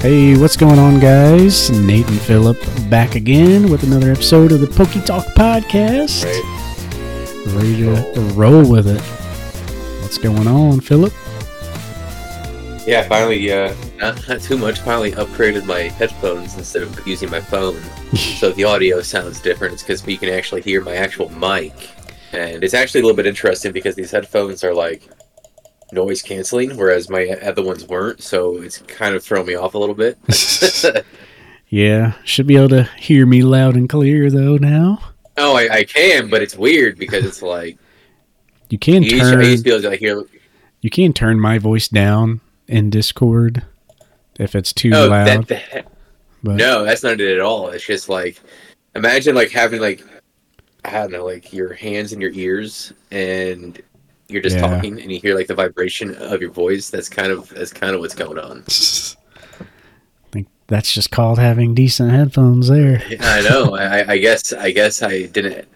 Hey, 0.00 0.36
what's 0.36 0.58
going 0.58 0.78
on, 0.78 1.00
guys? 1.00 1.70
Nate 1.70 2.06
and 2.06 2.20
Phillip 2.20 2.58
back 2.90 3.14
again 3.14 3.70
with 3.70 3.82
another 3.82 4.12
episode 4.12 4.52
of 4.52 4.60
the 4.60 4.66
PokeTalk 4.66 5.24
Podcast. 5.32 6.24
Ready 7.56 7.78
to 7.78 8.20
roll 8.34 8.70
with 8.70 8.88
it. 8.88 9.00
What's 10.02 10.18
going 10.18 10.46
on, 10.46 10.80
Phillip? 10.80 11.14
Yeah, 12.86 13.08
finally, 13.08 13.50
uh, 13.50 13.74
not, 13.96 14.28
not 14.28 14.42
too 14.42 14.58
much. 14.58 14.80
Finally, 14.80 15.12
upgraded 15.12 15.64
my 15.64 15.88
headphones 15.88 16.56
instead 16.58 16.82
of 16.82 17.06
using 17.06 17.30
my 17.30 17.40
phone, 17.40 17.80
so 18.14 18.52
the 18.52 18.64
audio 18.64 19.00
sounds 19.00 19.40
different. 19.40 19.72
It's 19.72 19.82
because 19.82 20.06
you 20.06 20.18
can 20.18 20.28
actually 20.28 20.60
hear 20.60 20.82
my 20.82 20.94
actual 20.94 21.30
mic, 21.30 21.72
and 22.32 22.62
it's 22.62 22.74
actually 22.74 23.00
a 23.00 23.04
little 23.04 23.16
bit 23.16 23.26
interesting 23.26 23.72
because 23.72 23.94
these 23.94 24.10
headphones 24.10 24.62
are 24.62 24.74
like 24.74 25.08
noise 25.92 26.22
canceling, 26.22 26.76
whereas 26.76 27.08
my 27.08 27.28
other 27.42 27.62
ones 27.64 27.86
weren't. 27.86 28.22
So 28.22 28.56
it's 28.56 28.78
kind 28.78 29.14
of 29.14 29.22
thrown 29.24 29.46
me 29.46 29.54
off 29.54 29.74
a 29.74 29.78
little 29.78 29.94
bit. 29.94 30.18
yeah, 31.68 32.14
should 32.24 32.46
be 32.46 32.56
able 32.56 32.68
to 32.70 32.84
hear 32.98 33.26
me 33.26 33.42
loud 33.42 33.76
and 33.76 33.88
clear 33.88 34.30
though 34.30 34.56
now. 34.56 34.98
oh, 35.36 35.56
I, 35.56 35.68
I 35.70 35.84
can, 35.84 36.28
but 36.30 36.42
it's 36.42 36.56
weird 36.56 36.98
because 36.98 37.24
it's 37.24 37.42
like 37.42 37.78
You 38.70 38.78
can 38.78 39.02
you 39.02 39.18
turn 39.18 39.40
used 39.44 39.64
to 39.64 39.80
to 39.82 39.96
hear. 39.96 40.24
you 40.80 40.90
can 40.90 41.12
turn 41.12 41.38
my 41.40 41.58
voice 41.58 41.88
down 41.88 42.40
in 42.68 42.90
Discord 42.90 43.62
if 44.38 44.54
it's 44.54 44.72
too 44.72 44.90
Oh, 44.94 45.08
loud. 45.08 45.46
that, 45.46 45.48
that, 45.48 45.86
but 46.42 46.56
No, 46.56 46.84
that's 46.84 47.02
not 47.02 47.20
it 47.20 47.34
at 47.34 47.40
all. 47.40 47.68
It's 47.68 47.84
just 47.86 48.08
like 48.08 48.40
imagine 48.94 49.34
like 49.34 49.50
having 49.50 49.80
like 49.80 50.02
I 50.84 50.90
don't 50.92 51.10
know, 51.10 51.24
like 51.24 51.52
your 51.52 51.72
hands 51.74 52.12
in 52.12 52.20
your 52.20 52.30
ears 52.32 52.92
and 53.10 53.80
you're 54.28 54.42
just 54.42 54.56
Yeah. 54.56 54.62
talking 54.68 55.00
and 55.00 55.10
you 55.12 55.20
hear 55.20 55.34
like 55.34 55.46
the 55.46 55.54
vibration 55.54 56.14
of 56.16 56.40
your 56.40 56.50
voice. 56.50 56.90
That's 56.90 57.08
kind 57.08 57.30
of 57.32 57.48
that's 57.50 57.72
kind 57.72 57.94
of 57.94 58.00
what's 58.00 58.14
going 58.14 58.38
on. 58.38 58.64
I 59.60 60.28
think 60.32 60.48
that's 60.66 60.92
just 60.92 61.10
called 61.10 61.38
having 61.38 61.74
decent 61.74 62.10
headphones 62.10 62.68
there. 62.68 63.02
I 63.20 63.40
know. 63.42 63.74
I, 63.76 64.12
I 64.12 64.18
guess 64.18 64.52
I 64.52 64.70
guess 64.72 65.02
I 65.02 65.26
didn't 65.26 65.66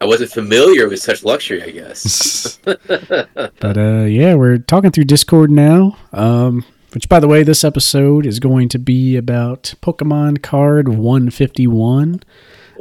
I 0.00 0.04
wasn't 0.04 0.32
familiar 0.32 0.88
with 0.88 1.00
such 1.00 1.22
luxury, 1.24 1.62
I 1.62 1.70
guess. 1.70 2.58
But 2.66 3.78
uh, 3.78 4.04
yeah, 4.08 4.34
we're 4.34 4.58
talking 4.58 4.90
through 4.90 5.04
Discord 5.04 5.50
now. 5.50 5.96
Um, 6.12 6.64
which, 6.92 7.08
by 7.08 7.20
the 7.20 7.28
way, 7.28 7.42
this 7.42 7.64
episode 7.64 8.26
is 8.26 8.38
going 8.40 8.68
to 8.70 8.78
be 8.78 9.16
about 9.16 9.74
Pokemon 9.80 10.42
Card 10.42 10.88
151. 10.88 12.20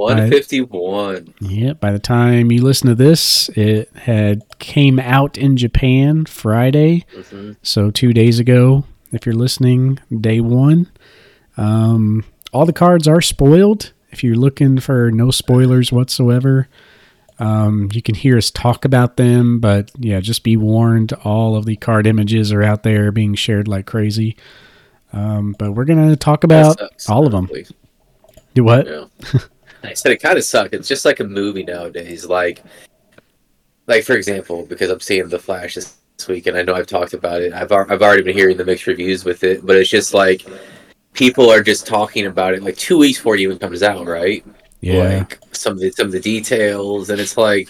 151. 0.02 1.33
Yeah, 1.41 1.73
by 1.73 1.91
the 1.91 1.99
time 1.99 2.52
you 2.52 2.61
listen 2.63 2.88
to 2.89 2.95
this, 2.95 3.49
it 3.49 3.89
had 3.95 4.44
came 4.59 4.99
out 4.99 5.38
in 5.38 5.57
Japan 5.57 6.25
Friday, 6.25 7.05
Mhm. 7.17 7.55
so 7.61 7.91
two 7.91 8.13
days 8.13 8.39
ago. 8.39 8.85
If 9.11 9.25
you're 9.25 9.35
listening, 9.35 9.99
day 10.22 10.39
one. 10.39 10.88
Um, 11.57 12.23
all 12.53 12.66
the 12.66 12.73
cards 12.73 13.07
are 13.07 13.22
spoiled. 13.22 13.91
If 14.11 14.23
you're 14.23 14.35
looking 14.35 14.79
for 14.79 15.11
no 15.11 15.31
spoilers 15.31 15.91
whatsoever, 15.91 16.67
um, 17.39 17.89
you 17.94 18.02
can 18.02 18.16
hear 18.16 18.38
us 18.38 18.49
talk 18.52 18.85
about 18.85 19.17
them. 19.17 19.59
But 19.59 19.91
yeah, 19.97 20.19
just 20.22 20.44
be 20.44 20.55
warned: 20.57 21.11
all 21.25 21.55
of 21.57 21.66
the 21.66 21.75
card 21.75 22.07
images 22.07 22.52
are 22.53 22.63
out 22.63 22.83
there 22.83 23.11
being 23.11 23.35
shared 23.35 23.67
like 23.67 23.85
crazy. 23.85 24.35
Um, 25.13 25.55
but 25.59 25.73
we're 25.73 25.85
gonna 25.85 26.16
talk 26.16 26.44
about 26.45 26.79
all 27.09 27.25
of 27.25 27.33
them. 27.33 27.49
Do 28.53 28.63
what? 28.63 28.88
Yeah. 28.88 29.39
I 29.83 29.93
said 29.93 30.11
it 30.11 30.21
kind 30.21 30.37
of 30.37 30.43
sucked. 30.43 30.73
It's 30.73 30.87
just 30.87 31.05
like 31.05 31.19
a 31.19 31.23
movie 31.23 31.63
nowadays. 31.63 32.25
Like, 32.25 32.63
like 33.88 34.03
for 34.03 34.13
example, 34.13 34.65
because 34.65 34.89
I'm 34.89 34.99
seeing 34.99 35.27
The 35.27 35.39
Flash 35.39 35.75
this, 35.75 35.97
week, 36.27 36.45
and 36.45 36.55
I 36.55 36.61
know 36.61 36.75
I've 36.75 36.88
talked 36.88 37.13
about 37.13 37.41
it. 37.41 37.51
I've 37.51 37.71
I've 37.71 38.01
already 38.01 38.21
been 38.21 38.35
hearing 38.35 38.57
the 38.57 38.65
mixed 38.65 38.85
reviews 38.85 39.25
with 39.25 39.43
it, 39.43 39.65
but 39.65 39.75
it's 39.75 39.89
just 39.89 40.13
like 40.13 40.45
people 41.13 41.49
are 41.49 41.63
just 41.63 41.88
talking 41.88 42.28
about 42.28 42.53
it 42.53 42.63
like 42.63 42.78
two 42.78 42.97
weeks 42.97 43.17
before 43.17 43.35
it 43.35 43.41
even 43.41 43.57
comes 43.57 43.81
out, 43.83 44.06
right? 44.06 44.45
Yeah. 44.81 45.19
Like 45.19 45.39
some 45.51 45.73
of 45.73 45.79
the 45.79 45.91
some 45.91 46.07
of 46.07 46.11
the 46.11 46.19
details, 46.19 47.09
and 47.09 47.19
it's 47.19 47.38
like 47.38 47.69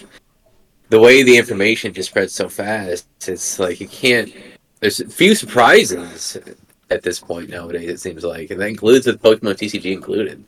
the 0.88 1.00
way 1.00 1.22
the 1.22 1.36
information 1.36 1.92
just 1.92 2.10
spreads 2.10 2.34
so 2.34 2.48
fast. 2.48 3.06
It's 3.26 3.58
like 3.58 3.80
you 3.80 3.88
can't. 3.88 4.32
There's 4.80 5.00
a 5.00 5.08
few 5.08 5.34
surprises 5.34 6.36
at 6.90 7.02
this 7.02 7.20
point 7.20 7.48
nowadays. 7.48 7.88
It 7.88 8.00
seems 8.00 8.24
like, 8.24 8.50
and 8.50 8.60
that 8.60 8.68
includes 8.68 9.06
with 9.06 9.22
Pokemon 9.22 9.54
TCG 9.54 9.92
included. 9.92 10.44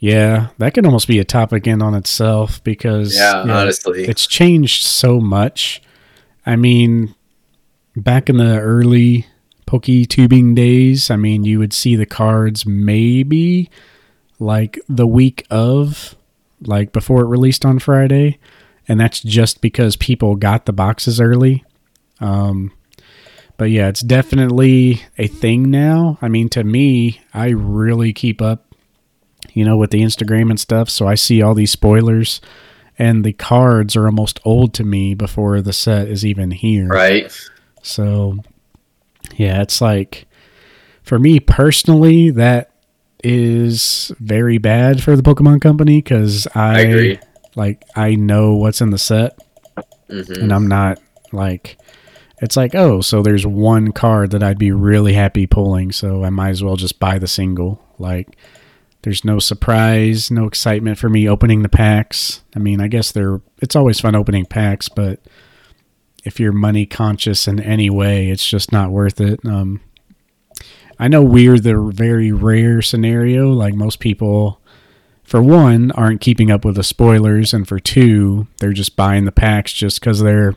Yeah, 0.00 0.48
that 0.58 0.74
could 0.74 0.86
almost 0.86 1.08
be 1.08 1.18
a 1.18 1.24
topic 1.24 1.66
in 1.66 1.82
on 1.82 1.94
itself 1.94 2.62
because 2.62 3.16
Yeah, 3.16 3.42
honestly. 3.42 4.04
it's 4.04 4.26
changed 4.26 4.84
so 4.84 5.18
much. 5.20 5.82
I 6.46 6.54
mean, 6.56 7.14
back 7.96 8.28
in 8.28 8.36
the 8.36 8.58
early 8.60 9.26
PokeTubing 9.66 10.54
days, 10.54 11.10
I 11.10 11.16
mean, 11.16 11.44
you 11.44 11.58
would 11.58 11.72
see 11.72 11.96
the 11.96 12.06
cards 12.06 12.64
maybe 12.64 13.68
like 14.38 14.78
the 14.88 15.06
week 15.06 15.44
of, 15.50 16.14
like 16.62 16.92
before 16.92 17.22
it 17.22 17.26
released 17.26 17.64
on 17.66 17.80
Friday, 17.80 18.38
and 18.86 19.00
that's 19.00 19.20
just 19.20 19.60
because 19.60 19.96
people 19.96 20.36
got 20.36 20.64
the 20.66 20.72
boxes 20.72 21.20
early. 21.20 21.64
Um, 22.20 22.72
but 23.56 23.70
yeah, 23.70 23.88
it's 23.88 24.00
definitely 24.00 25.02
a 25.18 25.26
thing 25.26 25.70
now. 25.70 26.18
I 26.22 26.28
mean, 26.28 26.48
to 26.50 26.62
me, 26.62 27.20
I 27.34 27.48
really 27.48 28.12
keep 28.12 28.40
up 28.40 28.67
you 29.58 29.64
know, 29.64 29.76
with 29.76 29.90
the 29.90 30.02
Instagram 30.02 30.50
and 30.50 30.60
stuff. 30.60 30.88
So 30.88 31.08
I 31.08 31.16
see 31.16 31.42
all 31.42 31.52
these 31.52 31.72
spoilers, 31.72 32.40
and 32.96 33.24
the 33.24 33.32
cards 33.32 33.96
are 33.96 34.06
almost 34.06 34.38
old 34.44 34.72
to 34.74 34.84
me 34.84 35.14
before 35.14 35.60
the 35.60 35.72
set 35.72 36.06
is 36.06 36.24
even 36.24 36.52
here. 36.52 36.86
Right. 36.86 37.36
So, 37.82 38.38
yeah, 39.34 39.60
it's 39.60 39.80
like 39.80 40.28
for 41.02 41.18
me 41.18 41.40
personally, 41.40 42.30
that 42.30 42.70
is 43.24 44.12
very 44.20 44.58
bad 44.58 45.02
for 45.02 45.16
the 45.16 45.22
Pokemon 45.22 45.60
Company 45.60 46.00
because 46.00 46.46
I, 46.54 46.76
I 46.76 46.78
agree. 46.82 47.18
like 47.56 47.82
I 47.96 48.14
know 48.14 48.54
what's 48.54 48.80
in 48.80 48.90
the 48.90 48.98
set, 48.98 49.36
hmm 50.08 50.22
and 50.34 50.52
I'm 50.52 50.68
not 50.68 51.00
like. 51.32 51.78
It's 52.40 52.56
like, 52.56 52.76
oh, 52.76 53.00
so 53.00 53.20
there's 53.20 53.44
one 53.44 53.90
card 53.90 54.30
that 54.30 54.44
I'd 54.44 54.60
be 54.60 54.70
really 54.70 55.12
happy 55.12 55.48
pulling, 55.48 55.90
so 55.90 56.22
I 56.22 56.30
might 56.30 56.50
as 56.50 56.62
well 56.62 56.76
just 56.76 57.00
buy 57.00 57.18
the 57.18 57.26
single. 57.26 57.82
Like, 57.98 58.36
there's 59.02 59.24
no 59.24 59.38
surprise, 59.38 60.30
no 60.30 60.46
excitement 60.46 60.98
for 60.98 61.08
me 61.08 61.28
opening 61.28 61.62
the 61.62 61.68
packs. 61.68 62.42
I 62.56 62.58
mean, 62.58 62.80
I 62.80 62.88
guess 62.88 63.12
they're 63.12 63.40
it's 63.60 63.76
always 63.76 64.00
fun 64.00 64.14
opening 64.14 64.44
packs, 64.44 64.88
but 64.88 65.20
if 66.24 66.40
you're 66.40 66.52
money 66.52 66.84
conscious 66.84 67.46
in 67.46 67.60
any 67.60 67.90
way, 67.90 68.28
it's 68.28 68.46
just 68.46 68.72
not 68.72 68.90
worth 68.90 69.20
it. 69.20 69.44
Um, 69.46 69.80
I 70.98 71.06
know 71.06 71.22
we're 71.22 71.60
the 71.60 71.78
very 71.94 72.32
rare 72.32 72.82
scenario. 72.82 73.52
Like 73.52 73.74
most 73.74 74.00
people, 74.00 74.60
for 75.22 75.40
one, 75.40 75.92
aren't 75.92 76.20
keeping 76.20 76.50
up 76.50 76.64
with 76.64 76.74
the 76.74 76.82
spoilers, 76.82 77.54
and 77.54 77.68
for 77.68 77.78
two, 77.78 78.48
they're 78.58 78.72
just 78.72 78.96
buying 78.96 79.24
the 79.26 79.32
packs 79.32 79.72
just 79.72 80.00
because 80.00 80.20
they're 80.20 80.56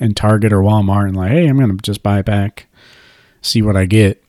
in 0.00 0.14
Target 0.14 0.54
or 0.54 0.62
Walmart 0.62 1.08
and 1.08 1.16
like, 1.16 1.32
hey, 1.32 1.46
I'm 1.46 1.58
gonna 1.58 1.74
just 1.74 2.02
buy 2.02 2.18
a 2.20 2.24
pack, 2.24 2.66
see 3.42 3.60
what 3.60 3.76
I 3.76 3.84
get 3.84 4.23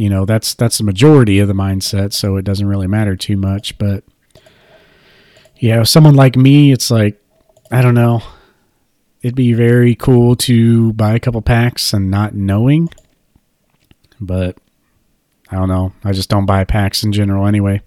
you 0.00 0.08
know 0.08 0.24
that's 0.24 0.54
that's 0.54 0.78
the 0.78 0.84
majority 0.84 1.40
of 1.40 1.46
the 1.46 1.52
mindset 1.52 2.14
so 2.14 2.36
it 2.36 2.42
doesn't 2.42 2.66
really 2.66 2.86
matter 2.86 3.16
too 3.16 3.36
much 3.36 3.76
but 3.76 4.02
yeah 5.58 5.82
someone 5.82 6.14
like 6.14 6.36
me 6.36 6.72
it's 6.72 6.90
like 6.90 7.22
i 7.70 7.82
don't 7.82 7.94
know. 7.94 8.22
It'd 9.22 9.36
be 9.36 9.52
very 9.52 9.94
cool 9.94 10.34
to 10.36 10.94
buy 10.94 11.12
a 11.12 11.20
couple 11.20 11.42
packs 11.42 11.92
and 11.92 12.10
not 12.10 12.34
knowing 12.34 12.88
but 14.18 14.56
i 15.50 15.56
don't 15.56 15.68
know. 15.68 15.92
I 16.02 16.12
just 16.12 16.30
don't 16.30 16.46
buy 16.46 16.64
packs 16.64 17.04
in 17.04 17.12
general 17.12 17.46
anyway. 17.46 17.82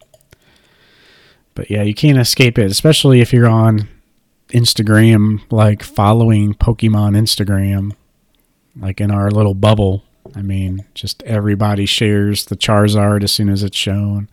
But 1.56 1.72
yeah 1.72 1.82
you 1.82 1.96
can't 1.96 2.20
escape 2.20 2.60
it 2.60 2.70
especially 2.70 3.22
if 3.22 3.34
you're 3.34 3.50
on 3.50 3.88
instagram 4.50 5.42
like 5.50 5.82
following 5.82 6.54
pokemon 6.54 7.18
instagram 7.18 7.96
like 8.80 9.02
in 9.02 9.10
our 9.10 9.32
little 9.32 9.56
bubble 9.56 10.04
I 10.36 10.42
mean, 10.42 10.86
just 10.94 11.22
everybody 11.24 11.86
shares 11.86 12.46
the 12.46 12.56
Charizard 12.56 13.24
as 13.24 13.32
soon 13.32 13.50
as 13.50 13.64
it's 13.64 13.78
shown. 13.78 14.30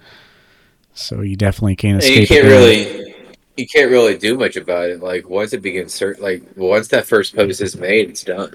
So 0.94 1.20
you 1.20 1.36
definitely 1.36 1.76
can't 1.76 2.02
escape 2.02 2.20
you 2.20 2.26
can't 2.26 2.46
it. 2.46 2.50
really, 2.50 3.14
you 3.56 3.66
can't 3.66 3.90
really 3.90 4.16
do 4.16 4.36
much 4.36 4.56
about 4.56 4.90
it. 4.90 5.00
Like 5.00 5.28
once 5.28 5.52
it 5.52 5.62
begins, 5.62 5.92
cert- 5.92 6.20
like 6.20 6.42
once 6.56 6.88
that 6.88 7.06
first 7.06 7.34
post 7.34 7.60
is 7.60 7.76
made, 7.76 8.10
it's 8.10 8.24
done. 8.24 8.54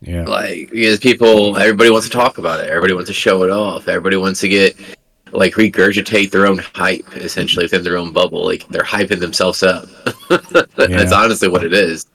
Yeah. 0.00 0.24
Like 0.24 0.70
because 0.70 0.98
people, 0.98 1.56
everybody 1.56 1.90
wants 1.90 2.06
to 2.06 2.12
talk 2.12 2.38
about 2.38 2.60
it. 2.60 2.68
Everybody 2.68 2.94
wants 2.94 3.08
to 3.08 3.14
show 3.14 3.42
it 3.42 3.50
off. 3.50 3.88
Everybody 3.88 4.16
wants 4.16 4.40
to 4.40 4.48
get 4.48 4.76
like 5.32 5.54
regurgitate 5.54 6.30
their 6.30 6.46
own 6.46 6.58
hype 6.58 7.16
essentially 7.16 7.64
within 7.64 7.82
their 7.82 7.96
own 7.96 8.12
bubble. 8.12 8.44
Like 8.44 8.68
they're 8.68 8.82
hyping 8.82 9.20
themselves 9.20 9.62
up. 9.62 9.88
yeah. 10.30 10.66
That's 10.76 11.12
honestly 11.12 11.48
what 11.48 11.64
it 11.64 11.72
is. 11.72 12.06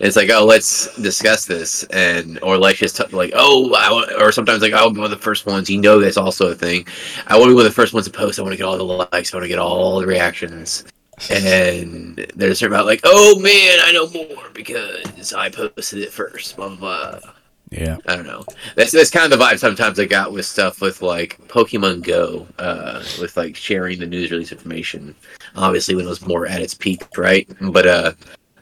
It's 0.00 0.16
like, 0.16 0.30
oh, 0.30 0.44
let's 0.44 0.94
discuss 1.00 1.46
this, 1.46 1.84
and 1.84 2.38
or 2.42 2.58
let's 2.58 2.78
just 2.78 2.96
t- 2.96 3.16
like, 3.16 3.32
oh, 3.34 3.72
I 3.74 4.22
or 4.22 4.32
sometimes 4.32 4.62
like, 4.62 4.72
I'll 4.72 4.90
be 4.90 5.00
one 5.00 5.10
of 5.12 5.16
the 5.16 5.22
first 5.22 5.46
ones. 5.46 5.68
You 5.68 5.80
know, 5.80 6.00
that's 6.00 6.16
also 6.16 6.50
a 6.50 6.54
thing. 6.54 6.86
I 7.26 7.36
want 7.36 7.48
to 7.48 7.50
be 7.50 7.54
one 7.54 7.66
of 7.66 7.70
the 7.70 7.74
first 7.74 7.92
ones 7.92 8.06
to 8.06 8.12
post. 8.12 8.38
I 8.38 8.42
want 8.42 8.52
to 8.52 8.56
get 8.56 8.66
all 8.66 8.76
the 8.76 8.84
likes. 8.84 9.32
I 9.32 9.36
want 9.36 9.44
to 9.44 9.48
get 9.48 9.58
all 9.58 10.00
the 10.00 10.06
reactions. 10.06 10.84
And 11.30 12.26
there's 12.34 12.58
certain 12.58 12.74
about 12.74 12.86
like, 12.86 13.00
oh 13.04 13.38
man, 13.38 13.78
I 13.82 13.92
know 13.92 14.08
more 14.10 14.50
because 14.52 15.32
I 15.32 15.48
posted 15.48 16.00
it 16.00 16.12
first. 16.12 16.56
Blah 16.56 16.70
blah. 16.70 17.20
blah. 17.20 17.32
Yeah. 17.70 17.98
I 18.06 18.16
don't 18.16 18.26
know. 18.26 18.44
That's 18.76 18.92
that's 18.92 19.10
kind 19.10 19.32
of 19.32 19.36
the 19.36 19.44
vibe 19.44 19.58
sometimes 19.58 19.98
I 19.98 20.04
got 20.04 20.32
with 20.32 20.46
stuff 20.46 20.80
with 20.80 21.02
like 21.02 21.38
Pokemon 21.48 22.02
Go, 22.02 22.46
uh, 22.58 23.02
with 23.20 23.36
like 23.36 23.56
sharing 23.56 23.98
the 23.98 24.06
news 24.06 24.30
release 24.30 24.52
information. 24.52 25.14
Obviously, 25.56 25.94
when 25.94 26.04
it 26.04 26.08
was 26.08 26.26
more 26.26 26.46
at 26.46 26.62
its 26.62 26.74
peak, 26.74 27.02
right? 27.16 27.48
But 27.60 27.86
uh, 27.86 28.12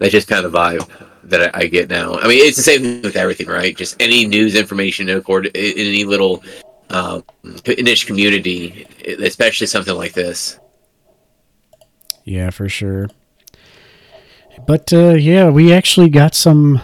that's 0.03 0.13
just 0.13 0.29
kind 0.29 0.45
of 0.45 0.53
the 0.53 0.59
vibe 0.59 0.89
that 1.25 1.55
I, 1.55 1.61
I 1.61 1.67
get 1.67 1.89
now. 1.89 2.15
I 2.15 2.27
mean, 2.29 2.45
it's 2.45 2.57
the 2.57 2.63
same 2.63 2.83
thing 2.83 3.03
with 3.03 3.17
everything, 3.17 3.47
right? 3.47 3.77
Just 3.77 4.01
any 4.01 4.27
news 4.27 4.55
information 4.55 5.09
in, 5.09 5.17
accord, 5.17 5.47
in 5.47 5.53
any 5.79 6.05
little 6.05 6.43
um, 6.91 7.25
niche 7.67 8.07
community, 8.07 8.87
especially 9.07 9.67
something 9.67 9.95
like 9.95 10.13
this. 10.13 10.59
Yeah, 12.25 12.51
for 12.51 12.69
sure. 12.69 13.09
But 14.67 14.93
uh, 14.93 15.15
yeah, 15.15 15.49
we 15.49 15.73
actually 15.73 16.09
got 16.11 16.35
some. 16.35 16.81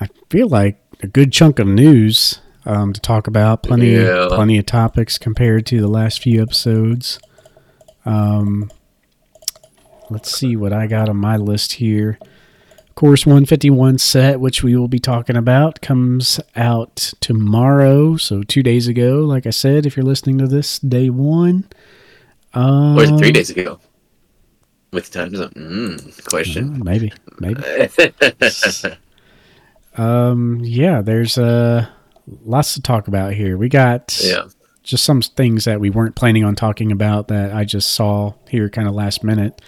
I 0.00 0.08
feel 0.30 0.48
like 0.48 0.78
a 1.02 1.06
good 1.06 1.32
chunk 1.32 1.58
of 1.58 1.66
news 1.66 2.40
um, 2.64 2.92
to 2.92 3.00
talk 3.00 3.26
about. 3.26 3.62
Plenty, 3.62 3.92
Yeah. 3.92 4.26
plenty 4.28 4.58
of 4.58 4.66
topics 4.66 5.16
compared 5.18 5.66
to 5.66 5.80
the 5.80 5.88
last 5.88 6.22
few 6.22 6.42
episodes. 6.42 7.18
Um, 8.04 8.70
let's 10.10 10.36
see 10.36 10.56
what 10.56 10.72
I 10.72 10.86
got 10.86 11.08
on 11.08 11.16
my 11.16 11.36
list 11.36 11.74
here. 11.74 12.18
Course 12.94 13.26
151 13.26 13.98
set, 13.98 14.40
which 14.40 14.62
we 14.62 14.74
will 14.74 14.88
be 14.88 14.98
talking 14.98 15.36
about, 15.36 15.82
comes 15.82 16.40
out 16.56 17.12
tomorrow. 17.20 18.16
So 18.16 18.42
two 18.42 18.62
days 18.62 18.88
ago, 18.88 19.20
like 19.20 19.46
I 19.46 19.50
said, 19.50 19.84
if 19.84 19.96
you're 19.96 20.06
listening 20.06 20.38
to 20.38 20.46
this, 20.46 20.78
day 20.78 21.10
one. 21.10 21.68
Um, 22.54 22.98
Or 22.98 23.18
three 23.18 23.32
days 23.32 23.50
ago? 23.50 23.80
With 24.92 25.10
the 25.10 25.18
time 25.18 25.36
zone? 25.36 25.50
Mm, 25.50 26.26
question. 26.26 26.80
uh, 26.80 26.84
maybe, 26.84 27.12
maybe. 27.38 27.62
Um, 29.96 30.60
yeah, 30.62 31.00
there's 31.00 31.38
uh, 31.38 31.86
lots 32.44 32.74
to 32.74 32.82
talk 32.82 33.08
about 33.08 33.32
here. 33.32 33.56
We 33.56 33.68
got 33.68 34.18
yeah. 34.22 34.44
just 34.82 35.04
some 35.04 35.22
things 35.22 35.64
that 35.64 35.80
we 35.80 35.90
weren't 35.90 36.16
planning 36.16 36.44
on 36.44 36.54
talking 36.54 36.92
about 36.92 37.28
that 37.28 37.54
I 37.54 37.64
just 37.64 37.90
saw 37.92 38.34
here 38.48 38.68
kind 38.68 38.88
of 38.88 38.94
last 38.94 39.24
minute. 39.24 39.60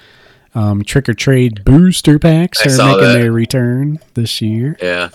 Um, 0.54 0.82
Trick 0.82 1.08
or 1.08 1.14
Trade 1.14 1.64
booster 1.64 2.18
packs 2.18 2.60
I 2.60 2.64
are 2.82 2.86
making 2.96 3.02
that. 3.02 3.12
their 3.18 3.32
return 3.32 3.98
this 4.14 4.40
year, 4.40 4.76
Yeah. 4.80 5.10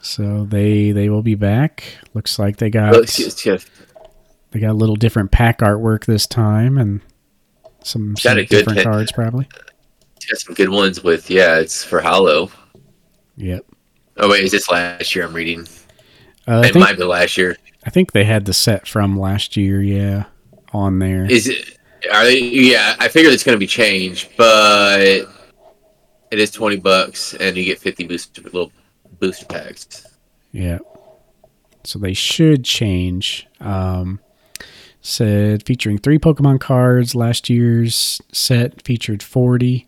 so 0.00 0.44
they 0.48 0.92
they 0.92 1.08
will 1.08 1.22
be 1.22 1.34
back. 1.34 1.82
Looks 2.14 2.38
like 2.38 2.56
they 2.58 2.70
got 2.70 2.92
Well, 2.92 3.02
excuse- 3.02 3.32
excuse- 3.34 3.66
they 4.50 4.60
got 4.60 4.70
a 4.70 4.74
little 4.74 4.96
different 4.96 5.30
pack 5.30 5.58
artwork 5.58 6.06
this 6.06 6.26
time 6.26 6.78
and 6.78 7.00
some, 7.82 8.16
some 8.16 8.36
good 8.36 8.48
different 8.48 8.78
hit. 8.78 8.84
cards 8.84 9.12
probably. 9.12 9.46
got 10.30 10.38
some 10.38 10.54
good 10.54 10.68
ones 10.70 11.02
with 11.02 11.28
yeah. 11.30 11.58
It's 11.58 11.82
for 11.84 12.00
Hollow. 12.00 12.50
Yep. 13.36 13.64
Oh 14.16 14.28
wait, 14.30 14.44
is 14.44 14.52
this 14.52 14.68
last 14.70 15.14
year? 15.14 15.26
I'm 15.26 15.32
reading. 15.34 15.66
Uh, 16.46 16.60
it 16.64 16.72
think 16.72 16.76
might 16.84 16.96
be 16.96 17.04
last 17.04 17.36
year. 17.36 17.56
I 17.84 17.90
think 17.90 18.12
they 18.12 18.24
had 18.24 18.44
the 18.46 18.52
set 18.54 18.86
from 18.88 19.18
last 19.18 19.56
year. 19.56 19.80
Yeah, 19.82 20.24
on 20.72 20.98
there. 20.98 21.24
Is 21.30 21.46
it? 21.48 21.77
They? 22.02 22.38
Yeah, 22.38 22.96
I 22.98 23.08
figured 23.08 23.32
it's 23.32 23.44
going 23.44 23.56
to 23.56 23.60
be 23.60 23.66
changed, 23.66 24.30
but 24.36 25.00
it 25.00 26.38
is 26.38 26.50
twenty 26.50 26.76
bucks, 26.76 27.34
and 27.34 27.56
you 27.56 27.64
get 27.64 27.78
fifty 27.78 28.06
booster 28.06 28.42
little 28.42 28.72
booster 29.18 29.46
packs. 29.46 30.06
Yeah. 30.52 30.78
So 31.84 31.98
they 31.98 32.14
should 32.14 32.64
change. 32.64 33.46
Um, 33.60 34.20
said 35.00 35.64
featuring 35.64 35.98
three 35.98 36.18
Pokemon 36.18 36.60
cards. 36.60 37.14
Last 37.14 37.48
year's 37.48 38.20
set 38.32 38.82
featured 38.82 39.22
40. 39.22 39.86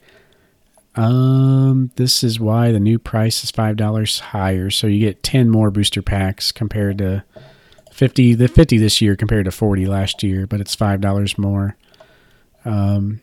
Um, 0.97 1.91
this 1.97 2.25
is 2.25 2.41
why 2.41 2.73
the 2.73 2.81
new 2.81 2.99
price 2.99 3.45
is 3.45 3.53
$5 3.53 4.21
higher. 4.21 4.71
So 4.71 4.87
you 4.87 5.01
get 5.01 5.23
10 5.23 5.49
more 5.49 5.71
booster 5.71 6.03
packs 6.03 6.53
compared 6.53 6.99
to 6.99 7.25
50, 7.93 8.35
the 8.35 8.49
50 8.49 8.79
this 8.79 9.01
year 9.01 9.15
compared 9.17 9.45
to 9.45 9.51
40 9.51 9.87
last 9.87 10.23
year, 10.23 10.47
but 10.47 10.61
it's 10.61 10.75
$5 10.75 11.39
more. 11.39 11.77
Um, 12.65 13.21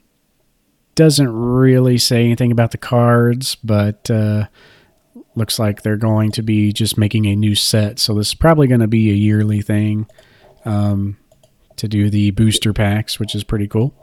doesn't 0.95 1.31
really 1.31 1.97
say 1.97 2.23
anything 2.23 2.51
about 2.51 2.71
the 2.71 2.77
cards, 2.77 3.55
but, 3.55 4.09
uh, 4.09 4.47
looks 5.35 5.59
like 5.59 5.83
they're 5.83 5.97
going 5.97 6.31
to 6.31 6.41
be 6.41 6.73
just 6.73 6.97
making 6.97 7.27
a 7.27 7.35
new 7.35 7.53
set. 7.53 7.99
So 7.99 8.15
this 8.15 8.29
is 8.29 8.33
probably 8.33 8.65
going 8.67 8.79
to 8.79 8.87
be 8.87 9.11
a 9.11 9.13
yearly 9.13 9.61
thing 9.61 10.07
um, 10.65 11.17
to 11.75 11.87
do 11.87 12.09
the 12.09 12.31
booster 12.31 12.73
packs, 12.73 13.19
which 13.19 13.35
is 13.35 13.43
pretty 13.43 13.67
cool. 13.67 13.93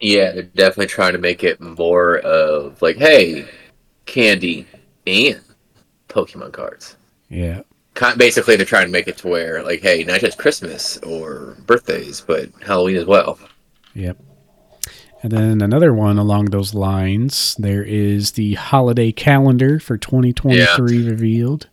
Yeah, 0.00 0.32
they're 0.32 0.42
definitely 0.42 0.86
trying 0.86 1.12
to 1.12 1.18
make 1.18 1.42
it 1.42 1.60
more 1.60 2.18
of 2.18 2.80
like, 2.82 2.98
hey, 2.98 3.48
candy 4.04 4.66
and 5.06 5.40
Pokemon 6.08 6.52
cards. 6.52 6.96
Yeah. 7.30 7.62
Basically, 8.16 8.54
they're 8.54 8.66
trying 8.66 8.86
to 8.86 8.92
make 8.92 9.08
it 9.08 9.16
to 9.18 9.28
where 9.28 9.62
like, 9.64 9.80
hey, 9.80 10.04
not 10.04 10.20
just 10.20 10.38
Christmas 10.38 10.98
or 10.98 11.56
birthdays, 11.66 12.20
but 12.20 12.50
Halloween 12.64 12.96
as 12.96 13.06
well. 13.06 13.38
Yep. 13.94 14.18
And 15.22 15.32
then 15.32 15.60
another 15.62 15.92
one 15.92 16.16
along 16.18 16.46
those 16.46 16.74
lines, 16.74 17.56
there 17.58 17.82
is 17.82 18.32
the 18.32 18.54
holiday 18.54 19.10
calendar 19.10 19.80
for 19.80 19.96
2023 19.98 21.08
revealed. 21.08 21.68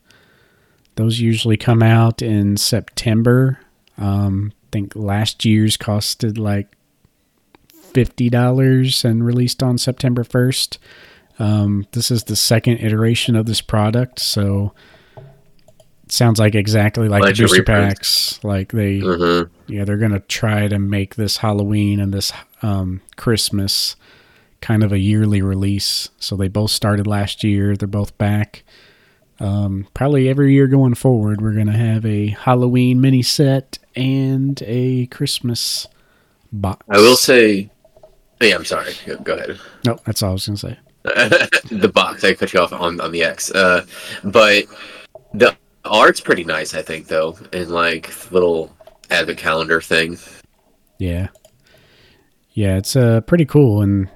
Those 0.95 1.19
usually 1.19 1.57
come 1.57 1.83
out 1.83 2.21
in 2.21 2.57
September. 2.57 3.59
Um, 3.97 4.51
I 4.63 4.67
think 4.71 4.95
last 4.95 5.45
year's 5.45 5.77
costed 5.77 6.37
like 6.39 6.75
$50 7.93 9.05
and 9.05 9.25
released 9.25 9.61
on 9.63 9.77
September 9.77 10.23
1st. 10.23 10.77
Um, 11.37 11.85
this 11.91 12.11
is 12.11 12.23
the 12.23 12.35
second 12.35 12.77
iteration 12.79 13.35
of 13.35 13.45
this 13.45 13.61
product, 13.61 14.19
so 14.19 14.73
it 15.17 16.11
sounds 16.11 16.39
like 16.39 16.55
exactly 16.55 17.09
like 17.09 17.23
the 17.23 17.43
booster 17.43 17.59
reprints. 17.59 18.33
packs. 18.37 18.43
Like 18.43 18.71
they, 18.71 18.99
Mm-hmm. 18.99 19.53
yeah, 19.73 19.83
they're 19.83 19.97
gonna 19.97 20.21
try 20.21 20.67
to 20.69 20.79
make 20.79 21.15
this 21.15 21.37
Halloween 21.37 21.99
and 21.99 22.13
this 22.13 22.31
um, 22.65 23.01
Christmas 23.15 23.95
kind 24.59 24.83
of 24.83 24.91
a 24.91 24.97
yearly 24.97 25.41
release. 25.41 26.09
So 26.17 26.35
they 26.35 26.47
both 26.47 26.71
started 26.71 27.05
last 27.05 27.43
year. 27.43 27.77
They're 27.77 27.87
both 27.87 28.17
back. 28.17 28.63
Um, 29.39 29.87
probably 29.93 30.27
every 30.27 30.53
year 30.53 30.67
going 30.67 30.95
forward, 30.95 31.41
we're 31.41 31.53
gonna 31.53 31.77
have 31.77 32.05
a 32.05 32.29
Halloween 32.29 33.01
mini 33.01 33.21
set 33.21 33.77
and 33.95 34.61
a 34.65 35.05
Christmas 35.07 35.87
box. 36.51 36.85
I 36.89 36.97
will 36.97 37.17
say, 37.17 37.69
yeah, 38.41 38.55
I'm 38.55 38.65
sorry. 38.65 38.93
Go- 39.23 39.35
ahead. 39.35 39.59
No, 39.85 39.99
that's 40.05 40.23
all 40.23 40.31
I 40.31 40.33
was 40.33 40.47
gonna 40.47 40.57
say. 40.57 40.79
the 41.03 41.91
box. 41.93 42.23
I 42.23 42.33
cut 42.33 42.53
you 42.53 42.61
off 42.61 42.73
on, 42.73 42.99
on 42.99 43.11
the 43.11 43.23
X. 43.23 43.51
Uh, 43.51 43.85
but 44.23 44.65
the 45.33 45.55
art's 45.83 46.21
pretty 46.21 46.45
nice, 46.45 46.73
I 46.73 46.81
think, 46.81 47.07
though, 47.07 47.37
in 47.53 47.69
like 47.69 48.31
little 48.31 48.75
advent 49.11 49.37
calendar 49.37 49.81
thing. 49.81 50.17
Yeah, 50.97 51.27
yeah, 52.55 52.77
it's 52.77 52.95
uh 52.95 53.21
pretty 53.21 53.45
cool, 53.45 53.81
and 53.81 54.09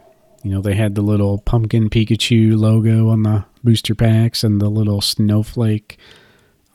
you 0.44 0.52
know 0.52 0.62
they 0.62 0.74
had 0.74 0.96
the 0.96 1.02
little 1.02 1.40
pumpkin 1.40 1.90
Pikachu 1.90 2.58
logo 2.58 3.10
on 3.10 3.24
the 3.24 3.46
booster 3.64 3.94
packs 3.94 4.44
and 4.44 4.62
the 4.62 4.70
little 4.70 5.02
snowflake 5.02 6.00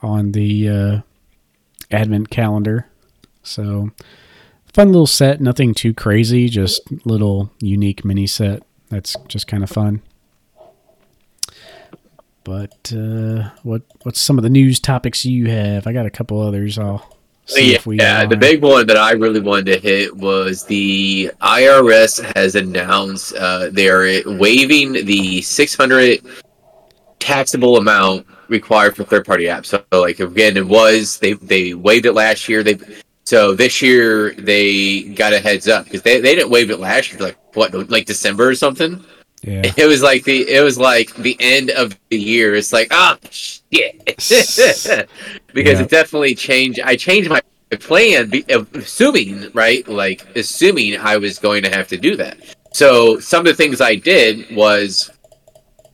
on 0.01 0.31
the 0.31 0.69
uh, 0.69 1.01
advent 1.91 2.29
calendar. 2.29 2.87
So 3.41 3.89
fun 4.71 4.89
little 4.89 5.07
set, 5.07 5.41
nothing 5.41 5.73
too 5.73 5.93
crazy, 5.93 6.47
just 6.49 6.81
little 7.05 7.51
unique 7.59 8.05
mini 8.05 8.27
set. 8.27 8.61
That's 8.89 9.15
just 9.27 9.47
kind 9.47 9.63
of 9.63 9.69
fun. 9.69 10.03
But 12.43 12.93
uh, 12.95 13.49
what 13.63 13.81
what's 14.03 14.21
some 14.21 14.37
of 14.37 14.43
the 14.43 14.51
news 14.51 14.79
topics 14.79 15.25
you 15.25 15.49
have? 15.49 15.87
I 15.87 15.93
got 15.93 16.05
a 16.05 16.11
couple 16.11 16.39
others. 16.39 16.77
I'll 16.77 17.17
yeah, 17.49 17.77
yeah, 17.85 18.25
the 18.25 18.35
uh, 18.35 18.39
big 18.39 18.61
one 18.61 18.87
that 18.87 18.97
I 18.97 19.11
really 19.11 19.39
wanted 19.39 19.65
to 19.65 19.79
hit 19.79 20.15
was 20.15 20.63
the 20.65 21.31
IRS 21.41 22.23
has 22.35 22.55
announced 22.55 23.35
uh, 23.35 23.69
they're 23.71 24.21
waiving 24.25 24.93
the 24.93 25.41
600 25.41 26.21
taxable 27.19 27.77
amount 27.77 28.25
required 28.47 28.95
for 28.95 29.03
third-party 29.03 29.45
apps. 29.45 29.65
So, 29.67 29.83
like 29.91 30.19
again, 30.19 30.57
it 30.57 30.65
was 30.65 31.19
they 31.19 31.33
they 31.33 31.73
waived 31.73 32.05
it 32.05 32.13
last 32.13 32.49
year. 32.49 32.63
They 32.63 32.79
so 33.25 33.55
this 33.55 33.81
year 33.81 34.33
they 34.35 35.03
got 35.03 35.33
a 35.33 35.39
heads 35.39 35.67
up 35.67 35.85
because 35.85 36.03
they, 36.03 36.19
they 36.19 36.35
didn't 36.35 36.51
waive 36.51 36.69
it 36.69 36.79
last 36.79 37.11
year. 37.11 37.21
Like 37.21 37.37
what, 37.55 37.73
like 37.89 38.05
December 38.05 38.49
or 38.49 38.55
something. 38.55 39.03
Yeah. 39.45 39.71
It 39.77 39.85
was 39.85 40.01
like 40.01 40.23
the 40.23 40.49
it 40.49 40.63
was 40.63 40.77
like 40.77 41.13
the 41.15 41.37
end 41.39 41.69
of 41.71 41.97
the 42.09 42.17
year. 42.19 42.55
It's 42.55 42.73
like 42.73 42.87
ah 42.91 43.17
shit, 43.29 44.03
because 44.05 44.29
Yeah. 44.89 45.81
it 45.81 45.89
definitely 45.89 46.33
changed. 46.35 46.79
I 46.83 46.95
changed 46.95 47.29
my 47.29 47.41
plan, 47.79 48.31
assuming 48.73 49.51
right, 49.53 49.87
like 49.87 50.25
assuming 50.35 50.97
I 50.99 51.17
was 51.17 51.37
going 51.39 51.61
to 51.63 51.69
have 51.69 51.87
to 51.89 51.97
do 51.97 52.15
that. 52.17 52.37
So 52.73 53.19
some 53.19 53.39
of 53.41 53.45
the 53.45 53.53
things 53.53 53.81
I 53.81 53.95
did 53.95 54.55
was 54.55 55.11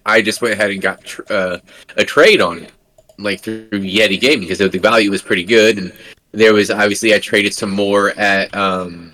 I 0.05 0.21
just 0.21 0.41
went 0.41 0.53
ahead 0.53 0.71
and 0.71 0.81
got 0.81 1.03
tr- 1.03 1.21
uh, 1.29 1.57
a 1.97 2.03
trade 2.05 2.39
on 2.41 2.59
it, 2.59 2.71
like 3.19 3.41
through 3.41 3.69
Yeti 3.69 4.19
Gaming 4.19 4.47
because 4.47 4.57
the 4.59 4.69
value 4.79 5.11
was 5.11 5.21
pretty 5.21 5.43
good, 5.43 5.77
and 5.77 5.93
there 6.31 6.53
was 6.53 6.71
obviously 6.71 7.13
I 7.13 7.19
traded 7.19 7.53
some 7.53 7.69
more 7.71 8.11
at 8.11 8.55
um 8.55 9.11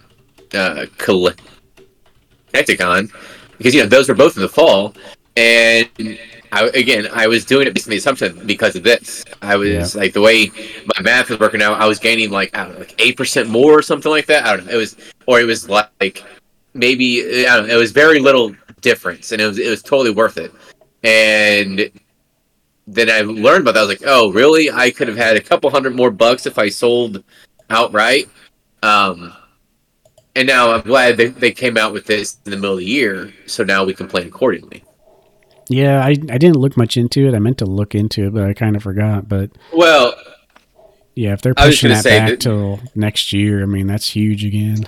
uh 0.53 0.85
Collect- 0.97 1.41
Hecticon 2.53 3.11
because 3.57 3.73
you 3.73 3.81
know 3.81 3.87
those 3.89 4.07
were 4.09 4.15
both 4.15 4.35
in 4.35 4.41
the 4.41 4.49
fall, 4.49 4.93
and 5.35 5.89
I, 6.51 6.67
again, 6.73 7.07
I 7.13 7.27
was 7.27 7.43
doing 7.45 7.67
it 7.67 7.73
based 7.73 7.87
on 7.87 7.91
the 7.91 7.97
assumption 7.97 8.45
because 8.47 8.75
of 8.75 8.83
this. 8.83 9.23
I 9.41 9.55
was 9.55 9.69
Yeah. 9.95 10.01
like 10.01 10.13
the 10.13 10.21
way 10.21 10.49
my 10.95 11.01
math 11.01 11.29
was 11.29 11.39
working 11.39 11.61
out. 11.61 11.81
I 11.81 11.87
was 11.87 11.99
gaining 11.99 12.29
like 12.31 12.55
I 12.55 12.63
don't 12.63 12.73
know, 12.73 12.79
like 12.79 12.95
eight 12.99 13.17
percent 13.17 13.49
more 13.49 13.73
or 13.77 13.81
something 13.81 14.11
like 14.11 14.25
that. 14.27 14.45
I 14.45 14.55
don't 14.55 14.65
know. 14.65 14.73
It 14.73 14.77
was 14.77 14.95
or 15.25 15.39
it 15.39 15.45
was 15.45 15.69
like 15.69 16.23
maybe 16.73 17.45
I 17.47 17.55
don't 17.57 17.67
know. 17.67 17.75
It 17.75 17.77
was 17.77 17.91
very 17.91 18.19
little 18.19 18.55
difference, 18.81 19.31
and 19.31 19.41
it 19.41 19.47
was 19.47 19.59
it 19.59 19.69
was 19.69 19.81
totally 19.83 20.11
worth 20.11 20.37
it. 20.37 20.51
And 21.03 21.89
then 22.87 23.09
I 23.09 23.21
learned 23.21 23.61
about 23.67 23.73
that. 23.73 23.79
I 23.81 23.85
was 23.85 23.89
like, 23.99 24.07
oh, 24.07 24.31
really? 24.31 24.71
I 24.71 24.91
could 24.91 25.07
have 25.09 25.17
had 25.17 25.35
a 25.35 25.41
couple 25.41 25.69
hundred 25.69 25.95
more 25.95 26.09
bucks 26.11 26.45
if 26.45 26.57
I 26.57 26.69
sold 26.69 27.23
outright. 27.69 28.29
Um, 28.81 29.33
and 30.37 30.47
now 30.47 30.71
I'm 30.71 30.81
glad 30.81 31.17
they, 31.17 31.27
they 31.27 31.51
came 31.51 31.77
out 31.77 31.91
with 31.93 32.05
this 32.05 32.37
in 32.45 32.51
the 32.51 32.57
middle 32.57 32.73
of 32.73 32.79
the 32.79 32.85
year, 32.85 33.33
so 33.45 33.63
now 33.63 33.83
we 33.83 33.93
can 33.93 34.07
plan 34.07 34.27
accordingly. 34.27 34.83
Yeah, 35.69 35.99
I, 36.01 36.09
I 36.11 36.37
didn't 36.37 36.55
look 36.57 36.77
much 36.77 36.95
into 36.95 37.27
it. 37.27 37.33
I 37.35 37.39
meant 37.39 37.57
to 37.57 37.65
look 37.65 37.93
into 37.93 38.27
it, 38.27 38.33
but 38.33 38.43
I 38.43 38.53
kind 38.53 38.75
of 38.75 38.83
forgot. 38.83 39.27
But 39.27 39.51
Well, 39.73 40.13
yeah, 41.15 41.33
if 41.33 41.41
they're 41.41 41.53
pushing 41.53 41.89
that 41.89 42.03
back 42.05 42.29
that- 42.29 42.39
till 42.39 42.79
next 42.95 43.33
year, 43.33 43.61
I 43.63 43.65
mean 43.65 43.87
that's 43.87 44.07
huge 44.09 44.45
again. 44.45 44.87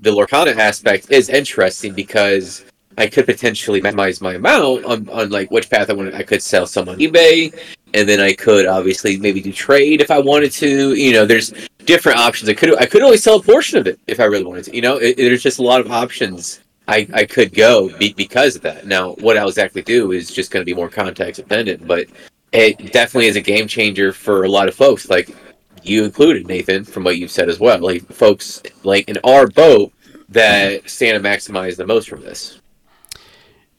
the 0.00 0.10
Lorcana 0.10 0.56
aspect 0.56 1.10
is 1.12 1.28
interesting 1.28 1.92
because 1.94 2.64
I 2.98 3.06
could 3.06 3.26
potentially 3.26 3.80
maximize 3.80 4.20
my 4.20 4.34
amount 4.34 4.84
on, 4.84 5.08
on 5.10 5.30
like 5.30 5.50
which 5.50 5.70
path 5.70 5.90
I 5.90 5.92
wanted. 5.92 6.14
I 6.14 6.22
could 6.22 6.42
sell 6.42 6.66
some 6.66 6.88
on 6.88 6.98
eBay, 6.98 7.54
and 7.94 8.08
then 8.08 8.18
I 8.18 8.32
could 8.32 8.66
obviously 8.66 9.16
maybe 9.18 9.40
do 9.40 9.52
trade 9.52 10.00
if 10.00 10.10
I 10.10 10.18
wanted 10.18 10.52
to. 10.52 10.94
You 10.94 11.12
know, 11.12 11.24
there's 11.26 11.52
different 11.90 12.18
options. 12.18 12.48
I 12.48 12.54
could 12.54 12.78
I 12.78 12.86
could 12.86 13.02
only 13.02 13.16
sell 13.16 13.36
a 13.36 13.42
portion 13.42 13.78
of 13.78 13.86
it 13.86 13.98
if 14.06 14.20
I 14.20 14.24
really 14.24 14.44
wanted 14.44 14.64
to. 14.66 14.76
You 14.76 14.82
know, 14.82 14.96
it, 14.96 15.16
there's 15.16 15.42
just 15.42 15.58
a 15.58 15.62
lot 15.62 15.80
of 15.80 15.90
options 15.90 16.60
I, 16.86 17.06
I 17.12 17.24
could 17.24 17.52
go 17.52 17.96
be, 17.98 18.12
because 18.12 18.56
of 18.56 18.62
that. 18.62 18.86
Now, 18.86 19.12
what 19.14 19.36
I'll 19.36 19.48
exactly 19.48 19.82
do 19.82 20.12
is 20.12 20.30
just 20.30 20.50
going 20.50 20.60
to 20.60 20.64
be 20.64 20.74
more 20.74 20.88
context 20.88 21.40
dependent, 21.40 21.86
but 21.86 22.06
it 22.52 22.92
definitely 22.92 23.26
is 23.26 23.36
a 23.36 23.40
game 23.40 23.66
changer 23.66 24.12
for 24.12 24.44
a 24.44 24.48
lot 24.48 24.68
of 24.68 24.74
folks. 24.74 25.10
Like 25.10 25.34
you 25.82 26.04
included, 26.04 26.46
Nathan, 26.46 26.84
from 26.84 27.02
what 27.04 27.18
you've 27.18 27.30
said 27.30 27.48
as 27.48 27.58
well. 27.58 27.80
Like 27.80 28.06
folks 28.12 28.62
like 28.84 29.08
in 29.08 29.18
our 29.24 29.48
boat 29.48 29.92
that 30.28 30.88
stand 30.88 31.20
to 31.20 31.28
maximize 31.28 31.76
the 31.76 31.86
most 31.86 32.08
from 32.08 32.22
this. 32.22 32.60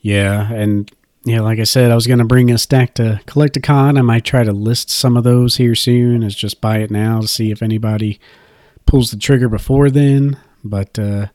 Yeah, 0.01 0.51
and 0.51 0.91
yeah, 1.23 1.41
like 1.41 1.59
I 1.59 1.63
said, 1.63 1.91
I 1.91 1.95
was 1.95 2.07
gonna 2.07 2.25
bring 2.25 2.49
a 2.51 2.57
stack 2.57 2.95
to 2.95 3.21
Collecticon. 3.27 3.97
I 3.97 4.01
might 4.01 4.25
try 4.25 4.43
to 4.43 4.51
list 4.51 4.89
some 4.89 5.15
of 5.15 5.23
those 5.23 5.57
here 5.57 5.75
soon. 5.75 6.23
As 6.23 6.35
just 6.35 6.61
buy 6.61 6.79
it 6.79 6.91
now 6.91 7.21
to 7.21 7.27
see 7.27 7.51
if 7.51 7.61
anybody 7.61 8.19
pulls 8.85 9.11
the 9.11 9.17
trigger 9.17 9.47
before 9.47 9.89
then. 9.89 10.37
But 10.63 10.97
uh, 10.97 11.27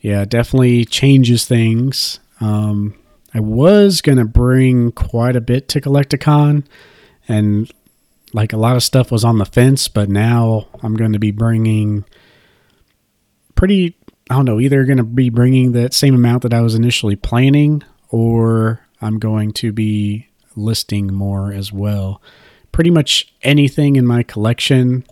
yeah, 0.00 0.22
it 0.22 0.28
definitely 0.28 0.84
changes 0.84 1.44
things. 1.44 2.20
Um, 2.40 2.94
I 3.34 3.40
was 3.40 4.00
gonna 4.00 4.24
bring 4.24 4.92
quite 4.92 5.34
a 5.34 5.40
bit 5.40 5.68
to 5.70 5.80
Collecticon, 5.80 6.64
and 7.26 7.70
like 8.32 8.52
a 8.52 8.58
lot 8.58 8.76
of 8.76 8.82
stuff 8.82 9.10
was 9.10 9.24
on 9.24 9.38
the 9.38 9.44
fence. 9.44 9.88
But 9.88 10.08
now 10.08 10.68
I'm 10.82 10.94
going 10.94 11.14
to 11.14 11.18
be 11.18 11.32
bringing 11.32 12.04
pretty. 13.56 13.96
I 14.30 14.34
don't 14.34 14.44
know. 14.44 14.60
Either 14.60 14.84
going 14.84 14.98
to 14.98 15.04
be 15.04 15.30
bringing 15.30 15.72
that 15.72 15.94
same 15.94 16.14
amount 16.14 16.42
that 16.42 16.54
I 16.54 16.60
was 16.60 16.74
initially 16.74 17.16
planning, 17.16 17.82
or 18.10 18.85
I'm 19.00 19.18
going 19.18 19.52
to 19.54 19.72
be 19.72 20.28
listing 20.54 21.12
more 21.12 21.52
as 21.52 21.72
well. 21.72 22.20
Pretty 22.72 22.90
much 22.90 23.32
anything 23.42 23.96
in 23.96 24.06
my 24.06 24.22
collection, 24.22 25.04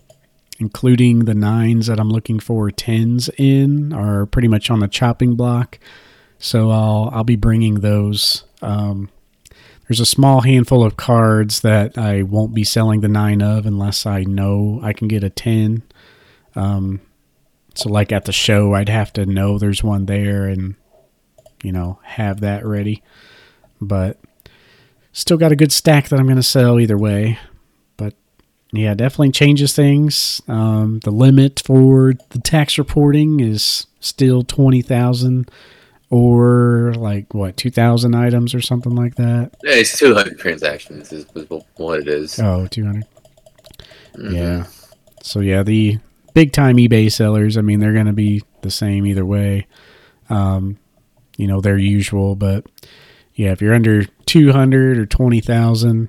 including 0.58 1.20
the 1.20 1.34
nines 1.34 1.86
that 1.86 2.00
I'm 2.00 2.10
looking 2.10 2.40
for 2.40 2.70
tens 2.70 3.28
in, 3.38 3.92
are 3.92 4.26
pretty 4.26 4.48
much 4.48 4.70
on 4.70 4.80
the 4.80 4.88
chopping 4.88 5.34
block. 5.34 5.78
So 6.38 6.70
I'll 6.70 7.10
I'll 7.12 7.24
be 7.24 7.36
bringing 7.36 7.76
those. 7.76 8.44
Um, 8.60 9.08
there's 9.88 10.00
a 10.00 10.06
small 10.06 10.40
handful 10.40 10.82
of 10.82 10.96
cards 10.96 11.60
that 11.60 11.98
I 11.98 12.22
won't 12.22 12.54
be 12.54 12.64
selling 12.64 13.00
the 13.00 13.08
nine 13.08 13.42
of 13.42 13.66
unless 13.66 14.06
I 14.06 14.24
know 14.24 14.80
I 14.82 14.92
can 14.92 15.08
get 15.08 15.24
a 15.24 15.30
ten. 15.30 15.82
Um, 16.54 17.00
so 17.74 17.88
like 17.90 18.12
at 18.12 18.24
the 18.24 18.32
show, 18.32 18.74
I'd 18.74 18.88
have 18.88 19.12
to 19.14 19.26
know 19.26 19.58
there's 19.58 19.82
one 19.82 20.06
there 20.06 20.46
and 20.46 20.76
you 21.62 21.72
know 21.72 21.98
have 22.02 22.40
that 22.40 22.64
ready. 22.64 23.02
But 23.80 24.18
still 25.12 25.36
got 25.36 25.52
a 25.52 25.56
good 25.56 25.72
stack 25.72 26.08
that 26.08 26.18
I'm 26.18 26.26
going 26.26 26.36
to 26.36 26.42
sell 26.42 26.80
either 26.80 26.98
way. 26.98 27.38
But 27.96 28.14
yeah, 28.72 28.94
definitely 28.94 29.32
changes 29.32 29.74
things. 29.74 30.40
Um, 30.48 31.00
the 31.00 31.10
limit 31.10 31.62
for 31.64 32.14
the 32.30 32.38
tax 32.40 32.78
reporting 32.78 33.40
is 33.40 33.86
still 34.00 34.42
twenty 34.42 34.82
thousand 34.82 35.50
or 36.10 36.94
like 36.96 37.34
what 37.34 37.56
two 37.56 37.70
thousand 37.70 38.14
items 38.14 38.54
or 38.54 38.60
something 38.60 38.94
like 38.94 39.16
that. 39.16 39.52
Yeah, 39.62 39.74
it's 39.74 39.98
200 39.98 40.38
transactions 40.38 41.12
is 41.12 41.26
is 41.34 41.46
what 41.76 42.00
it 42.00 42.08
is. 42.08 42.38
Oh, 42.38 42.66
200. 42.66 43.04
Mhm. 44.16 44.32
Yeah. 44.32 44.66
So 45.22 45.40
yeah, 45.40 45.62
the 45.62 45.98
big 46.34 46.52
time 46.52 46.76
eBay 46.76 47.10
sellers, 47.10 47.56
I 47.56 47.62
mean, 47.62 47.80
they're 47.80 47.94
going 47.94 48.06
to 48.06 48.12
be 48.12 48.42
the 48.62 48.70
same 48.70 49.06
either 49.06 49.24
way. 49.24 49.66
Um, 50.28 50.78
you 51.36 51.46
know, 51.46 51.60
their 51.60 51.78
usual, 51.78 52.36
but 52.36 52.64
yeah, 53.34 53.52
if 53.52 53.60
you're 53.60 53.74
under 53.74 54.04
200 54.26 54.98
or 54.98 55.06
20,000, 55.06 56.08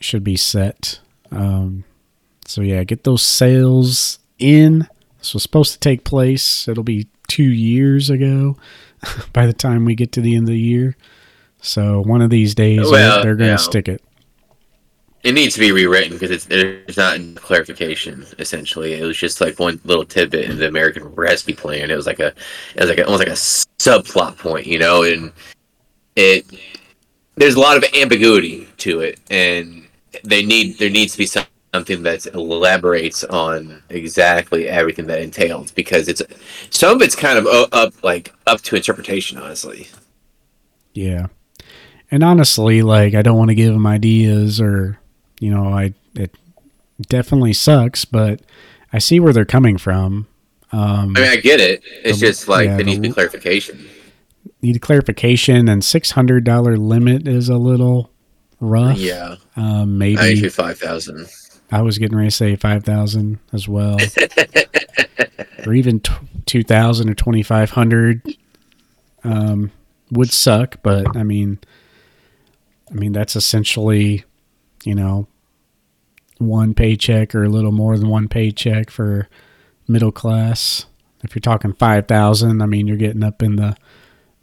should 0.00 0.24
be 0.24 0.36
set. 0.36 1.00
Um, 1.30 1.84
so 2.46 2.62
yeah, 2.62 2.84
get 2.84 3.04
those 3.04 3.22
sales 3.22 4.18
in. 4.38 4.88
This 5.18 5.34
was 5.34 5.42
supposed 5.42 5.72
to 5.74 5.78
take 5.80 6.04
place. 6.04 6.68
It'll 6.68 6.84
be 6.84 7.08
two 7.26 7.42
years 7.42 8.08
ago 8.08 8.56
by 9.32 9.46
the 9.46 9.52
time 9.52 9.84
we 9.84 9.94
get 9.94 10.12
to 10.12 10.20
the 10.20 10.34
end 10.36 10.44
of 10.48 10.52
the 10.52 10.58
year. 10.58 10.96
So 11.60 12.00
one 12.00 12.22
of 12.22 12.30
these 12.30 12.54
days 12.54 12.82
they're- 12.82 12.90
Well, 12.90 13.22
they're 13.22 13.36
going 13.36 13.48
to 13.48 13.52
yeah. 13.52 13.56
stick 13.56 13.88
it. 13.88 14.02
It 15.24 15.32
needs 15.32 15.54
to 15.54 15.60
be 15.60 15.72
rewritten 15.72 16.12
because 16.12 16.30
it's 16.30 16.44
there's 16.46 16.96
not 16.96 17.16
in 17.16 17.34
clarification. 17.34 18.24
Essentially, 18.38 18.94
it 18.94 19.02
was 19.02 19.18
just 19.18 19.40
like 19.40 19.58
one 19.58 19.80
little 19.84 20.04
tidbit 20.04 20.48
in 20.48 20.58
the 20.58 20.68
American 20.68 21.02
Rescue 21.08 21.56
Plan. 21.56 21.90
It 21.90 21.96
was 21.96 22.06
like 22.06 22.20
a, 22.20 22.28
it 22.28 22.80
was 22.80 22.88
like 22.88 22.98
a, 22.98 23.04
almost 23.04 23.18
like 23.18 23.28
a 23.28 23.32
subplot 23.32 24.38
point, 24.38 24.68
you 24.68 24.78
know, 24.78 25.02
and 25.02 25.32
it 26.18 26.44
there's 27.36 27.54
a 27.54 27.60
lot 27.60 27.76
of 27.76 27.84
ambiguity 27.94 28.66
to 28.78 29.00
it, 29.00 29.20
and 29.30 29.86
they 30.24 30.44
need 30.44 30.76
there 30.78 30.90
needs 30.90 31.12
to 31.12 31.18
be 31.18 31.26
some, 31.26 31.44
something 31.72 32.02
that 32.02 32.26
elaborates 32.26 33.22
on 33.24 33.82
exactly 33.90 34.68
everything 34.68 35.06
that 35.06 35.20
entails 35.20 35.70
because 35.70 36.08
it's 36.08 36.20
some 36.70 36.96
of 36.96 37.02
it's 37.02 37.14
kind 37.14 37.38
of 37.38 37.46
up 37.72 37.94
like 38.02 38.34
up 38.46 38.60
to 38.62 38.74
interpretation, 38.76 39.38
honestly. 39.38 39.86
Yeah. 40.94 41.26
And 42.10 42.24
honestly, 42.24 42.82
like 42.82 43.14
I 43.14 43.22
don't 43.22 43.36
want 43.38 43.50
to 43.50 43.54
give 43.54 43.72
them 43.72 43.86
ideas 43.86 44.60
or 44.60 44.98
you 45.40 45.50
know, 45.54 45.68
I 45.72 45.94
it 46.14 46.34
definitely 47.02 47.52
sucks, 47.52 48.04
but 48.04 48.40
I 48.92 48.98
see 48.98 49.20
where 49.20 49.32
they're 49.32 49.44
coming 49.44 49.78
from. 49.78 50.26
Um 50.72 51.14
I 51.16 51.20
mean, 51.20 51.30
I 51.30 51.36
get 51.36 51.60
it. 51.60 51.82
It's 52.04 52.18
The- 52.18 52.26
just 52.26 52.48
like 52.48 52.66
yeah, 52.66 52.76
there 52.76 52.84
needs 52.86 52.98
to 52.98 53.02
be 53.02 53.12
clarification. 53.12 53.88
Need 54.62 54.76
a 54.76 54.80
clarification 54.80 55.68
and 55.68 55.84
six 55.84 56.12
hundred 56.12 56.44
dollar 56.44 56.76
limit 56.76 57.26
is 57.28 57.48
a 57.48 57.56
little 57.56 58.10
rough. 58.60 58.98
Yeah. 58.98 59.36
Um 59.56 59.98
maybe 59.98 60.44
I 60.44 60.48
five 60.48 60.78
thousand. 60.78 61.28
I 61.70 61.82
was 61.82 61.98
getting 61.98 62.16
ready 62.16 62.30
to 62.30 62.34
say 62.34 62.56
five 62.56 62.84
thousand 62.84 63.38
as 63.52 63.68
well. 63.68 63.98
or 65.66 65.74
even 65.74 66.00
t- 66.00 66.12
two 66.46 66.62
thousand 66.62 67.10
or 67.10 67.14
twenty 67.14 67.42
five 67.42 67.70
hundred 67.70 68.22
um 69.24 69.70
would 70.10 70.32
suck, 70.32 70.76
but 70.82 71.16
I 71.16 71.22
mean 71.22 71.58
I 72.90 72.94
mean 72.94 73.12
that's 73.12 73.36
essentially, 73.36 74.24
you 74.84 74.94
know, 74.94 75.28
one 76.38 76.72
paycheck 76.74 77.34
or 77.34 77.44
a 77.44 77.48
little 77.48 77.72
more 77.72 77.98
than 77.98 78.08
one 78.08 78.28
paycheck 78.28 78.90
for 78.90 79.28
middle 79.86 80.12
class. 80.12 80.86
If 81.22 81.34
you're 81.34 81.40
talking 81.40 81.72
five 81.72 82.08
thousand, 82.08 82.62
I 82.62 82.66
mean 82.66 82.86
you're 82.86 82.96
getting 82.96 83.24
up 83.24 83.42
in 83.42 83.56
the 83.56 83.76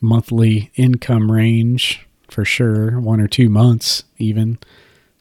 monthly 0.06 0.72
income 0.76 1.32
range 1.32 2.06
for 2.30 2.46
sure, 2.46 3.00
one 3.00 3.20
or 3.20 3.28
two 3.28 3.50
months 3.50 4.04
even. 4.18 4.60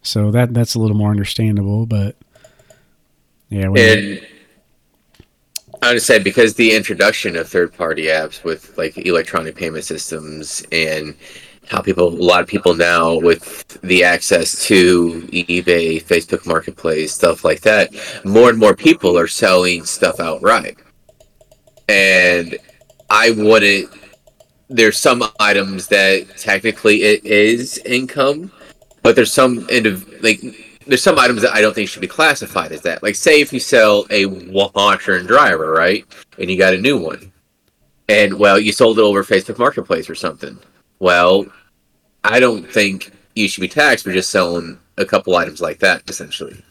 So 0.03 0.31
that 0.31 0.55
that's 0.55 0.75
a 0.75 0.79
little 0.79 0.97
more 0.97 1.11
understandable, 1.11 1.87
but 1.87 2.17
yeah, 3.49 3.69
And 3.77 4.27
I 5.83 5.93
would 5.93 6.03
say 6.03 6.19
because 6.19 6.55
the 6.55 6.75
introduction 6.75 7.37
of 7.37 7.49
third 7.49 7.73
party 7.75 8.05
apps 8.05 8.43
with 8.45 8.77
like 8.77 8.97
electronic 8.99 9.55
payment 9.55 9.85
systems 9.85 10.65
and 10.73 11.15
how 11.69 11.81
people 11.81 12.09
a 12.09 12.11
lot 12.11 12.41
of 12.41 12.47
people 12.47 12.75
now 12.75 13.15
with 13.15 13.81
the 13.81 14.05
access 14.05 14.67
to 14.67 15.23
eBay, 15.33 16.03
Facebook 16.03 16.47
Marketplace, 16.47 17.13
stuff 17.13 17.45
like 17.45 17.61
that, 17.63 17.95
more 18.25 18.51
and 18.51 18.59
more 18.59 18.75
people 18.75 19.19
are 19.19 19.27
selling 19.27 19.85
stuff 19.85 20.21
outright. 20.21 20.77
And 21.89 22.59
I 23.11 23.31
wouldn't 23.31 23.91
there's 24.69 24.99
some 24.99 25.23
items 25.41 25.89
that 25.89 26.37
technically 26.37 27.03
it 27.03 27.25
is 27.25 27.79
income, 27.79 28.51
but 29.03 29.15
there's 29.17 29.33
some 29.33 29.67
indiv- 29.69 30.23
like 30.23 30.41
there's 30.87 31.03
some 31.03 31.19
items 31.19 31.43
that 31.43 31.55
I 31.55 31.61
don't 31.61 31.75
think 31.75 31.89
should 31.89 32.01
be 32.01 32.07
classified 32.07 32.73
as 32.73 32.83
that. 32.83 33.03
Like, 33.03 33.15
say 33.15 33.41
if 33.41 33.53
you 33.53 33.61
sell 33.61 34.07
a 34.11 34.27
washer 34.27 35.17
and 35.17 35.27
dryer, 35.27 35.73
right, 35.73 36.05
and 36.39 36.51
you 36.51 36.59
got 36.59 36.75
a 36.75 36.81
new 36.81 36.99
one, 36.99 37.33
and 38.09 38.39
well, 38.39 38.59
you 38.59 38.73
sold 38.73 38.99
it 38.99 39.03
over 39.03 39.25
Facebook 39.25 39.59
Marketplace 39.59 40.09
or 40.11 40.15
something. 40.15 40.59
Well, 40.99 41.47
I 42.23 42.41
don't 42.41 42.71
think 42.71 43.13
you 43.35 43.49
should 43.49 43.61
be 43.61 43.69
taxed 43.69 44.05
for 44.05 44.13
just 44.13 44.31
selling 44.31 44.79
a 44.97 45.05
couple 45.05 45.37
items 45.37 45.61
like 45.61 45.79
that, 45.81 46.09
essentially. 46.09 46.63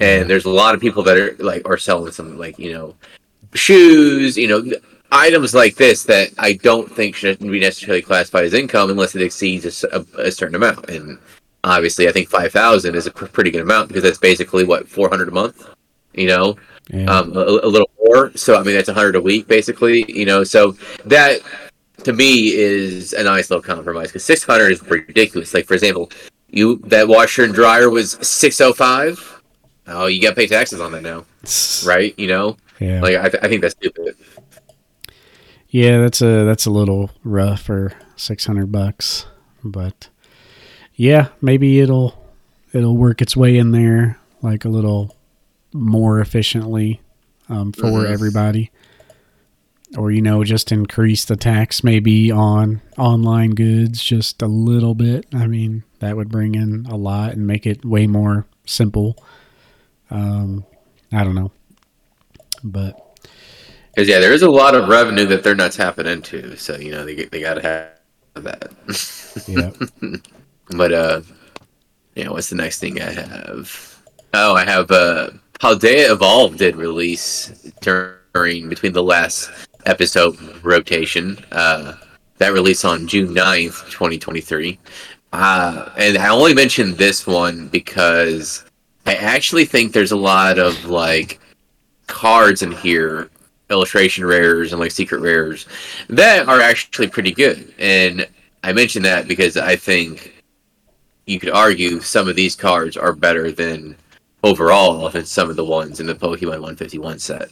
And 0.00 0.28
there's 0.28 0.44
a 0.44 0.50
lot 0.50 0.74
of 0.74 0.80
people 0.80 1.02
that 1.04 1.16
are 1.16 1.36
like 1.38 1.68
are 1.68 1.78
selling 1.78 2.12
some 2.12 2.36
like 2.36 2.58
you 2.58 2.72
know 2.72 2.94
shoes, 3.54 4.36
you 4.36 4.48
know 4.48 4.64
items 5.12 5.54
like 5.54 5.76
this 5.76 6.02
that 6.04 6.30
I 6.38 6.54
don't 6.54 6.90
think 6.90 7.14
should 7.16 7.38
be 7.38 7.60
necessarily 7.60 8.02
classified 8.02 8.44
as 8.44 8.54
income 8.54 8.90
unless 8.90 9.14
it 9.14 9.22
exceeds 9.22 9.84
a, 9.84 10.04
a 10.18 10.30
certain 10.30 10.54
amount. 10.56 10.88
And 10.90 11.18
obviously, 11.62 12.08
I 12.08 12.12
think 12.12 12.28
five 12.28 12.52
thousand 12.52 12.94
is 12.94 13.06
a 13.06 13.10
pr- 13.10 13.26
pretty 13.26 13.50
good 13.50 13.62
amount 13.62 13.88
because 13.88 14.02
that's 14.02 14.18
basically 14.18 14.64
what 14.64 14.88
four 14.88 15.08
hundred 15.08 15.28
a 15.28 15.32
month. 15.32 15.68
You 16.14 16.28
know, 16.28 16.56
Yeah. 16.90 17.06
um, 17.06 17.36
a, 17.36 17.40
a 17.40 17.66
little 17.68 17.90
more. 18.04 18.30
So 18.36 18.56
I 18.56 18.62
mean, 18.62 18.74
that's 18.74 18.88
a 18.88 18.94
hundred 18.94 19.16
a 19.16 19.20
week, 19.20 19.46
basically. 19.48 20.04
You 20.10 20.26
know, 20.26 20.44
so 20.44 20.76
that 21.04 21.40
to 22.04 22.12
me 22.12 22.52
is 22.54 23.12
a 23.14 23.22
nice 23.22 23.50
little 23.50 23.62
compromise 23.62 24.08
because 24.08 24.24
six 24.24 24.42
hundred 24.44 24.70
is 24.72 24.82
ridiculous. 24.82 25.54
Like 25.54 25.66
for 25.66 25.74
example, 25.74 26.10
you 26.50 26.76
that 26.86 27.08
washer 27.08 27.44
and 27.44 27.54
dryer 27.54 27.90
was 27.90 28.12
six 28.26 28.60
oh 28.60 28.72
five. 28.72 29.30
Oh, 29.86 30.06
you 30.06 30.20
got 30.22 30.30
to 30.30 30.34
pay 30.36 30.46
taxes 30.46 30.80
on 30.80 30.92
that 30.92 31.02
now, 31.02 31.24
right? 31.86 32.18
You 32.18 32.26
know, 32.28 32.56
Yeah. 32.80 33.00
like 33.02 33.16
I, 33.16 33.28
th- 33.28 33.42
I 33.44 33.48
think 33.48 33.60
that's 33.60 33.74
stupid. 33.74 34.16
Yeah, 35.74 35.98
that's 36.02 36.22
a 36.22 36.44
that's 36.44 36.66
a 36.66 36.70
little 36.70 37.10
rough 37.24 37.62
for 37.62 37.92
six 38.14 38.46
hundred 38.46 38.70
bucks, 38.70 39.26
but 39.64 40.08
yeah, 40.94 41.30
maybe 41.40 41.80
it'll 41.80 42.14
it'll 42.72 42.96
work 42.96 43.20
its 43.20 43.36
way 43.36 43.56
in 43.58 43.72
there 43.72 44.16
like 44.40 44.64
a 44.64 44.68
little 44.68 45.16
more 45.72 46.20
efficiently 46.20 47.00
um, 47.48 47.72
for 47.72 47.86
Mhm. 48.04 48.06
everybody, 48.08 48.70
or 49.98 50.12
you 50.12 50.22
know, 50.22 50.44
just 50.44 50.70
increase 50.70 51.24
the 51.24 51.34
tax 51.34 51.82
maybe 51.82 52.30
on 52.30 52.80
online 52.96 53.50
goods 53.56 54.00
just 54.00 54.42
a 54.42 54.46
little 54.46 54.94
bit. 54.94 55.26
I 55.34 55.48
mean, 55.48 55.82
that 55.98 56.16
would 56.16 56.28
bring 56.28 56.54
in 56.54 56.86
a 56.88 56.94
lot 56.96 57.32
and 57.32 57.48
make 57.48 57.66
it 57.66 57.84
way 57.84 58.06
more 58.06 58.46
simple. 58.64 59.16
Um, 60.08 60.64
I 61.10 61.24
don't 61.24 61.34
know, 61.34 61.50
but 62.62 63.00
Because 63.94 64.08
yeah, 64.08 64.18
there 64.18 64.32
is 64.32 64.42
a 64.42 64.50
lot 64.50 64.74
of 64.74 64.88
revenue 64.88 65.26
that 65.26 65.44
they're 65.44 65.54
not 65.54 65.72
tapping 65.72 66.06
into, 66.06 66.56
so 66.56 66.76
you 66.76 66.90
know 66.90 67.04
they 67.04 67.14
they 67.26 67.40
got 67.40 67.54
to 67.54 67.62
have 67.62 68.44
that. 68.44 68.72
yeah. 69.46 69.70
but 70.76 70.92
uh, 70.92 71.20
yeah, 72.14 72.28
what's 72.28 72.50
the 72.50 72.56
next 72.56 72.78
thing 72.78 73.00
I 73.00 73.12
have? 73.12 74.02
Oh, 74.32 74.54
I 74.54 74.64
have 74.64 74.90
uh, 74.90 75.30
Paldea 75.60 76.10
Evolved 76.10 76.58
did 76.58 76.76
release 76.76 77.72
during 77.80 78.68
between 78.68 78.92
the 78.92 79.02
last 79.02 79.50
episode 79.86 80.36
rotation. 80.64 81.38
Uh, 81.52 81.94
that 82.38 82.52
released 82.52 82.84
on 82.84 83.06
June 83.06 83.28
9th, 83.28 83.90
2023. 83.90 84.78
Uh, 85.32 85.90
and 85.96 86.18
I 86.18 86.28
only 86.28 86.54
mentioned 86.54 86.96
this 86.96 87.26
one 87.26 87.68
because 87.68 88.64
I 89.06 89.14
actually 89.14 89.64
think 89.64 89.92
there's 89.92 90.12
a 90.12 90.16
lot 90.16 90.58
of 90.58 90.84
like 90.86 91.40
cards 92.06 92.62
in 92.62 92.72
here, 92.72 93.30
illustration 93.74 94.24
rares 94.24 94.72
and 94.72 94.80
like 94.80 94.92
secret 94.92 95.20
rares 95.20 95.66
that 96.08 96.48
are 96.48 96.60
actually 96.60 97.08
pretty 97.08 97.32
good. 97.32 97.74
And 97.78 98.26
I 98.62 98.72
mention 98.72 99.02
that 99.02 99.28
because 99.28 99.56
I 99.56 99.76
think 99.76 100.42
you 101.26 101.38
could 101.38 101.50
argue 101.50 102.00
some 102.00 102.28
of 102.28 102.36
these 102.36 102.54
cards 102.54 102.96
are 102.96 103.12
better 103.12 103.50
than 103.50 103.96
overall 104.42 105.08
than 105.10 105.24
some 105.24 105.50
of 105.50 105.56
the 105.56 105.64
ones 105.64 106.00
in 106.00 106.06
the 106.06 106.14
Pokemon 106.14 106.60
151 106.60 107.18
set. 107.18 107.48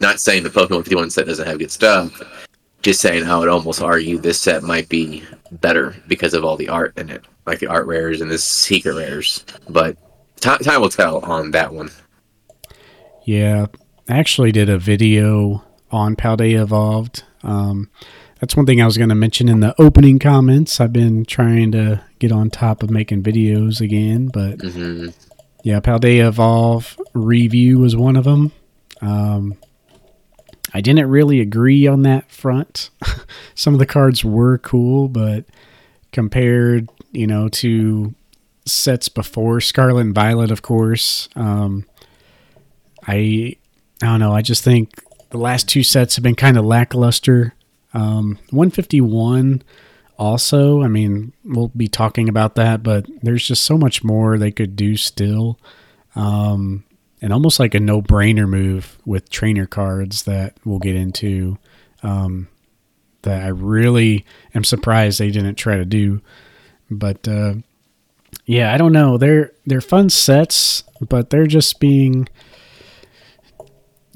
Not 0.00 0.20
saying 0.20 0.42
the 0.42 0.50
Pokemon 0.50 0.84
151 0.86 1.10
set 1.10 1.26
doesn't 1.26 1.46
have 1.46 1.58
good 1.58 1.70
stuff, 1.70 2.22
just 2.82 3.00
saying 3.00 3.24
I 3.24 3.38
would 3.38 3.48
almost 3.48 3.82
argue 3.82 4.18
this 4.18 4.40
set 4.40 4.62
might 4.62 4.88
be 4.88 5.24
better 5.52 5.96
because 6.06 6.34
of 6.34 6.44
all 6.44 6.56
the 6.56 6.68
art 6.68 6.96
in 6.98 7.10
it, 7.10 7.24
like 7.46 7.58
the 7.58 7.66
art 7.66 7.86
rares 7.86 8.20
and 8.20 8.30
the 8.30 8.38
secret 8.38 8.94
rares. 8.94 9.44
But 9.68 9.96
ti 10.40 10.56
time 10.58 10.80
will 10.80 10.88
tell 10.88 11.18
on 11.20 11.50
that 11.52 11.72
one. 11.72 11.90
Yeah, 13.24 13.66
I 14.08 14.18
actually 14.18 14.52
did 14.52 14.68
a 14.70 14.78
video 14.78 15.64
on 15.90 16.16
Paldea 16.16 16.62
Evolved. 16.62 17.24
Um, 17.42 17.90
that's 18.40 18.56
one 18.56 18.66
thing 18.66 18.80
I 18.80 18.86
was 18.86 18.96
going 18.96 19.08
to 19.08 19.14
mention 19.14 19.48
in 19.48 19.60
the 19.60 19.74
opening 19.80 20.18
comments. 20.18 20.80
I've 20.80 20.92
been 20.92 21.24
trying 21.24 21.72
to 21.72 22.02
get 22.18 22.32
on 22.32 22.50
top 22.50 22.82
of 22.82 22.90
making 22.90 23.22
videos 23.22 23.80
again, 23.80 24.28
but 24.28 24.60
hmm 24.60 25.08
yeah, 25.64 25.80
Paldea 25.80 26.28
Evolve 26.28 26.98
review 27.14 27.80
was 27.80 27.96
one 27.96 28.14
of 28.16 28.24
them. 28.24 28.52
Um, 29.02 29.56
I 30.72 30.80
didn't 30.80 31.10
really 31.10 31.40
agree 31.40 31.86
on 31.86 32.02
that 32.02 32.30
front. 32.30 32.90
Some 33.54 33.74
of 33.74 33.80
the 33.80 33.84
cards 33.86 34.24
were 34.24 34.58
cool, 34.58 35.08
but 35.08 35.44
compared, 36.12 36.88
you 37.10 37.26
know, 37.26 37.48
to 37.48 38.14
sets 38.66 39.08
before 39.08 39.60
Scarlet 39.60 40.02
and 40.02 40.14
Violet, 40.14 40.50
of 40.52 40.62
course, 40.62 41.28
um, 41.34 41.84
I 43.06 43.56
I 44.02 44.06
don't 44.06 44.20
know. 44.20 44.32
I 44.32 44.42
just 44.42 44.64
think 44.64 44.92
the 45.30 45.38
last 45.38 45.68
two 45.68 45.82
sets 45.82 46.16
have 46.16 46.22
been 46.22 46.34
kind 46.34 46.56
of 46.56 46.64
lackluster. 46.64 47.54
Um, 47.94 48.38
151 48.50 49.62
also, 50.18 50.82
I 50.82 50.88
mean, 50.88 51.32
we'll 51.44 51.68
be 51.68 51.88
talking 51.88 52.28
about 52.28 52.56
that, 52.56 52.82
but 52.82 53.06
there's 53.22 53.46
just 53.46 53.62
so 53.62 53.78
much 53.78 54.02
more 54.02 54.36
they 54.36 54.50
could 54.50 54.76
do 54.76 54.96
still. 54.96 55.58
Um, 56.14 56.84
and 57.22 57.32
almost 57.32 57.60
like 57.60 57.74
a 57.74 57.80
no 57.80 58.02
brainer 58.02 58.48
move 58.48 58.98
with 59.04 59.30
trainer 59.30 59.66
cards 59.66 60.24
that 60.24 60.56
we'll 60.64 60.78
get 60.78 60.96
into. 60.96 61.58
Um, 62.02 62.48
that 63.22 63.42
I 63.42 63.48
really 63.48 64.24
am 64.54 64.64
surprised 64.64 65.18
they 65.18 65.30
didn't 65.30 65.56
try 65.56 65.76
to 65.76 65.84
do. 65.84 66.20
But 66.90 67.26
uh, 67.26 67.54
yeah, 68.46 68.72
I 68.72 68.78
don't 68.78 68.92
know. 68.92 69.18
They're 69.18 69.52
they're 69.66 69.80
fun 69.80 70.10
sets, 70.10 70.84
but 71.08 71.30
they're 71.30 71.46
just 71.46 71.80
being 71.80 72.28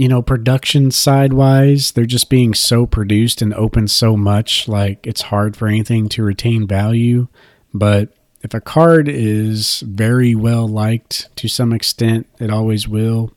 you 0.03 0.09
know, 0.09 0.21
production 0.21 0.91
side 0.91 1.33
wise, 1.33 1.93
they're 1.93 2.07
just 2.07 2.29
being 2.29 2.55
so 2.55 2.87
produced 2.87 3.41
and 3.41 3.55
open 3.55 3.87
so 3.87 4.17
much, 4.17 4.67
like 4.67 5.07
it's 5.07 5.23
hard 5.23 5.57
for 5.57 5.69
anything 5.69 6.09
to 6.09 6.25
retain 6.25 6.67
value. 6.67 7.29
But 7.73 8.09
if 8.41 8.53
a 8.53 8.61
card 8.61 9.09
is 9.09 9.79
very 9.87 10.35
well 10.35 10.67
liked 10.67 11.29
to 11.37 11.47
some 11.47 11.73
extent, 11.73 12.27
it 12.41 12.51
always 12.51 12.88
will. 12.88 13.33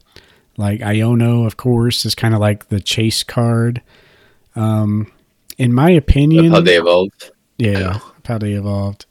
Like 0.58 0.80
Iono, 0.80 1.46
of 1.46 1.56
course, 1.56 2.04
is 2.04 2.16
kind 2.16 2.34
of 2.34 2.40
like 2.40 2.70
the 2.70 2.80
chase 2.80 3.22
card. 3.22 3.84
Um, 4.56 5.12
in 5.60 5.72
my 5.72 5.92
opinion, 5.92 6.52
Paldea 6.52 6.80
Evolved. 6.80 7.30
yeah, 7.60 7.78
Yeah. 7.80 8.00
Paldea 8.24 8.58
Evolved. 8.58 9.05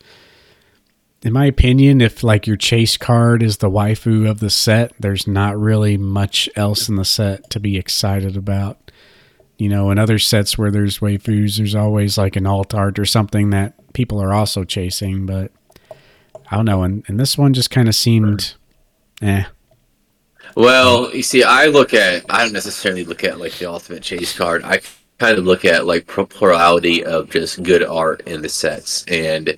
In 1.24 1.32
my 1.32 1.46
opinion, 1.46 2.02
if 2.02 2.22
like 2.22 2.46
your 2.46 2.58
chase 2.58 2.98
card 2.98 3.42
is 3.42 3.56
the 3.56 3.70
waifu 3.70 4.28
of 4.28 4.40
the 4.40 4.50
set, 4.50 4.92
there's 5.00 5.26
not 5.26 5.58
really 5.58 5.96
much 5.96 6.50
else 6.54 6.87
in 6.87 6.96
the 6.96 7.04
set 7.04 7.48
to 7.48 7.58
be 7.58 7.78
excited 7.78 8.37
about. 8.37 8.90
You 9.56 9.70
know, 9.70 9.90
in 9.90 9.98
other 9.98 10.18
sets 10.18 10.58
where 10.58 10.70
there's 10.70 10.98
waifus, 10.98 11.56
there's 11.56 11.74
always 11.74 12.18
like 12.18 12.37
an 12.37 12.46
alt 12.46 12.74
art 12.74 12.98
or 12.98 13.06
something 13.06 13.50
that 13.50 13.94
people 13.94 14.20
are 14.20 14.34
also 14.34 14.64
chasing, 14.64 15.24
but 15.24 15.50
I 16.50 16.56
don't 16.56 16.66
know. 16.66 16.82
And, 16.82 17.02
and 17.06 17.18
this 17.18 17.38
one 17.38 17.54
just 17.54 17.70
kind 17.70 17.88
of 17.88 17.94
seemed, 17.94 18.54
eh. 19.22 19.44
Well, 20.54 21.14
you 21.14 21.22
see, 21.22 21.42
I 21.42 21.66
look 21.66 21.94
at 21.94 22.26
I 22.28 22.44
don't 22.44 22.52
necessarily 22.52 23.04
look 23.04 23.24
at 23.24 23.40
like 23.40 23.52
the 23.52 23.64
ultimate 23.64 24.02
chase 24.02 24.37
card. 24.37 24.62
I 24.62 24.82
kind 25.18 25.38
of 25.38 25.44
look 25.44 25.64
at 25.64 25.87
like 25.87 26.07
plurality 26.07 27.05
of 27.05 27.31
just 27.31 27.62
good 27.62 27.83
art 27.83 28.22
in 28.27 28.42
the 28.42 28.48
sets 28.48 29.05
and 29.09 29.57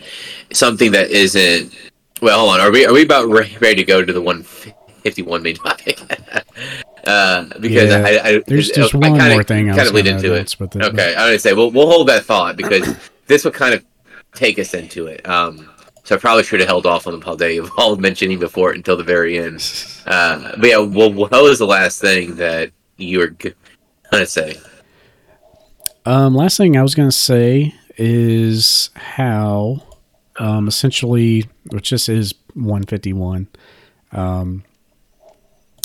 something 0.53 0.93
that 0.93 1.11
isn't. 1.11 1.75
Well, 2.23 2.39
hold 2.41 2.53
on. 2.55 2.61
Are 2.61 2.71
we 2.71 2.87
are 2.87 2.93
we 2.93 3.03
about 3.05 3.29
ready 3.29 3.75
to 3.77 3.85
go 3.85 4.05
to 4.05 4.13
the 4.13 4.21
one 4.21 4.43
fifty 4.43 5.23
one 5.23 5.43
main 5.43 5.57
topic? 5.57 5.99
uh, 7.07 7.45
because 7.61 7.91
Yeah, 7.91 8.03
I, 8.07 8.29
I 8.37 8.43
There's 8.47 8.71
I 8.71 8.75
just 8.75 8.95
one 8.95 9.03
kinda- 9.03 9.31
more 9.31 9.43
thing 9.43 9.71
I 9.71 9.77
kind 9.77 9.89
of 9.89 9.95
lead 9.95 10.07
into 10.07 10.35
it. 10.35 10.57
with 10.59 10.77
it. 10.77 10.83
Okay, 10.83 11.15
I 11.15 11.31
would 11.31 11.41
say 11.41 11.53
we'll 11.53 11.71
we'll 11.71 11.89
hold 11.91 12.09
that 12.09 12.25
thought 12.25 12.57
because 12.57 12.95
this 13.27 13.45
would 13.45 13.55
kind 13.55 13.75
of 13.75 13.85
take 14.35 14.59
us 14.59 14.75
into 14.75 15.07
it. 15.07 15.27
Um, 15.29 15.71
so 16.05 16.15
I 16.15 16.19
probably 16.19 16.45
should 16.45 16.61
have 16.61 16.69
held 16.69 16.87
off 16.87 17.07
on 17.09 17.19
the 17.19 17.31
of 17.31 17.41
Evolved 17.43 18.01
mentioning 18.01 18.39
before 18.39 18.71
it 18.71 18.77
until 18.77 18.97
the 18.97 19.05
very 19.05 19.39
end. 19.39 19.63
Uh, 20.07 20.53
but 20.59 20.69
yeah, 20.69 20.79
well, 20.79 21.13
what 21.13 21.33
was 21.33 21.59
the 21.59 21.67
last 21.67 22.01
thing 22.01 22.37
that 22.37 22.71
you 22.97 23.19
were 23.19 23.35
gonna 24.13 24.25
say? 24.25 24.57
Um, 26.07 26.35
last 26.35 26.57
thing 26.57 26.77
I 26.77 26.83
was 26.83 26.95
going 26.95 27.09
to 27.09 27.17
say 27.17 27.75
is 27.99 28.91
how, 28.95 29.83
um, 30.39 30.69
essentially, 30.69 31.45
which 31.71 31.91
this 31.91 32.09
is 32.09 32.33
151. 32.55 33.49
Um, 34.13 34.63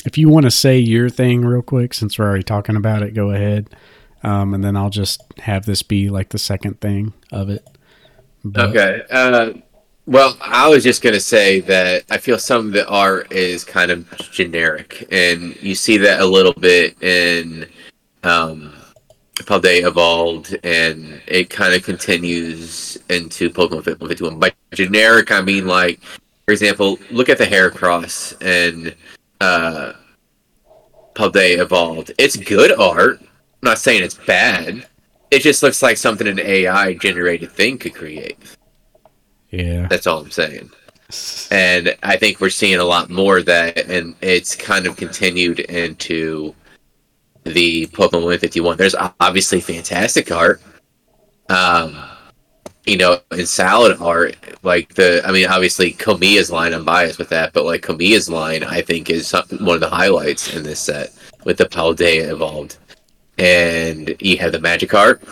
if 0.06 0.16
you 0.16 0.28
want 0.28 0.44
to 0.44 0.50
say 0.50 0.78
your 0.78 1.08
thing 1.10 1.44
real 1.44 1.62
quick, 1.62 1.92
since 1.92 2.18
we're 2.18 2.26
already 2.26 2.44
talking 2.44 2.76
about 2.76 3.02
it, 3.02 3.14
go 3.14 3.30
ahead. 3.30 3.70
Um, 4.22 4.54
and 4.54 4.62
then 4.62 4.76
I'll 4.76 4.90
just 4.90 5.20
have 5.38 5.66
this 5.66 5.82
be 5.82 6.08
like 6.08 6.28
the 6.28 6.38
second 6.38 6.80
thing 6.80 7.12
of 7.32 7.50
it. 7.50 7.66
But- 8.44 8.70
Okay. 8.70 9.02
Uh, 9.10 9.54
well, 10.06 10.36
I 10.40 10.68
was 10.68 10.82
just 10.84 11.02
gonna 11.02 11.20
say 11.20 11.60
that 11.60 12.04
I 12.10 12.18
feel 12.18 12.38
some 12.38 12.66
of 12.68 12.72
the 12.72 12.86
art 12.88 13.30
is 13.32 13.62
kind 13.64 13.90
of 13.90 14.08
generic, 14.32 15.06
and 15.12 15.60
you 15.62 15.74
see 15.76 15.96
that 15.98 16.20
a 16.20 16.26
little 16.26 16.52
bit 16.54 17.00
in 17.02 17.66
um, 18.24 18.72
Paldea 19.46 19.86
evolved, 19.86 20.56
and 20.64 21.20
it 21.26 21.50
kind 21.50 21.74
of 21.74 21.82
continues 21.82 22.98
into 23.08 23.50
Pokemon 23.50 23.84
51. 23.84 24.38
By 24.38 24.52
generic, 24.72 25.30
I 25.30 25.40
mean 25.40 25.66
like, 25.66 26.00
for 26.46 26.52
example, 26.52 26.98
look 27.10 27.28
at 27.28 27.38
the 27.38 27.44
Heracross 27.44 28.34
and 28.40 28.94
uh, 29.40 29.92
Paldea 31.14 31.58
evolved. 31.58 32.12
It's 32.18 32.36
good 32.36 32.72
art. 32.78 33.20
I'm 33.20 33.28
not 33.62 33.78
saying 33.78 34.02
it's 34.02 34.14
bad. 34.14 34.86
It 35.30 35.40
just 35.40 35.62
looks 35.62 35.82
like 35.82 35.96
something 35.96 36.26
an 36.26 36.40
AI 36.40 36.94
generated 36.94 37.52
thing 37.52 37.78
could 37.78 37.94
create. 37.94 38.38
Yeah. 39.50 39.86
That's 39.88 40.06
all 40.06 40.20
I'm 40.20 40.30
saying. 40.30 40.70
And 41.50 41.96
I 42.02 42.16
think 42.16 42.40
we're 42.40 42.50
seeing 42.50 42.78
a 42.78 42.84
lot 42.84 43.10
more 43.10 43.38
of 43.38 43.46
that, 43.46 43.90
and 43.90 44.14
it's 44.22 44.56
kind 44.56 44.86
of 44.86 44.96
continued 44.96 45.60
into 45.60 46.54
the 47.44 47.86
Pokemon 47.88 48.22
151. 48.22 48.76
There's 48.76 48.94
obviously 49.20 49.60
fantastic 49.60 50.30
art. 50.30 50.60
Um, 51.48 51.96
you 52.86 52.96
know, 52.96 53.20
in 53.30 53.46
salad 53.46 53.98
art, 54.00 54.36
like 54.64 54.94
the, 54.94 55.22
I 55.24 55.30
mean, 55.30 55.46
obviously 55.46 55.92
Komiya's 55.92 56.50
line, 56.50 56.72
I'm 56.72 56.84
biased 56.84 57.18
with 57.18 57.28
that, 57.28 57.52
but 57.52 57.64
like 57.64 57.82
Komiya's 57.82 58.28
line, 58.28 58.64
I 58.64 58.82
think 58.82 59.10
is 59.10 59.32
one 59.32 59.74
of 59.74 59.80
the 59.80 59.88
highlights 59.88 60.54
in 60.54 60.62
this 60.62 60.80
set 60.80 61.12
with 61.44 61.58
the 61.58 61.66
Paldea 61.66 62.30
evolved. 62.30 62.78
And 63.38 64.14
you 64.20 64.36
have 64.38 64.52
the 64.52 64.60
magic 64.60 64.94
art. 64.94 65.22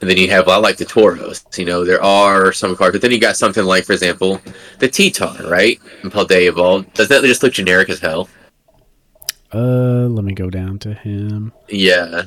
And 0.00 0.10
then 0.10 0.18
you 0.18 0.30
have 0.30 0.46
lot 0.46 0.60
like 0.60 0.76
the 0.76 0.84
Tauros. 0.84 1.58
You 1.58 1.64
know, 1.64 1.84
there 1.84 2.02
are 2.02 2.52
some 2.52 2.76
cards, 2.76 2.92
but 2.92 3.00
then 3.00 3.10
you 3.12 3.18
got 3.18 3.36
something 3.36 3.64
like, 3.64 3.84
for 3.84 3.94
example, 3.94 4.40
the 4.78 4.88
T-Tar, 4.88 5.48
right? 5.48 5.80
And 6.02 6.12
Paldea 6.12 6.48
evolved. 6.48 6.92
Does 6.92 7.08
that 7.08 7.22
just 7.22 7.42
look 7.42 7.54
generic 7.54 7.88
as 7.88 8.00
hell? 8.00 8.28
Uh, 9.52 10.06
let 10.08 10.24
me 10.24 10.34
go 10.34 10.50
down 10.50 10.78
to 10.80 10.94
him. 10.94 11.52
Yeah, 11.68 12.24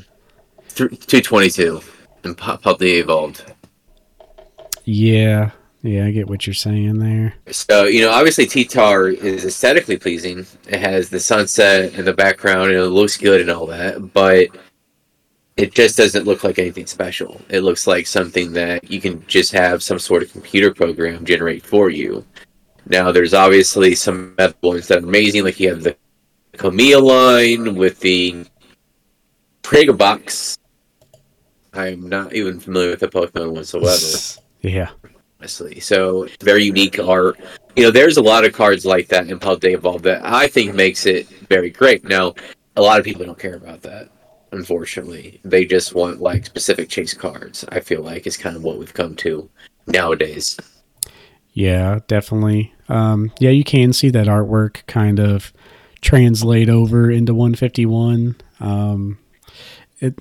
two 0.75 1.21
twenty 1.21 1.49
two, 1.49 1.82
and 2.23 2.38
Paldea 2.38 3.01
Evolved. 3.01 3.53
Yeah, 4.86 5.51
yeah, 5.82 6.05
I 6.05 6.12
get 6.12 6.27
what 6.27 6.47
you're 6.47 6.53
saying 6.53 6.99
there. 6.99 7.34
So 7.51 7.86
you 7.86 8.01
know, 8.01 8.12
obviously, 8.12 8.45
T-Tar 8.45 9.10
is 9.10 9.45
aesthetically 9.45 9.97
pleasing. 9.97 10.45
It 10.67 10.79
has 10.79 11.10
the 11.10 11.19
sunset 11.19 11.93
in 11.93 12.05
the 12.05 12.13
background, 12.13 12.71
and 12.71 12.79
it 12.79 12.88
looks 12.88 13.17
good 13.17 13.41
and 13.41 13.49
all 13.49 13.65
that, 13.67 14.13
but 14.13 14.47
it 15.58 15.73
just 15.73 15.97
doesn't 15.97 16.25
look 16.25 16.43
like 16.43 16.58
anything 16.58 16.86
special. 16.86 17.39
It 17.49 17.62
looks 17.62 17.86
like 17.86 18.08
something 18.08 18.53
that 18.53 18.89
you 18.89 19.01
can 19.01 19.25
just 19.27 19.51
have 19.51 19.84
some 19.84 19.99
sort 19.99 20.23
of 20.23 20.32
computer 20.32 20.73
program 20.73 21.25
generate 21.25 21.65
for 21.65 21.89
you. 21.89 22.25
Now, 22.86 23.12
there's 23.12 23.34
obviously 23.34 23.93
some 23.93 24.36
other 24.39 24.55
ones 24.62 24.88
that 24.88 25.03
are 25.03 25.08
amazing, 25.08 25.43
like 25.43 25.60
you 25.60 25.69
have 25.69 25.84
the 25.84 25.97
Komiya 26.54 27.02
line 27.02 27.76
with 27.76 28.00
the 28.00 28.46
trigger 29.64 29.94
Box. 29.94 30.58
I'm 31.74 32.10
not 32.10 32.34
even 32.34 32.60
familiar 32.60 32.92
with 32.92 33.02
the 33.02 33.08
Pokemon 33.08 33.54
whatsoever. 33.54 34.42
yeah. 34.62 34.90
Honestly. 35.40 35.80
So 35.80 36.28
very 36.42 36.64
unique 36.64 37.00
art. 37.00 37.40
You 37.76 37.84
know, 37.84 37.92
there's 37.92 38.18
a 38.18 38.22
lot 38.22 38.46
of 38.46 38.54
cards 38.54 38.86
like 38.86 39.08
that 39.08 39.30
in 39.30 39.40
Paldea 39.40 39.76
Evolved 39.76 40.04
that 40.06 40.26
I 40.26 40.48
think 40.48 40.76
makes 40.76 41.06
it 41.06 41.30
very 41.48 41.70
great. 41.70 42.04
Now, 42.04 42.34
a 42.76 42.82
lot 42.82 43.00
of 43.00 43.06
people 43.06 43.26
don't 43.26 43.40
care 43.40 43.56
about 43.56 43.82
that. 43.84 44.10
Unfortunately, 44.52 45.40
they 45.46 45.64
just 45.64 45.94
want 45.94 46.22
like 46.22 46.46
specific 46.46 46.90
chase 46.90 47.14
cards. 47.14 47.64
I 47.70 47.80
feel 47.80 48.02
like 48.02 48.26
is 48.26 48.36
kind 48.36 48.56
of 48.56 48.64
what 48.64 48.80
we've 48.80 48.94
come 48.94 49.16
to 49.18 49.48
nowadays. 49.86 50.58
Yeah, 51.54 52.00
definitely. 52.08 52.74
Um, 52.88 53.32
yeah, 53.40 53.52
you 53.52 53.64
can 53.64 53.94
see 53.94 54.10
that 54.10 54.28
artwork 54.28 54.86
kind 54.88 55.20
of 55.20 55.54
translate 56.02 56.70
over 56.70 57.12
into 57.12 57.34
151. 57.34 58.36
Um, 58.60 59.18
it, 60.00 60.18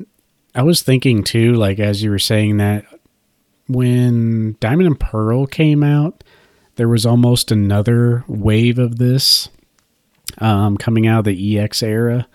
I 0.54 0.62
was 0.62 0.82
thinking 0.82 1.22
too, 1.22 1.54
like 1.54 1.78
as 1.78 2.02
you 2.02 2.10
were 2.10 2.18
saying 2.18 2.56
that 2.56 2.84
when 3.68 4.56
Diamond 4.60 4.86
and 4.86 5.00
Pearl 5.00 5.46
came 5.46 5.82
out, 5.82 6.24
there 6.76 6.88
was 6.88 7.04
almost 7.04 7.50
another 7.50 8.24
wave 8.26 8.78
of 8.78 8.98
this 8.98 9.48
um, 10.38 10.76
coming 10.76 11.06
out 11.06 11.20
of 11.20 11.24
the 11.26 11.58
EX 11.58 11.82
era. 11.82 12.26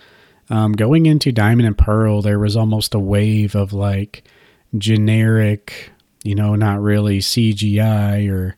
Um, 0.50 0.74
going 0.74 1.06
into 1.06 1.32
Diamond 1.32 1.68
and 1.68 1.78
Pearl, 1.78 2.22
there 2.22 2.40
was 2.40 2.56
almost 2.56 2.94
a 2.94 3.00
wave 3.00 3.56
of 3.56 3.74
like 3.74 4.24
generic, 4.78 5.92
you 6.24 6.36
know, 6.36 6.56
not 6.56 6.82
really 6.82 7.20
CGI 7.20 8.30
or, 8.30 8.56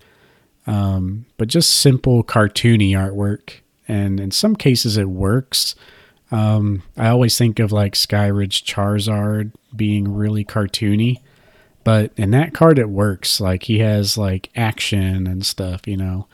um, 0.67 1.25
but 1.37 1.47
just 1.47 1.69
simple 1.69 2.23
cartoony 2.23 2.91
artwork 2.91 3.61
and 3.87 4.19
in 4.19 4.31
some 4.31 4.55
cases 4.55 4.97
it 4.97 5.09
works. 5.09 5.75
Um, 6.31 6.83
I 6.97 7.07
always 7.07 7.37
think 7.37 7.59
of 7.59 7.71
like 7.71 7.93
Skyridge 7.93 8.63
Charizard 8.63 9.51
being 9.75 10.13
really 10.13 10.43
cartoony, 10.43 11.21
but 11.83 12.11
in 12.17 12.31
that 12.31 12.53
card 12.53 12.79
it 12.79 12.89
works. 12.89 13.39
Like 13.39 13.63
he 13.63 13.79
has 13.79 14.17
like 14.17 14.49
action 14.55 15.27
and 15.27 15.45
stuff, 15.45 15.87
you 15.87 15.97
know. 15.97 16.27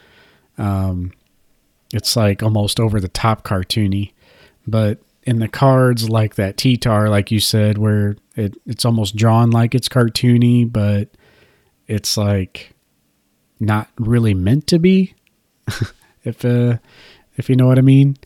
Um, 0.57 1.11
it's 1.93 2.15
like 2.15 2.41
almost 2.41 2.79
over 2.79 2.99
the 2.99 3.09
top 3.09 3.43
cartoony, 3.43 4.13
but 4.65 4.99
in 5.23 5.39
the 5.39 5.47
cards 5.47 6.09
like 6.09 6.35
that 6.35 6.57
T-Tar, 6.57 7.09
like 7.09 7.31
you 7.31 7.39
said, 7.39 7.77
where 7.77 8.17
it 8.35 8.55
it's 8.65 8.85
almost 8.85 9.15
drawn 9.15 9.51
like 9.51 9.75
it's 9.75 9.89
cartoony, 9.89 10.71
but 10.71 11.09
it's 11.87 12.17
like 12.17 12.73
not 13.59 13.89
really 13.97 14.33
meant 14.33 14.67
to 14.67 14.79
be. 14.79 15.13
if 16.23 16.43
uh 16.45 16.77
if 17.37 17.49
you 17.49 17.55
know 17.55 17.67
what 17.67 17.77
I 17.77 17.81
mean. 17.81 18.17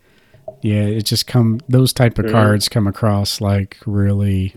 Yeah, 0.62 0.84
it 0.84 1.04
just 1.04 1.28
come 1.28 1.60
those 1.68 1.94
type 1.94 2.18
of 2.18 2.26
mm-hmm. 2.26 2.34
cards 2.34 2.70
come 2.70 2.88
across 2.88 3.42
like 3.42 3.78
really 3.86 4.56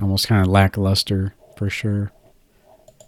almost 0.00 0.28
kind 0.28 0.42
of 0.42 0.48
lackluster 0.48 1.34
for 1.56 1.70
sure. 1.70 2.12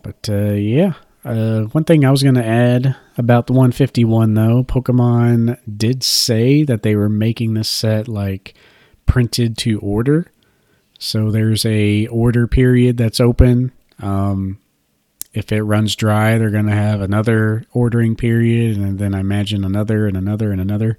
But 0.02 0.28
uh, 0.28 0.52
yeah, 0.52 0.94
uh, 1.24 1.62
one 1.62 1.84
thing 1.84 2.04
I 2.04 2.10
was 2.10 2.22
going 2.22 2.34
to 2.34 2.44
add 2.44 2.96
about 3.16 3.46
the 3.46 3.52
151 3.52 4.34
though, 4.34 4.64
Pokemon 4.64 5.58
did 5.76 6.02
say 6.02 6.64
that 6.64 6.82
they 6.82 6.96
were 6.96 7.08
making 7.08 7.54
this 7.54 7.68
set 7.68 8.08
like 8.08 8.54
printed 9.06 9.56
to 9.58 9.78
order. 9.80 10.26
So 10.98 11.30
there's 11.30 11.64
a 11.64 12.06
order 12.08 12.46
period 12.46 12.96
that's 12.96 13.20
open. 13.20 13.72
Um, 14.00 14.58
if 15.34 15.50
it 15.52 15.62
runs 15.62 15.96
dry, 15.96 16.36
they're 16.36 16.50
going 16.50 16.66
to 16.66 16.72
have 16.72 17.00
another 17.00 17.64
ordering 17.72 18.16
period, 18.16 18.76
and 18.76 18.98
then 18.98 19.14
I 19.14 19.20
imagine 19.20 19.64
another 19.64 20.06
and 20.06 20.16
another 20.16 20.52
and 20.52 20.60
another 20.60 20.98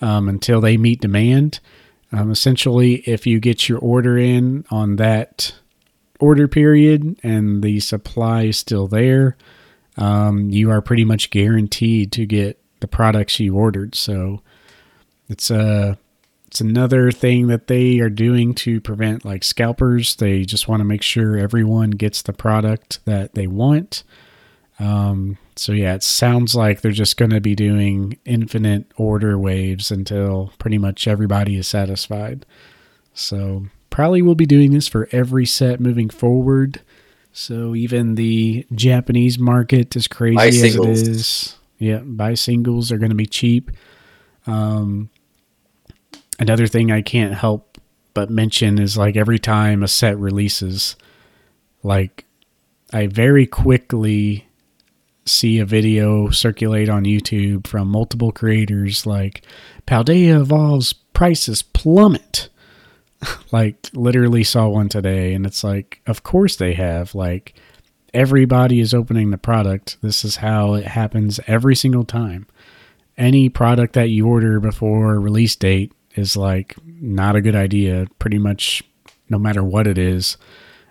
um, 0.00 0.28
until 0.28 0.60
they 0.60 0.76
meet 0.76 1.00
demand. 1.00 1.60
Um, 2.12 2.30
essentially, 2.30 2.96
if 3.06 3.26
you 3.26 3.40
get 3.40 3.68
your 3.68 3.78
order 3.78 4.16
in 4.16 4.64
on 4.70 4.96
that 4.96 5.54
order 6.20 6.48
period 6.48 7.18
and 7.22 7.62
the 7.62 7.80
supply 7.80 8.44
is 8.44 8.58
still 8.58 8.86
there, 8.86 9.36
um, 9.96 10.50
you 10.50 10.70
are 10.70 10.80
pretty 10.80 11.04
much 11.04 11.30
guaranteed 11.30 12.12
to 12.12 12.26
get 12.26 12.58
the 12.80 12.88
products 12.88 13.40
you 13.40 13.56
ordered. 13.56 13.94
So 13.94 14.40
it's 15.28 15.50
a 15.50 15.60
uh, 15.60 15.94
it's 16.56 16.62
another 16.62 17.12
thing 17.12 17.48
that 17.48 17.66
they 17.66 17.98
are 17.98 18.08
doing 18.08 18.54
to 18.54 18.80
prevent 18.80 19.26
like 19.26 19.44
scalpers. 19.44 20.16
They 20.16 20.46
just 20.46 20.68
want 20.68 20.80
to 20.80 20.84
make 20.84 21.02
sure 21.02 21.36
everyone 21.36 21.90
gets 21.90 22.22
the 22.22 22.32
product 22.32 23.00
that 23.04 23.34
they 23.34 23.46
want. 23.46 24.04
Um, 24.78 25.36
so 25.54 25.72
yeah, 25.72 25.94
it 25.94 26.02
sounds 26.02 26.54
like 26.54 26.80
they're 26.80 26.92
just 26.92 27.18
going 27.18 27.32
to 27.32 27.42
be 27.42 27.54
doing 27.54 28.16
infinite 28.24 28.90
order 28.96 29.38
waves 29.38 29.90
until 29.90 30.50
pretty 30.58 30.78
much 30.78 31.06
everybody 31.06 31.56
is 31.56 31.68
satisfied. 31.68 32.46
So 33.12 33.66
probably 33.90 34.22
we'll 34.22 34.34
be 34.34 34.46
doing 34.46 34.72
this 34.72 34.88
for 34.88 35.10
every 35.12 35.44
set 35.44 35.78
moving 35.78 36.08
forward. 36.08 36.80
So 37.34 37.74
even 37.74 38.14
the 38.14 38.64
Japanese 38.74 39.38
market, 39.38 39.94
as 39.94 40.08
crazy 40.08 40.38
as 40.38 40.74
it 40.74 40.86
is, 40.86 41.56
yeah, 41.78 41.98
buy 41.98 42.32
singles 42.32 42.90
are 42.90 42.96
going 42.96 43.10
to 43.10 43.14
be 43.14 43.26
cheap. 43.26 43.70
Um, 44.46 45.10
another 46.38 46.66
thing 46.66 46.90
I 46.90 47.02
can't 47.02 47.34
help 47.34 47.78
but 48.14 48.30
mention 48.30 48.78
is 48.78 48.96
like 48.96 49.16
every 49.16 49.38
time 49.38 49.82
a 49.82 49.88
set 49.88 50.18
releases, 50.18 50.96
like 51.82 52.24
I 52.92 53.08
very 53.08 53.46
quickly 53.46 54.46
see 55.26 55.58
a 55.58 55.66
video 55.66 56.30
circulate 56.30 56.88
on 56.88 57.04
YouTube 57.04 57.66
from 57.66 57.88
multiple 57.88 58.32
creators 58.32 59.04
like 59.06 59.42
Paldea 59.86 60.40
evolves 60.40 60.92
prices 60.92 61.62
plummet. 61.62 62.48
like 63.52 63.88
literally 63.92 64.44
saw 64.44 64.68
one 64.68 64.88
today 64.88 65.32
and 65.34 65.46
it's 65.46 65.64
like 65.64 66.00
of 66.06 66.22
course 66.22 66.56
they 66.56 66.74
have 66.74 67.14
like 67.14 67.54
everybody 68.14 68.80
is 68.80 68.94
opening 68.94 69.30
the 69.30 69.38
product. 69.38 69.98
This 70.00 70.24
is 70.24 70.36
how 70.36 70.74
it 70.74 70.86
happens 70.86 71.38
every 71.46 71.76
single 71.76 72.04
time. 72.04 72.46
Any 73.18 73.48
product 73.48 73.94
that 73.94 74.08
you 74.08 74.26
order 74.26 74.60
before 74.60 75.18
release 75.20 75.56
date 75.56 75.92
is 76.16 76.36
like 76.36 76.76
not 76.84 77.36
a 77.36 77.40
good 77.40 77.56
idea 77.56 78.06
pretty 78.18 78.38
much 78.38 78.82
no 79.28 79.38
matter 79.38 79.62
what 79.62 79.86
it 79.86 79.98
is 79.98 80.36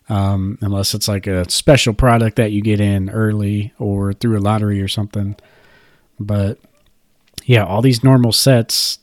um, 0.08 0.58
unless 0.62 0.94
it's 0.94 1.08
like 1.08 1.26
a 1.26 1.50
special 1.50 1.94
product 1.94 2.36
that 2.36 2.52
you 2.52 2.62
get 2.62 2.80
in 2.80 3.10
early 3.10 3.74
or 3.80 4.14
through 4.14 4.38
a 4.38 4.40
lottery 4.40 4.82
or 4.82 4.88
something 4.88 5.36
but 6.20 6.60
yeah 7.46 7.66
all 7.66 7.82
these 7.82 8.04
normal 8.04 8.32
sets 8.32 9.00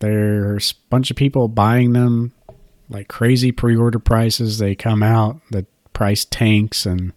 there's 0.00 0.72
a 0.72 0.88
bunch 0.90 1.10
of 1.10 1.16
people 1.16 1.48
buying 1.48 1.92
them 1.92 2.32
like 2.88 3.08
crazy 3.08 3.52
pre-order 3.52 3.98
prices. 3.98 4.58
They 4.58 4.74
come 4.74 5.02
out, 5.02 5.40
the 5.50 5.66
price 5.92 6.24
tanks, 6.24 6.86
and 6.86 7.12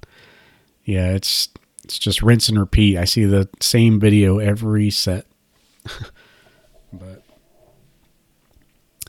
yeah, 0.84 1.12
it's 1.12 1.50
it's 1.84 2.00
just 2.00 2.22
rinse 2.22 2.50
and 2.50 2.60
repeat. 2.60 2.98
I 2.98 3.06
see 3.06 3.26
the 3.26 3.50
same 3.62 4.00
video 4.00 4.40
every 4.40 4.90
set. 4.90 5.26
but 6.94 7.24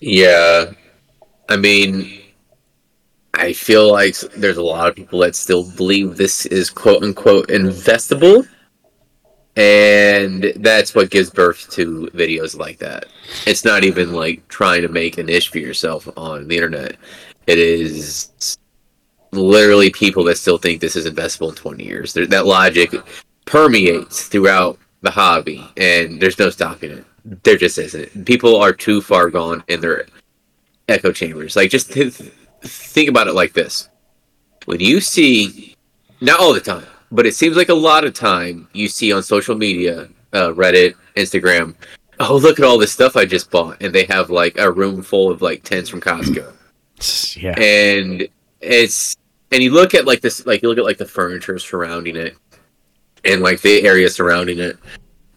yeah, 0.01 0.73
I 1.49 1.57
mean, 1.57 2.21
I 3.35 3.53
feel 3.53 3.91
like 3.91 4.17
there's 4.37 4.57
a 4.57 4.63
lot 4.63 4.89
of 4.89 4.97
people 4.97 5.21
that 5.21 5.37
still 5.37 5.71
believe 5.73 6.17
this 6.17 6.47
is 6.47 6.71
quote 6.71 7.03
unquote 7.03 7.49
investable. 7.49 8.47
And 9.57 10.53
that's 10.57 10.95
what 10.95 11.11
gives 11.11 11.31
birth 11.31 11.69
to 11.71 12.09
videos 12.15 12.57
like 12.57 12.79
that. 12.79 13.07
It's 13.45 13.65
not 13.65 13.83
even 13.83 14.13
like 14.13 14.47
trying 14.47 14.83
to 14.83 14.89
make 14.89 15.19
a 15.19 15.23
niche 15.25 15.49
for 15.49 15.59
yourself 15.59 16.09
on 16.17 16.47
the 16.47 16.55
internet. 16.55 16.97
It 17.49 17.59
is 17.59 18.59
literally 19.33 19.91
people 19.91 20.23
that 20.25 20.39
still 20.39 20.59
think 20.59 20.81
this 20.81 20.95
is 20.95 21.07
investable 21.07 21.49
in 21.49 21.57
20 21.57 21.85
years. 21.85 22.13
That 22.13 22.47
logic 22.47 22.95
permeates 23.47 24.29
throughout 24.29 24.79
the 25.03 25.11
hobby, 25.11 25.67
and 25.77 26.21
there's 26.21 26.39
no 26.39 26.51
stopping 26.51 26.93
it. 26.93 27.05
There 27.43 27.57
just 27.57 27.79
isn't. 27.79 28.25
People 28.25 28.57
are 28.57 28.73
too 28.73 29.03
far 29.03 29.29
gone 29.29 29.63
in 29.69 29.81
their 29.81 30.07
echo 30.89 31.13
chambers. 31.13 31.57
Like, 31.57 31.71
just 31.71 31.93
th- 31.93 32.15
think 32.63 33.09
about 33.09 33.29
it 33.29 33.35
like 33.35 33.53
this: 33.53 33.89
when 34.65 34.81
you 34.81 35.01
see, 35.01 35.75
not 36.21 36.41
all 36.41 36.55
the 36.55 36.61
time, 36.61 36.87
but 37.13 37.27
it 37.27 37.35
seems 37.35 37.57
like 37.57 37.69
a 37.69 37.75
lot 37.75 38.05
of 38.05 38.15
time 38.15 38.69
you 38.73 38.89
see 38.89 39.13
on 39.13 39.23
social 39.23 39.55
media, 39.55 40.09
uh, 40.33 40.53
Reddit, 40.53 40.95
Instagram. 41.17 41.75
Oh, 42.21 42.37
look 42.37 42.59
at 42.59 42.65
all 42.65 42.79
this 42.79 42.93
stuff 42.93 43.17
I 43.17 43.27
just 43.27 43.51
bought, 43.51 43.83
and 43.83 43.95
they 43.95 44.05
have 44.05 44.31
like 44.31 44.59
a 44.59 44.71
room 44.71 45.03
full 45.03 45.31
of 45.31 45.43
like 45.43 45.63
tents 45.63 45.91
from 45.91 46.01
Costco. 46.01 46.53
Yeah, 47.37 47.55
and 47.57 48.27
it's 48.61 49.17
and 49.53 49.63
you 49.63 49.71
look 49.71 49.95
at 49.95 50.05
like 50.05 50.21
this, 50.21 50.45
like 50.47 50.63
you 50.63 50.69
look 50.69 50.79
at 50.79 50.85
like 50.85 50.99
the 50.99 51.07
furniture 51.07 51.57
surrounding 51.61 52.17
it, 52.17 52.37
and 53.25 53.41
like 53.41 53.61
the 53.61 53.87
area 53.87 54.11
surrounding 54.11 54.59
it, 54.59 54.79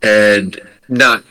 and 0.01 0.59
not 0.91 1.23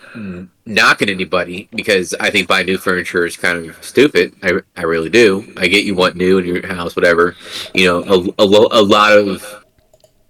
knocking 0.65 1.11
anybody 1.11 1.69
because 1.73 2.15
I 2.19 2.31
think 2.31 2.49
buying 2.49 2.67
new 2.67 2.79
furniture 2.79 3.27
is 3.27 3.37
kind 3.37 3.69
of 3.69 3.85
stupid. 3.85 4.35
I, 4.43 4.55
I 4.75 4.83
really 4.83 5.11
do. 5.11 5.53
I 5.57 5.69
get 5.69 5.85
you 5.85 5.95
want 5.95 6.17
new 6.17 6.39
in 6.39 6.47
your 6.47 6.67
house, 6.67 6.97
whatever. 6.97 7.37
You 7.75 7.87
know, 7.87 8.33
a, 8.39 8.43
a, 8.43 8.45
a 8.45 8.83
lot 8.83 9.13
of 9.17 9.65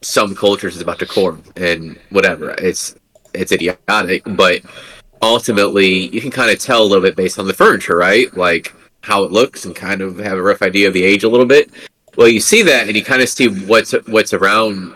some 0.03 0.35
cultures 0.35 0.77
is 0.77 0.83
about 0.83 0.99
decorum 0.99 1.45
and 1.57 1.99
whatever. 2.11 2.51
It's 2.59 2.97
it's 3.33 3.53
idiotic, 3.53 4.23
but 4.27 4.63
ultimately 5.23 6.09
you 6.09 6.21
can 6.21 6.33
kind 6.33 6.51
of 6.51 6.59
tell 6.59 6.83
a 6.83 6.85
little 6.85 7.03
bit 7.03 7.15
based 7.15 7.39
on 7.39 7.47
the 7.47 7.55
furniture, 7.55 7.97
right? 7.97 8.35
Like 8.37 8.75
how 9.03 9.23
it 9.23 9.31
looks 9.31 9.65
and 9.65 9.77
kind 9.77 10.01
of 10.01 10.19
have 10.19 10.39
a 10.39 10.43
rough 10.43 10.63
idea 10.63 10.89
of 10.89 10.95
the 10.95 11.05
age 11.05 11.23
a 11.23 11.29
little 11.29 11.47
bit. 11.47 11.71
Well, 12.17 12.29
you 12.29 12.41
see 12.41 12.63
that 12.63 12.89
and 12.89 12.97
you 12.97 13.05
kind 13.05 13.23
of 13.23 13.29
see 13.29 13.47
what's 13.47 13.93
what's 14.09 14.35
around 14.35 14.95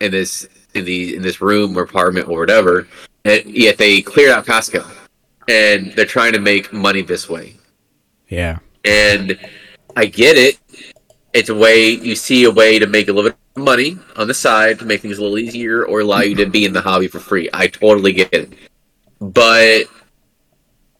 in 0.00 0.12
this 0.12 0.48
in 0.74 0.86
the 0.86 1.16
in 1.16 1.22
this 1.22 1.42
room 1.42 1.76
or 1.76 1.82
apartment 1.82 2.28
or 2.28 2.38
whatever. 2.38 2.88
And 3.24 3.44
yet 3.44 3.76
they 3.76 4.00
cleared 4.00 4.30
out 4.30 4.46
Costco, 4.46 4.86
and 5.48 5.92
they're 5.92 6.06
trying 6.06 6.32
to 6.32 6.40
make 6.40 6.72
money 6.72 7.02
this 7.02 7.28
way. 7.28 7.56
Yeah, 8.28 8.58
and 8.84 9.38
I 9.96 10.06
get 10.06 10.36
it. 10.36 10.58
It's 11.32 11.48
a 11.48 11.54
way 11.54 11.90
you 11.90 12.14
see 12.14 12.44
a 12.44 12.50
way 12.50 12.78
to 12.78 12.86
make 12.86 13.08
a 13.08 13.12
little 13.12 13.30
bit 13.30 13.38
of 13.56 13.62
money 13.62 13.98
on 14.16 14.26
the 14.26 14.34
side 14.34 14.78
to 14.78 14.84
make 14.84 15.00
things 15.02 15.18
a 15.18 15.22
little 15.22 15.38
easier 15.38 15.84
or 15.84 16.00
allow 16.00 16.20
you 16.20 16.34
to 16.36 16.46
be 16.46 16.64
in 16.64 16.72
the 16.72 16.80
hobby 16.80 17.08
for 17.08 17.20
free. 17.20 17.48
I 17.52 17.66
totally 17.66 18.12
get 18.12 18.32
it, 18.32 18.52
but 19.20 19.84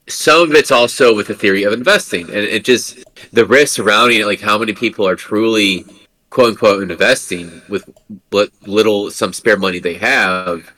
some 0.09 0.43
of 0.43 0.55
it's 0.55 0.71
also 0.71 1.15
with 1.15 1.29
the 1.29 1.35
theory 1.35 1.63
of 1.63 1.73
investing, 1.73 2.27
and 2.27 2.37
it 2.37 2.65
just 2.65 3.05
the 3.33 3.47
risk 3.47 3.75
surrounding 3.75 4.21
it. 4.21 4.27
Like 4.27 4.41
how 4.41 4.59
many 4.59 4.73
people 4.73 5.07
are 5.07 5.17
truly 5.17 5.87
quote 6.31 6.51
unquote 6.51 6.91
investing 6.91 7.61
with 7.69 7.89
what 8.31 8.51
little 8.67 9.11
some 9.11 9.33
spare 9.33 9.57
money 9.57 9.79
they 9.79 9.95
have. 9.95 10.71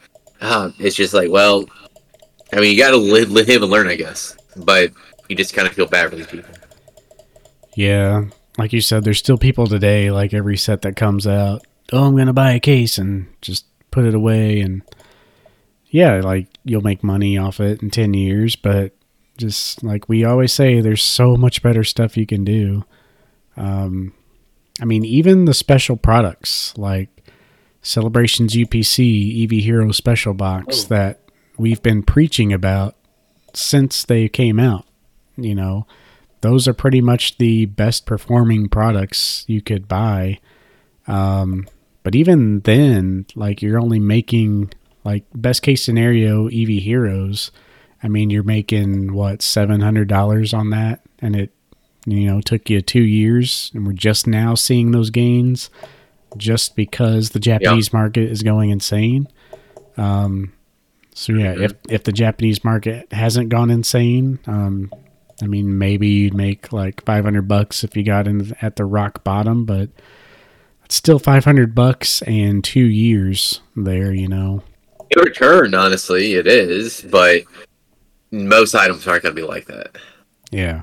Uh, 0.43 0.73
it's 0.79 0.97
just 0.97 1.15
like, 1.15 1.31
well, 1.31 1.65
I 2.53 2.57
mean, 2.57 2.73
you 2.73 2.77
got 2.77 2.91
to 2.91 2.97
live, 2.97 3.31
live 3.31 3.49
and 3.49 3.71
learn, 3.71 3.87
I 3.87 3.95
guess. 3.95 4.37
But 4.57 4.93
you 5.29 5.37
just 5.37 5.55
kind 5.55 5.67
of 5.67 5.73
feel 5.73 5.87
bad 5.87 6.11
for 6.11 6.17
these 6.17 6.27
people. 6.27 6.53
Yeah, 7.75 8.25
like 8.59 8.73
you 8.73 8.83
said, 8.83 9.05
there's 9.05 9.19
still 9.19 9.39
people 9.39 9.67
today. 9.67 10.11
Like 10.11 10.35
every 10.35 10.59
set 10.59 10.83
that 10.83 10.97
comes 10.97 11.27
out, 11.27 11.65
oh, 11.93 12.05
I'm 12.05 12.17
gonna 12.17 12.35
buy 12.35 12.53
a 12.53 12.61
case 12.61 12.99
and 12.99 13.29
just 13.41 13.65
put 13.91 14.05
it 14.05 14.15
away, 14.15 14.61
and 14.61 14.83
yeah, 15.89 16.21
like 16.21 16.49
you'll 16.65 16.83
make 16.83 17.03
money 17.03 17.39
off 17.39 17.61
it 17.61 17.81
in 17.81 17.89
ten 17.89 18.13
years, 18.13 18.57
but 18.57 18.93
just 19.39 19.83
like 19.83 20.09
we 20.09 20.25
always 20.25 20.53
say, 20.53 20.81
there's 20.81 21.03
so 21.03 21.37
much 21.37 21.63
better 21.63 21.85
stuff 21.85 22.17
you 22.17 22.27
can 22.27 22.45
do. 22.45 22.85
Um, 23.57 24.13
I 24.83 24.85
mean, 24.85 25.05
even 25.05 25.47
the 25.47 25.55
special 25.55 25.97
products 25.97 26.77
like 26.77 27.22
Celebrations 27.83 28.55
UPC 28.55 29.47
Eevee 29.47 29.63
Hero 29.63 29.91
Special 29.93 30.35
Box 30.35 30.85
oh. 30.85 30.89
that 30.89 31.21
we've 31.57 31.83
been 31.83 32.03
preaching 32.03 32.53
about 32.53 32.97
since 33.53 34.05
they 34.05 34.29
came 34.29 34.59
out. 34.59 34.87
You 35.37 35.55
know, 35.55 35.87
those 36.41 36.69
are 36.69 36.75
pretty 36.75 37.01
much 37.01 37.39
the 37.39 37.67
best 37.67 38.07
performing 38.07 38.69
products 38.69 39.45
you 39.49 39.61
could 39.61 39.89
buy. 39.89 40.39
Um, 41.07 41.67
but 42.03 42.15
even 42.15 42.61
then, 42.61 43.27
like 43.35 43.63
you're 43.63 43.81
only 43.81 43.99
making 43.99 44.73
like 45.05 45.25
best 45.35 45.63
case 45.63 45.83
scenario 45.83 46.49
Eevee 46.49 46.81
Heroes 46.81 47.51
I 48.03 48.09
mean, 48.09 48.31
you're 48.31 48.43
making 48.43 49.13
what 49.13 49.43
seven 49.43 49.81
hundred 49.81 50.09
dollars 50.09 50.53
on 50.53 50.71
that, 50.71 51.03
and 51.21 51.37
it 51.37 51.51
you 52.05 52.27
know 52.27 52.41
took 52.41 52.69
you 52.69 52.81
two 52.81 53.03
years, 53.03 53.71
and 53.75 53.87
we're 53.87 53.93
just 53.93 54.27
now 54.27 54.55
seeing 54.55 54.91
those 54.91 55.11
gains, 55.11 55.71
just 56.37 56.77
because 56.77 57.31
the 57.31 57.41
Japanese 57.41 57.93
market 57.93 58.31
is 58.31 58.43
going 58.43 58.71
insane. 58.71 59.29
Um, 59.97 60.53
so 61.15 61.33
yeah, 61.33 61.55
mm-hmm. 61.55 61.65
if 61.65 61.73
if 61.89 62.05
the 62.05 62.13
Japanese 62.13 62.65
market 62.65 63.13
hasn't 63.13 63.49
gone 63.49 63.71
insane, 63.71 64.39
um, 64.47 64.91
I 65.43 65.47
mean, 65.47 65.79
maybe 65.79 66.09
you'd 66.09 66.35
make 66.35 66.73
like 66.73 67.05
five 67.05 67.25
hundred 67.25 67.49
bucks 67.49 67.85
if 67.85 67.97
you 67.97 68.03
got 68.03 68.27
in 68.27 68.55
at 68.63 68.77
the 68.77 68.85
rock 68.85 69.25
bottom, 69.25 69.65
but 69.65 69.91
it's 70.85 70.95
still 70.95 71.19
five 71.19 71.45
hundred 71.45 71.75
bucks 71.75 72.23
and 72.23 72.63
two 72.63 72.87
years 72.87 73.61
there. 73.77 74.13
You 74.13 74.29
know, 74.29 74.63
in 75.11 75.23
return, 75.23 75.75
honestly, 75.75 76.35
it 76.35 76.47
is, 76.47 77.03
but 77.03 77.43
most 78.31 78.75
items 78.75 79.07
aren't 79.07 79.25
going 79.25 79.35
to 79.35 79.41
be 79.41 79.47
like 79.47 79.67
that. 79.67 79.97
Yeah, 80.51 80.83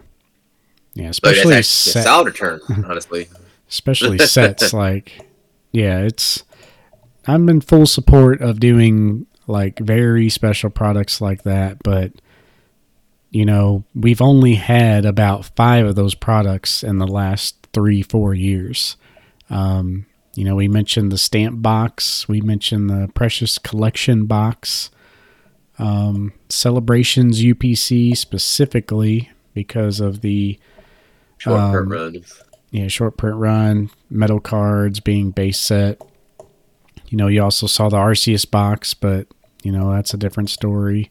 yeah, 0.94 1.10
especially 1.10 1.56
a 1.56 1.64
solid 1.64 2.28
return, 2.28 2.60
honestly. 2.88 3.28
especially 3.70 4.18
sets 4.20 4.74
like, 4.74 5.20
yeah, 5.72 6.00
it's. 6.00 6.44
I'm 7.28 7.48
in 7.50 7.62
full 7.62 7.86
support 7.86 8.42
of 8.42 8.60
doing 8.60 9.28
like 9.46 9.78
very 9.80 10.30
special 10.30 10.70
products 10.70 11.22
like 11.22 11.44
that, 11.44 11.84
but 11.84 12.14
you 13.32 13.46
know, 13.46 13.84
we've 13.94 14.22
only 14.22 14.56
had 14.56 15.06
about 15.06 15.46
five 15.56 15.86
of 15.86 15.96
those 15.96 16.16
products 16.16 16.84
in 16.84 16.98
the 16.98 17.08
last 17.08 17.68
three, 17.74 18.02
four 18.02 18.34
years. 18.34 18.98
Um, 19.50 20.08
you 20.34 20.44
know, 20.44 20.56
we 20.56 20.68
mentioned 20.68 21.12
the 21.12 21.18
stamp 21.18 21.62
box, 21.62 22.28
we 22.28 22.42
mentioned 22.42 22.90
the 22.90 23.12
precious 23.14 23.58
collection 23.58 24.26
box 24.26 24.90
um, 25.80 26.34
celebrations 26.50 27.42
UPC 27.42 28.16
specifically 28.16 29.32
because 29.54 30.00
of 30.00 30.22
the 30.22 30.60
short 31.38 31.60
um, 31.60 31.72
run. 32.74 32.82
Yeah, 32.82 32.88
short 32.88 33.18
print 33.18 33.38
run, 33.38 33.90
metal 34.10 34.40
cards 34.40 35.00
being 35.00 35.32
base 35.32 35.60
set. 35.60 36.02
You 37.08 37.18
know, 37.18 37.28
you 37.28 37.44
also 37.44 37.68
saw 37.68 37.90
the 37.90 37.98
Arceus 37.98 38.50
box, 38.50 38.94
but 38.94 39.28
you 39.64 39.72
know 39.72 39.92
that's 39.92 40.14
a 40.14 40.18
different 40.18 40.50
story. 40.50 41.10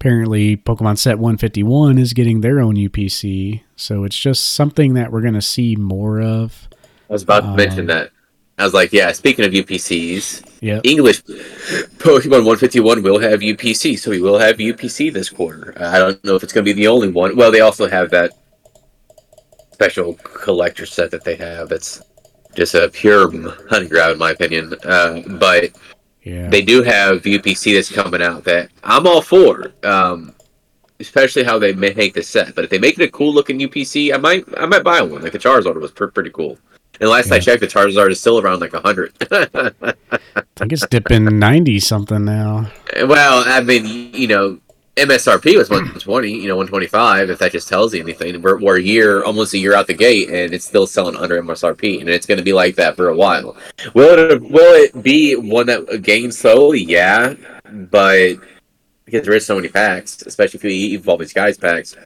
Apparently, 0.00 0.56
Pokemon 0.56 0.96
Set 0.96 1.18
151 1.18 1.98
is 1.98 2.12
getting 2.12 2.40
their 2.40 2.60
own 2.60 2.76
UPC, 2.76 3.62
so 3.74 4.04
it's 4.04 4.18
just 4.18 4.44
something 4.54 4.94
that 4.94 5.10
we're 5.10 5.20
going 5.20 5.34
to 5.34 5.42
see 5.42 5.74
more 5.74 6.20
of. 6.20 6.68
I 7.10 7.12
was 7.12 7.24
about 7.24 7.40
to 7.40 7.48
um, 7.48 7.56
mention 7.56 7.86
that. 7.86 8.12
I 8.58 8.64
was 8.64 8.74
like, 8.74 8.92
yeah, 8.92 9.12
speaking 9.12 9.44
of 9.44 9.52
UPCs, 9.52 10.60
yeah, 10.60 10.80
English 10.84 11.22
Pokemon 11.98 12.44
151 12.44 13.02
will 13.02 13.18
have 13.18 13.40
UPC, 13.40 13.98
so 13.98 14.10
we 14.10 14.20
will 14.20 14.38
have 14.38 14.56
UPC 14.56 15.12
this 15.12 15.30
quarter. 15.30 15.74
I 15.76 15.98
don't 15.98 16.22
know 16.24 16.36
if 16.36 16.42
it's 16.42 16.52
going 16.52 16.64
to 16.64 16.74
be 16.74 16.80
the 16.80 16.88
only 16.88 17.08
one. 17.08 17.36
Well, 17.36 17.50
they 17.50 17.60
also 17.60 17.88
have 17.88 18.10
that 18.10 18.32
special 19.78 20.14
collector 20.24 20.84
set 20.84 21.08
that 21.12 21.22
they 21.22 21.36
have. 21.36 21.70
It's 21.70 22.02
just 22.56 22.74
a 22.74 22.88
pure 22.88 23.30
honey 23.70 23.86
grab, 23.88 24.12
in 24.12 24.18
my 24.18 24.32
opinion. 24.32 24.74
Uh, 24.84 25.22
but 25.38 25.70
yeah. 26.24 26.48
they 26.48 26.62
do 26.62 26.82
have 26.82 27.22
UPC 27.22 27.74
that's 27.74 27.92
coming 27.92 28.20
out 28.20 28.42
that 28.42 28.70
I'm 28.82 29.06
all 29.06 29.22
for. 29.22 29.72
Um, 29.84 30.34
especially 30.98 31.44
how 31.44 31.60
they 31.60 31.72
make 31.74 32.12
the 32.12 32.22
set. 32.24 32.56
But 32.56 32.64
if 32.64 32.70
they 32.70 32.78
make 32.80 32.98
it 32.98 33.04
a 33.04 33.10
cool 33.12 33.32
looking 33.32 33.60
UPC, 33.60 34.12
I 34.12 34.16
might 34.16 34.44
I 34.56 34.66
might 34.66 34.82
buy 34.82 35.00
one. 35.00 35.22
Like 35.22 35.30
the 35.30 35.38
Charizard 35.38 35.80
was 35.80 35.92
pretty 35.92 36.30
cool. 36.30 36.58
And 37.00 37.08
last 37.08 37.28
yeah. 37.28 37.34
I 37.34 37.38
checked, 37.38 37.60
the 37.60 37.68
Charizard 37.68 38.10
is 38.10 38.18
still 38.18 38.40
around 38.40 38.58
like 38.60 38.72
hundred. 38.72 39.12
I 39.30 40.02
think 40.56 40.72
it's 40.72 40.84
dipping 40.88 41.38
ninety 41.38 41.78
something 41.78 42.24
now. 42.24 42.70
Well, 43.04 43.44
I 43.46 43.60
mean, 43.60 44.12
you 44.12 44.26
know, 44.26 44.58
MSRP 44.98 45.56
was 45.56 45.70
120, 45.70 46.30
you 46.30 46.48
know, 46.48 46.56
125. 46.56 47.30
If 47.30 47.38
that 47.38 47.52
just 47.52 47.68
tells 47.68 47.94
you 47.94 48.02
anything, 48.02 48.40
we're, 48.42 48.58
we're 48.60 48.78
a 48.78 48.82
year, 48.82 49.22
almost 49.24 49.54
a 49.54 49.58
year 49.58 49.74
out 49.74 49.86
the 49.86 49.94
gate, 49.94 50.28
and 50.28 50.52
it's 50.52 50.66
still 50.66 50.86
selling 50.86 51.16
under 51.16 51.40
MSRP, 51.40 52.00
and 52.00 52.08
it's 52.08 52.26
going 52.26 52.38
to 52.38 52.44
be 52.44 52.52
like 52.52 52.76
that 52.76 52.96
for 52.96 53.08
a 53.08 53.16
while. 53.16 53.56
Will 53.94 54.30
it 54.30 54.42
will 54.42 54.74
it 54.82 55.02
be 55.02 55.36
one 55.36 55.66
that 55.66 56.02
gains 56.02 56.38
slowly? 56.38 56.82
Yeah, 56.82 57.34
but 57.64 58.36
because 59.04 59.24
there 59.24 59.34
is 59.34 59.46
so 59.46 59.56
many 59.56 59.68
packs, 59.68 60.22
especially 60.22 60.58
if 60.58 60.64
you 60.64 60.98
evolve 60.98 61.20
these 61.20 61.32
guys 61.32 61.56
packs. 61.56 61.96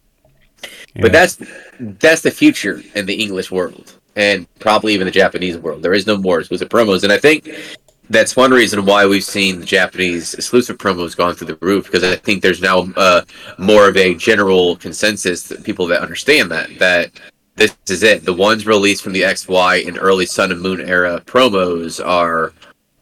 Yeah. 0.94 1.02
But 1.02 1.12
that's 1.12 1.38
that's 1.80 2.22
the 2.22 2.30
future 2.30 2.82
in 2.94 3.06
the 3.06 3.14
English 3.14 3.50
world, 3.50 3.98
and 4.14 4.46
probably 4.58 4.94
even 4.94 5.06
the 5.06 5.10
Japanese 5.10 5.58
world. 5.58 5.82
There 5.82 5.94
is 5.94 6.06
no 6.06 6.16
more 6.16 6.40
exclusive 6.40 6.68
promos, 6.68 7.02
and 7.02 7.12
I 7.12 7.18
think 7.18 7.48
that's 8.12 8.36
one 8.36 8.50
reason 8.50 8.84
why 8.84 9.06
we've 9.06 9.24
seen 9.24 9.60
the 9.60 9.66
Japanese 9.66 10.34
exclusive 10.34 10.76
promos 10.76 11.16
gone 11.16 11.34
through 11.34 11.46
the 11.46 11.58
roof 11.66 11.86
because 11.86 12.04
I 12.04 12.16
think 12.16 12.42
there's 12.42 12.60
now 12.60 12.86
uh, 12.96 13.22
more 13.58 13.88
of 13.88 13.96
a 13.96 14.14
general 14.14 14.76
consensus 14.76 15.44
that 15.44 15.64
people 15.64 15.86
that 15.86 16.02
understand 16.02 16.50
that 16.50 16.78
that 16.78 17.10
this 17.56 17.76
is 17.88 18.02
it. 18.02 18.24
The 18.24 18.32
ones 18.32 18.66
released 18.66 19.02
from 19.02 19.14
the 19.14 19.22
XY 19.22 19.88
and 19.88 19.98
early 19.98 20.26
Sun 20.26 20.52
and 20.52 20.60
Moon 20.60 20.80
era 20.80 21.22
promos 21.24 22.04
are 22.04 22.52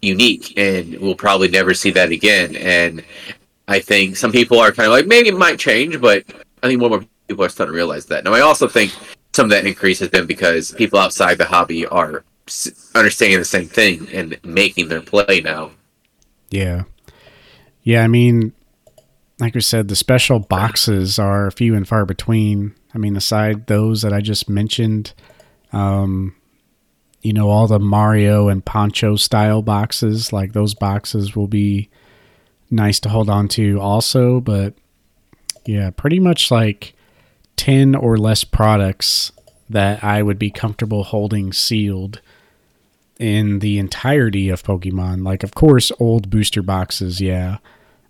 unique, 0.01 0.57
and 0.57 0.99
we'll 1.01 1.15
probably 1.17 1.49
never 1.49 1.75
see 1.75 1.91
that 1.91 2.13
again. 2.13 2.55
And 2.57 3.05
I 3.67 3.81
think 3.81 4.17
some 4.17 4.33
people 4.33 4.61
are 4.61 4.73
kind 4.73 4.87
of 4.87 4.93
like 4.93 5.07
maybe 5.07 5.29
it 5.29 5.37
might 5.37 5.59
change, 5.59 6.01
but 6.01 6.25
I 6.63 6.69
think 6.69 6.79
more 6.79 6.93
and 6.93 7.01
more 7.03 7.09
people 7.27 7.45
are 7.45 7.49
starting 7.49 7.73
to 7.73 7.77
realize 7.77 8.07
that. 8.07 8.23
Now 8.23 8.33
I 8.33 8.41
also 8.43 8.69
think 8.69 8.93
some 9.33 9.45
of 9.45 9.51
that 9.51 9.67
increase 9.67 9.99
has 9.99 10.09
been 10.09 10.27
because 10.27 10.73
people 10.73 11.01
outside 11.01 11.37
the 11.39 11.45
hobby 11.45 11.85
are 11.87 12.25
understanding 12.95 13.39
the 13.39 13.45
same 13.45 13.67
thing 13.67 14.09
and 14.13 14.39
making 14.45 14.89
their 14.89 15.03
play 15.03 15.41
now. 15.41 15.71
Yeah. 16.51 16.85
Yeah, 17.83 18.05
I 18.05 18.09
mean, 18.09 18.53
like 19.39 19.57
I 19.57 19.61
said, 19.61 19.89
the 19.89 19.97
special 19.97 20.39
boxes 20.39 21.19
are 21.19 21.51
few 21.51 21.75
and 21.75 21.89
far 21.89 22.05
between. 22.05 22.75
I 22.95 22.99
mean, 22.99 23.17
aside 23.17 23.67
those 23.67 24.03
that 24.03 24.13
I 24.13 24.21
just 24.21 24.49
mentioned, 24.49 25.15
um, 25.73 26.35
you 27.23 27.33
know, 27.33 27.49
all 27.49 27.67
the 27.67 27.79
Mario 27.79 28.49
and 28.49 28.65
Poncho 28.65 29.17
style 29.17 29.63
boxes, 29.63 30.33
like 30.33 30.53
those 30.53 30.75
boxes 30.75 31.35
will 31.35 31.49
be 31.49 31.89
nice 32.71 33.01
to 33.01 33.09
hold 33.09 33.31
on 33.31 33.49
to 33.49 33.81
also. 33.81 34.41
But 34.41 34.75
yeah, 35.67 35.91
pretty 35.91 36.19
much 36.19 36.51
like 36.51 36.95
10 37.57 37.95
or 37.95 38.19
less 38.19 38.45
products 38.45 39.33
that 39.69 40.03
I 40.03 40.23
would 40.23 40.39
be 40.39 40.51
comfortable 40.51 41.05
holding 41.05 41.53
sealed 41.53 42.21
in 43.21 43.59
the 43.59 43.79
entirety 43.79 44.49
of 44.49 44.63
Pokemon. 44.63 45.25
Like, 45.25 45.43
of 45.43 45.55
course, 45.55 45.93
old 46.01 46.31
booster 46.31 46.63
boxes, 46.63 47.21
yeah. 47.21 47.59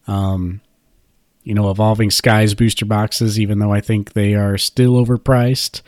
Um, 0.07 0.61
you 1.42 1.53
know, 1.53 1.68
Evolving 1.68 2.11
Skies 2.11 2.55
booster 2.55 2.87
boxes, 2.87 3.38
even 3.38 3.59
though 3.59 3.73
I 3.73 3.81
think 3.81 4.12
they 4.12 4.35
are 4.35 4.57
still 4.57 4.94
overpriced. 5.05 5.83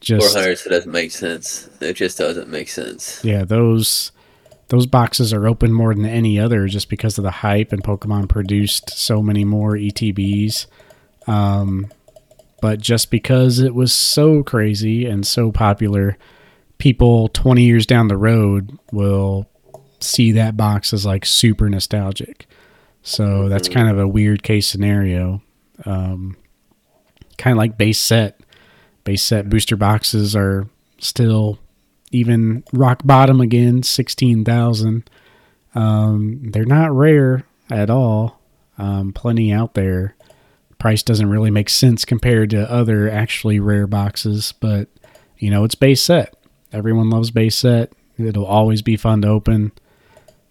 Just 0.00 0.32
400 0.32 0.58
so 0.58 0.70
doesn't 0.70 0.90
make 0.92 1.12
sense. 1.12 1.68
It 1.80 1.94
just 1.94 2.18
doesn't 2.18 2.48
make 2.48 2.68
sense. 2.68 3.22
Yeah, 3.24 3.44
those 3.44 4.12
those 4.68 4.86
boxes 4.86 5.32
are 5.32 5.46
open 5.46 5.72
more 5.72 5.94
than 5.94 6.06
any 6.06 6.40
other 6.40 6.66
just 6.66 6.88
because 6.88 7.18
of 7.18 7.24
the 7.24 7.30
hype 7.30 7.72
and 7.72 7.84
Pokemon 7.84 8.28
produced 8.28 8.90
so 8.90 9.22
many 9.22 9.44
more 9.44 9.74
ETBs. 9.74 10.66
Um, 11.26 11.92
but 12.62 12.80
just 12.80 13.10
because 13.10 13.58
it 13.58 13.74
was 13.74 13.92
so 13.92 14.42
crazy 14.42 15.06
and 15.06 15.26
so 15.26 15.52
popular, 15.52 16.16
people 16.84 17.28
20 17.28 17.62
years 17.64 17.86
down 17.86 18.08
the 18.08 18.16
road 18.16 18.78
will 18.92 19.48
see 20.00 20.32
that 20.32 20.54
box 20.54 20.92
as 20.92 21.06
like 21.06 21.24
super 21.24 21.70
nostalgic. 21.70 22.46
So 23.02 23.48
that's 23.48 23.70
kind 23.70 23.88
of 23.88 23.98
a 23.98 24.06
weird 24.06 24.42
case 24.42 24.66
scenario. 24.66 25.40
Um, 25.86 26.36
kind 27.38 27.52
of 27.52 27.56
like 27.56 27.78
base 27.78 27.98
set. 27.98 28.38
Base 29.04 29.22
set 29.22 29.48
booster 29.48 29.76
boxes 29.76 30.36
are 30.36 30.68
still 30.98 31.58
even 32.10 32.64
rock 32.70 33.00
bottom 33.02 33.40
again, 33.40 33.82
16,000. 33.82 35.08
Um, 35.74 36.42
they're 36.50 36.66
not 36.66 36.94
rare 36.94 37.46
at 37.70 37.88
all. 37.88 38.42
Um, 38.76 39.14
plenty 39.14 39.50
out 39.50 39.72
there. 39.72 40.16
Price 40.78 41.02
doesn't 41.02 41.30
really 41.30 41.50
make 41.50 41.70
sense 41.70 42.04
compared 42.04 42.50
to 42.50 42.70
other 42.70 43.08
actually 43.08 43.58
rare 43.58 43.86
boxes, 43.86 44.52
but 44.60 44.88
you 45.38 45.48
know, 45.50 45.64
it's 45.64 45.74
base 45.74 46.02
set. 46.02 46.34
Everyone 46.74 47.08
loves 47.08 47.30
base 47.30 47.54
set. 47.54 47.92
It'll 48.18 48.46
always 48.46 48.82
be 48.82 48.96
fun 48.96 49.22
to 49.22 49.28
open. 49.28 49.72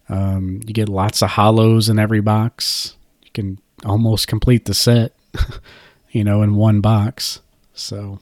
Um, 0.07 0.61
you 0.65 0.73
get 0.73 0.89
lots 0.89 1.21
of 1.21 1.31
hollows 1.31 1.89
in 1.89 1.99
every 1.99 2.21
box. 2.21 2.95
You 3.23 3.31
can 3.33 3.59
almost 3.85 4.27
complete 4.27 4.65
the 4.65 4.73
set, 4.73 5.13
you 6.11 6.23
know, 6.23 6.41
in 6.41 6.55
one 6.55 6.81
box. 6.81 7.41
So, 7.73 8.19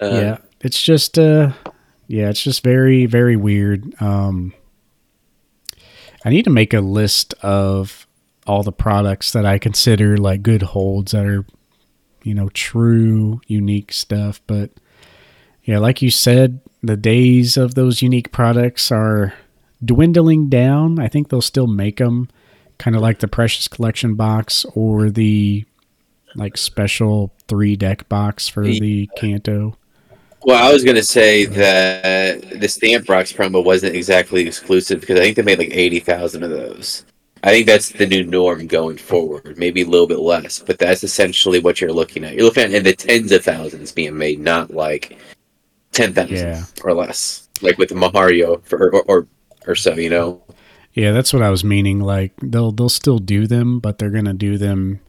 uh, 0.00 0.10
yeah, 0.10 0.38
it's 0.60 0.80
just, 0.80 1.18
uh, 1.18 1.52
yeah, 2.06 2.30
it's 2.30 2.42
just 2.42 2.62
very, 2.62 3.06
very 3.06 3.36
weird. 3.36 4.00
Um, 4.00 4.54
I 6.24 6.30
need 6.30 6.44
to 6.44 6.50
make 6.50 6.74
a 6.74 6.80
list 6.80 7.34
of 7.42 8.06
all 8.46 8.62
the 8.62 8.72
products 8.72 9.32
that 9.32 9.44
I 9.44 9.58
consider 9.58 10.16
like 10.16 10.42
good 10.42 10.62
holds 10.62 11.12
that 11.12 11.26
are, 11.26 11.44
you 12.22 12.34
know, 12.34 12.48
true 12.50 13.40
unique 13.46 13.92
stuff. 13.92 14.40
But 14.46 14.70
yeah, 15.70 15.78
like 15.78 16.02
you 16.02 16.10
said, 16.10 16.58
the 16.82 16.96
days 16.96 17.56
of 17.56 17.76
those 17.76 18.02
unique 18.02 18.32
products 18.32 18.90
are 18.90 19.34
dwindling 19.84 20.48
down. 20.48 20.98
I 20.98 21.06
think 21.06 21.28
they'll 21.28 21.40
still 21.40 21.68
make 21.68 21.98
them 21.98 22.28
kind 22.78 22.96
of 22.96 23.02
like 23.02 23.20
the 23.20 23.28
Precious 23.28 23.68
Collection 23.68 24.16
box 24.16 24.66
or 24.74 25.10
the 25.10 25.64
like 26.34 26.56
special 26.56 27.32
three 27.46 27.76
deck 27.76 28.08
box 28.08 28.48
for 28.48 28.64
the 28.64 29.08
Kanto. 29.16 29.76
Well, 30.42 30.60
I 30.60 30.72
was 30.72 30.82
going 30.82 30.96
to 30.96 31.04
say 31.04 31.44
that 31.44 32.58
the 32.58 32.66
Stamp 32.66 33.06
Box 33.06 33.32
promo 33.32 33.64
wasn't 33.64 33.94
exactly 33.94 34.48
exclusive 34.48 35.00
because 35.00 35.20
I 35.20 35.22
think 35.22 35.36
they 35.36 35.42
made 35.42 35.60
like 35.60 35.70
80,000 35.70 36.42
of 36.42 36.50
those. 36.50 37.04
I 37.44 37.50
think 37.52 37.66
that's 37.66 37.90
the 37.90 38.06
new 38.06 38.24
norm 38.24 38.66
going 38.66 38.96
forward, 38.96 39.56
maybe 39.56 39.82
a 39.82 39.86
little 39.86 40.08
bit 40.08 40.18
less, 40.18 40.58
but 40.58 40.80
that's 40.80 41.04
essentially 41.04 41.60
what 41.60 41.80
you're 41.80 41.92
looking 41.92 42.24
at. 42.24 42.34
You're 42.34 42.46
looking 42.46 42.64
at 42.64 42.72
in 42.72 42.82
the 42.82 42.92
tens 42.92 43.30
of 43.30 43.44
thousands 43.44 43.92
being 43.92 44.18
made, 44.18 44.40
not 44.40 44.72
like 44.72 45.16
ten 45.92 46.12
thousand 46.12 46.36
yeah. 46.36 46.64
or 46.84 46.94
less, 46.94 47.48
like 47.62 47.78
with 47.78 47.88
the 47.90 47.94
Mahario 47.94 48.64
for, 48.64 48.92
or, 48.92 49.02
or 49.02 49.26
or 49.66 49.74
so, 49.74 49.94
you 49.94 50.10
know. 50.10 50.42
Yeah, 50.92 51.12
that's 51.12 51.32
what 51.32 51.42
I 51.42 51.50
was 51.50 51.64
meaning. 51.64 52.00
Like 52.00 52.32
they'll 52.42 52.72
they'll 52.72 52.88
still 52.88 53.18
do 53.18 53.46
them, 53.46 53.80
but 53.80 53.98
they're 53.98 54.10
gonna 54.10 54.34
do 54.34 54.58
them 54.58 55.00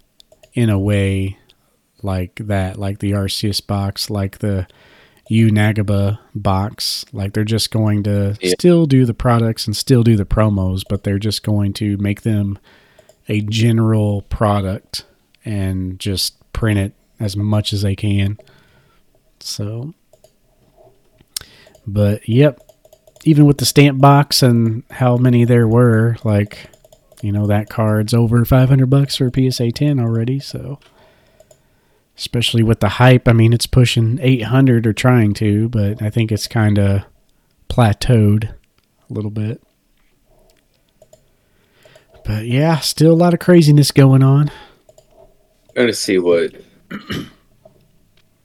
in 0.54 0.70
a 0.70 0.80
way 0.80 1.38
like 2.04 2.36
that, 2.48 2.78
like 2.78 3.00
the 3.00 3.12
Arceus 3.12 3.66
box, 3.66 4.10
like 4.10 4.40
the 4.40 4.68
Yu 5.30 5.50
Nagaba 5.50 6.20
box. 6.36 7.06
Like 7.14 7.34
they're 7.34 7.44
just 7.44 7.72
going 7.72 8.04
to 8.04 8.38
yeah. 8.42 8.54
still 8.58 8.86
do 8.86 9.06
the 9.06 9.14
products 9.14 9.66
and 9.66 9.76
still 9.76 10.04
do 10.04 10.16
the 10.16 10.26
promos, 10.26 10.84
but 10.88 11.04
they're 11.04 11.20
just 11.20 11.44
going 11.44 11.74
to 11.74 11.98
make 11.98 12.22
them 12.22 12.60
a 13.28 13.42
general 13.42 14.24
product 14.24 15.06
and 15.46 16.00
just 16.00 16.36
print 16.54 16.80
it 16.80 16.94
as 17.20 17.38
much 17.38 17.72
as 17.72 17.82
they 17.82 17.96
can. 17.96 18.38
So 19.40 19.94
but 21.86 22.28
yep, 22.28 22.60
even 23.24 23.46
with 23.46 23.58
the 23.58 23.66
stamp 23.66 24.00
box 24.00 24.42
and 24.42 24.84
how 24.92 25.18
many 25.18 25.46
there 25.46 25.68
were, 25.68 26.18
like, 26.24 26.70
you 27.22 27.32
know, 27.32 27.48
that 27.48 27.70
card's 27.70 28.14
over 28.14 28.44
500 28.44 28.90
bucks 28.90 29.16
for 29.16 29.32
PSA 29.34 29.72
10 29.72 30.00
already. 30.00 30.40
So, 30.40 30.80
especially 32.18 32.64
with 32.64 32.80
the 32.80 32.90
hype, 32.90 33.28
I 33.28 33.34
mean, 33.34 33.54
it's 33.54 33.68
pushing 33.68 34.20
800 34.22 34.88
or 34.88 34.94
trying 34.94 35.34
to, 35.36 35.70
but 35.70 36.02
I 36.02 36.10
think 36.10 36.32
it's 36.32 36.48
kind 36.48 36.80
of 36.80 37.04
plateaued 37.70 38.50
a 38.50 39.14
little 39.14 39.32
bit. 39.32 39.62
But 42.26 42.46
yeah, 42.46 42.80
still 42.80 43.14
a 43.14 43.14
lot 43.14 43.34
of 43.34 43.40
craziness 43.40 43.92
going 43.92 44.24
on. 44.24 44.52
To 45.76 45.94
see 45.94 46.20
what 46.20 46.54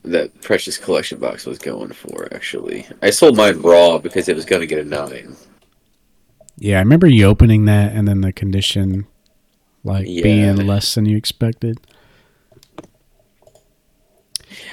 that 0.07 0.41
precious 0.43 0.79
collection 0.79 1.19
box 1.19 1.47
was 1.47 1.59
going 1.59 1.93
for. 1.93 2.29
Actually, 2.35 2.87
I 3.03 3.11
sold 3.11 3.37
mine 3.37 3.61
raw 3.61 3.99
because 3.99 4.29
it 4.29 4.37
was 4.37 4.45
going 4.45 4.61
to 4.61 4.67
get 4.67 4.79
a 4.79 4.85
nine. 4.85 5.37
Yeah, 6.59 6.77
I 6.77 6.81
remember 6.81 7.07
you 7.07 7.27
opening 7.27 7.67
that 7.67 7.93
and 7.93 8.09
then 8.09 8.23
the 8.23 8.33
condition 8.33 9.07
like 9.85 10.07
yeah. 10.09 10.23
being 10.23 10.57
less 10.67 10.95
than 10.95 11.07
you 11.07 11.17
expected. 11.17 11.79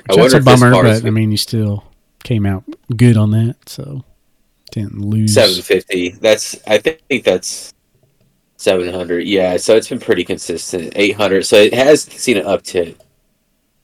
Which 0.09 0.17
that's 0.17 0.33
a 0.33 0.41
bummer, 0.41 0.71
but 0.71 1.05
I 1.05 1.09
mean, 1.09 1.31
you 1.31 1.37
still 1.37 1.83
came 2.23 2.45
out 2.45 2.63
good 2.95 3.17
on 3.17 3.31
that, 3.31 3.57
so 3.67 4.03
didn't 4.71 4.99
lose. 4.99 5.33
Seven 5.33 5.61
fifty. 5.61 6.09
That's 6.09 6.59
I 6.67 6.79
think 6.79 7.23
that's 7.23 7.73
seven 8.57 8.91
hundred. 8.93 9.27
Yeah, 9.27 9.57
so 9.57 9.75
it's 9.75 9.89
been 9.89 9.99
pretty 9.99 10.23
consistent. 10.23 10.93
Eight 10.95 11.15
hundred. 11.15 11.45
So 11.45 11.57
it 11.57 11.73
has 11.73 12.03
seen 12.03 12.37
an 12.37 12.45
uptick. 12.45 12.97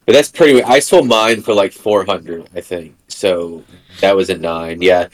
But 0.09 0.13
that's 0.13 0.31
pretty. 0.31 0.63
I 0.63 0.79
sold 0.79 1.07
mine 1.07 1.43
for 1.43 1.53
like 1.53 1.71
four 1.71 2.03
hundred, 2.03 2.49
I 2.55 2.61
think. 2.61 2.95
So 3.09 3.63
that 4.01 4.15
was 4.15 4.31
a 4.31 4.37
nine. 4.39 4.81
Yeah, 4.81 5.07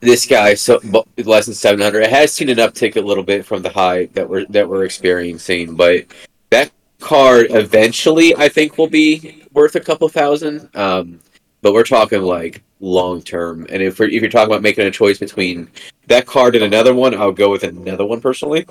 this 0.00 0.26
guy 0.26 0.52
so 0.52 0.78
less 1.16 1.46
than 1.46 1.54
seven 1.54 1.80
hundred. 1.80 2.02
It 2.02 2.10
has 2.10 2.30
seen 2.30 2.50
an 2.50 2.58
uptick 2.58 2.96
a 2.96 3.00
little 3.00 3.24
bit 3.24 3.46
from 3.46 3.62
the 3.62 3.70
high 3.70 4.04
that 4.12 4.28
we're 4.28 4.44
that 4.50 4.68
we're 4.68 4.84
experiencing, 4.84 5.76
but 5.76 6.04
that 6.50 6.70
card 7.00 7.46
eventually 7.52 8.36
I 8.36 8.50
think 8.50 8.76
will 8.76 8.86
be 8.86 9.46
worth 9.54 9.76
a 9.76 9.80
couple 9.80 10.10
thousand. 10.10 10.68
Um, 10.76 11.20
but 11.62 11.72
we're 11.72 11.82
talking 11.82 12.20
like 12.20 12.62
long 12.80 13.22
term. 13.22 13.66
And 13.70 13.82
if, 13.82 13.98
if 13.98 14.12
you're 14.12 14.28
talking 14.28 14.52
about 14.52 14.60
making 14.60 14.86
a 14.86 14.90
choice 14.90 15.16
between 15.16 15.70
that 16.08 16.26
card 16.26 16.54
and 16.54 16.64
another 16.64 16.94
one, 16.94 17.14
I'll 17.14 17.32
go 17.32 17.50
with 17.50 17.64
another 17.64 18.04
one 18.04 18.20
personally. 18.20 18.66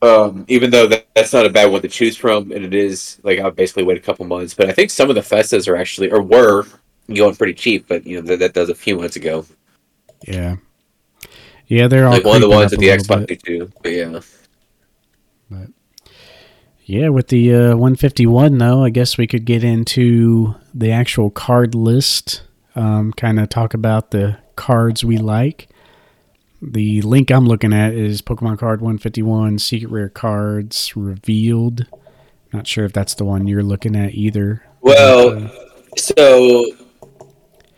Um, 0.00 0.44
even 0.46 0.70
though 0.70 0.86
that, 0.86 1.06
that's 1.14 1.32
not 1.32 1.46
a 1.46 1.50
bad 1.50 1.72
one 1.72 1.82
to 1.82 1.88
choose 1.88 2.16
from, 2.16 2.52
and 2.52 2.64
it 2.64 2.74
is 2.74 3.18
like 3.24 3.40
I'll 3.40 3.50
basically 3.50 3.82
wait 3.82 3.96
a 3.96 4.00
couple 4.00 4.24
months. 4.26 4.54
But 4.54 4.68
I 4.68 4.72
think 4.72 4.90
some 4.90 5.08
of 5.08 5.16
the 5.16 5.22
festas 5.22 5.66
are 5.66 5.76
actually 5.76 6.10
or 6.10 6.22
were 6.22 6.66
going 7.12 7.34
pretty 7.34 7.54
cheap, 7.54 7.86
but 7.88 8.06
you 8.06 8.16
know 8.16 8.26
that, 8.28 8.38
that 8.38 8.54
does 8.54 8.68
a 8.68 8.74
few 8.74 8.96
months 8.96 9.16
ago. 9.16 9.44
Yeah, 10.26 10.56
yeah, 11.66 11.88
they're 11.88 12.06
all 12.06 12.12
like 12.12 12.24
one 12.24 12.36
of 12.36 12.42
the 12.42 12.48
ones 12.48 12.72
at 12.72 12.78
the 12.78 12.88
Xbox 12.88 13.26
bit. 13.26 13.42
too. 13.42 13.70
But 13.82 13.92
yeah, 13.92 14.20
But 15.50 15.68
yeah, 16.84 17.08
with 17.08 17.28
the 17.28 17.54
uh, 17.54 17.76
151 17.76 18.58
though, 18.58 18.84
I 18.84 18.90
guess 18.90 19.18
we 19.18 19.26
could 19.26 19.44
get 19.44 19.64
into 19.64 20.54
the 20.72 20.92
actual 20.92 21.30
card 21.30 21.74
list. 21.74 22.42
Um, 22.74 23.12
kind 23.12 23.40
of 23.40 23.48
talk 23.48 23.74
about 23.74 24.12
the 24.12 24.38
cards 24.54 25.04
we 25.04 25.18
like. 25.18 25.68
The 26.60 27.02
link 27.02 27.30
I'm 27.30 27.46
looking 27.46 27.72
at 27.72 27.92
is 27.92 28.20
Pokemon 28.20 28.58
Card 28.58 28.80
151 28.80 29.60
Secret 29.60 29.90
Rare 29.90 30.08
Cards 30.08 30.96
Revealed. 30.96 31.86
Not 32.52 32.66
sure 32.66 32.84
if 32.84 32.92
that's 32.92 33.14
the 33.14 33.24
one 33.24 33.46
you're 33.46 33.62
looking 33.62 33.94
at 33.94 34.14
either. 34.14 34.64
Well, 34.80 35.44
uh, 35.44 35.48
So, 35.96 36.64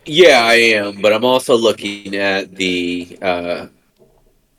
yeah, 0.07 0.41
I 0.43 0.55
am, 0.55 1.03
but 1.03 1.13
I'm 1.13 1.25
also 1.25 1.57
looking 1.57 2.17
at 2.17 2.55
the 2.55 3.19
uh, 3.21 3.67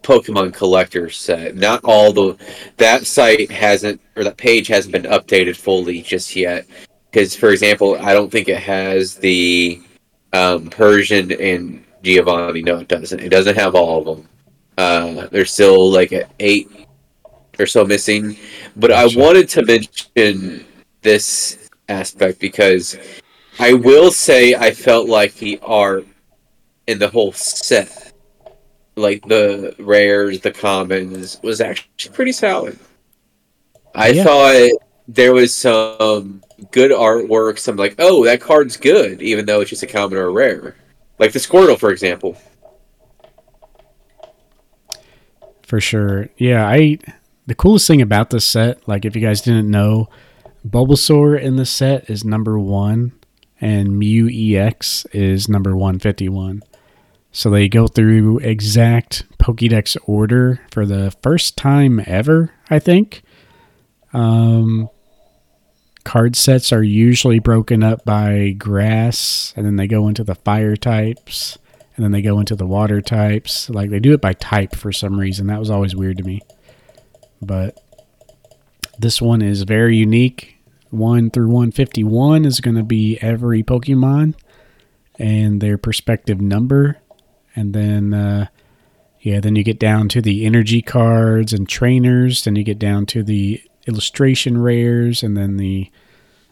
Pokemon 0.04 0.54
Collector 0.54 1.10
set. 1.10 1.56
Not 1.56 1.84
all 1.84 2.14
the 2.14 2.38
that 2.78 3.08
site 3.08 3.50
hasn't 3.50 4.02
or 4.16 4.24
that 4.24 4.38
page 4.38 4.68
hasn't 4.68 4.92
been 4.92 5.12
updated 5.12 5.56
fully 5.56 6.02
just 6.04 6.36
yet. 6.36 6.68
Because, 7.10 7.36
for 7.36 7.50
example, 7.50 7.98
I 8.00 8.14
don't 8.14 8.32
think 8.32 8.48
it 8.48 8.60
has 8.60 9.16
the 9.16 9.82
um, 10.32 10.70
Persian 10.70 11.32
and 11.32 11.84
Giovanni. 12.04 12.62
No, 12.62 12.78
it 12.80 12.88
doesn't. 12.88 13.20
It 13.20 13.30
doesn't 13.30 13.56
have 13.56 13.76
all 13.76 14.00
of 14.00 14.18
them. 14.18 14.28
Uh, 14.78 15.28
there's 15.32 15.52
still 15.52 15.92
like 15.92 16.14
eight 16.40 16.70
or 17.60 17.66
so 17.68 17.86
missing. 17.86 18.38
But 18.76 18.92
I 18.92 19.06
wanted 19.16 19.50
to 19.50 19.66
mention 19.66 20.66
this 21.02 21.70
aspect 21.90 22.40
because 22.40 22.98
I 23.60 23.74
will 23.74 24.12
say 24.12 24.56
I 24.56 24.72
felt 24.72 25.08
like 25.08 25.36
the 25.36 25.60
art 25.62 26.06
in 26.88 26.98
the 27.00 27.08
whole 27.10 27.32
set, 27.34 28.14
like 28.96 29.24
the 29.28 29.76
rares, 29.78 30.40
the 30.42 30.52
commons, 30.52 31.40
was 31.44 31.62
actually 31.62 32.14
pretty 32.14 32.32
solid. 32.32 32.80
I 33.94 34.10
Yeah. 34.10 34.24
thought 34.24 34.72
there 35.08 35.34
was 35.34 35.54
some 35.54 36.42
good 36.72 36.92
artwork, 36.92 37.60
some 37.60 37.76
like, 37.76 37.96
oh, 38.00 38.24
that 38.26 38.40
card's 38.40 38.78
good, 38.78 39.22
even 39.22 39.46
though 39.46 39.62
it's 39.62 39.70
just 39.70 39.84
a 39.84 39.88
common 39.88 40.18
or 40.18 40.28
a 40.28 40.32
rare. 40.32 40.76
Like 41.22 41.34
the 41.34 41.40
Squirtle, 41.40 41.80
for 41.80 41.92
example. 41.92 42.36
For 45.62 45.80
sure. 45.80 46.30
Yeah, 46.36 46.68
I 46.68 46.98
the 47.46 47.54
coolest 47.54 47.86
thing 47.86 48.02
about 48.02 48.32
this 48.32 48.44
set, 48.44 48.88
like 48.88 49.06
if 49.06 49.16
you 49.16 49.22
guys 49.22 49.42
didn't 49.42 49.70
know, 49.70 50.10
Bulbasaur 50.68 51.40
in 51.40 51.58
the 51.58 51.66
set 51.66 52.10
is 52.10 52.26
number 52.26 52.58
1 52.58 53.12
and 53.62 54.00
Mew 54.00 54.30
EX 54.58 55.06
is 55.14 55.48
number 55.48 55.76
151. 55.76 56.64
So 57.32 57.52
they 57.52 57.70
go 57.70 57.88
through 57.88 58.40
exact 58.40 59.26
Pokédex 59.38 59.96
order 60.06 60.60
for 60.72 60.88
the 60.88 61.16
first 61.22 61.56
time 61.56 62.02
ever, 62.08 62.52
I 62.72 62.80
think. 62.80 63.22
Um 64.12 64.90
card 66.04 66.36
sets 66.36 66.72
are 66.72 66.84
usually 66.84 67.40
broken 67.40 67.84
up 67.84 68.04
by 68.06 68.52
grass 68.52 69.54
and 69.56 69.66
then 69.66 69.76
they 69.76 69.88
go 69.88 70.08
into 70.08 70.24
the 70.24 70.36
fire 70.36 70.76
types 70.76 71.58
and 71.96 72.04
then 72.04 72.12
they 72.12 72.22
go 72.22 72.40
into 72.40 72.56
the 72.56 72.66
water 72.66 73.02
types. 73.02 73.70
Like 73.70 73.90
they 73.90 74.00
do 74.00 74.14
it 74.14 74.22
by 74.22 74.34
type 74.34 74.76
for 74.76 74.92
some 74.92 75.20
reason. 75.20 75.48
That 75.48 75.60
was 75.60 75.70
always 75.70 75.96
weird 75.96 76.18
to 76.18 76.24
me. 76.24 76.42
But 77.42 77.80
this 78.98 79.22
one 79.22 79.42
is 79.42 79.64
very 79.64 79.98
unique. 79.98 80.58
1 80.92 81.30
through 81.32 81.48
151 81.48 82.46
is 82.46 82.60
going 82.60 82.76
to 82.76 82.84
be 82.84 83.18
every 83.22 83.64
Pokemon 83.64 84.36
and 85.18 85.62
their 85.62 85.78
perspective 85.78 86.42
number. 86.42 86.98
And 87.56 87.74
then, 87.74 88.14
uh, 88.14 88.48
yeah, 89.20 89.40
then 89.40 89.56
you 89.56 89.64
get 89.64 89.80
down 89.80 90.10
to 90.10 90.22
the 90.22 90.46
energy 90.46 90.82
cards 90.82 91.54
and 91.54 91.68
trainers. 91.68 92.44
Then 92.44 92.56
you 92.56 92.64
get 92.64 92.80
down 92.80 93.06
to 93.08 93.24
the 93.24 93.62
illustration 93.88 94.62
rares 94.62 95.24
and 95.24 95.36
then 95.36 95.58
the 95.58 95.92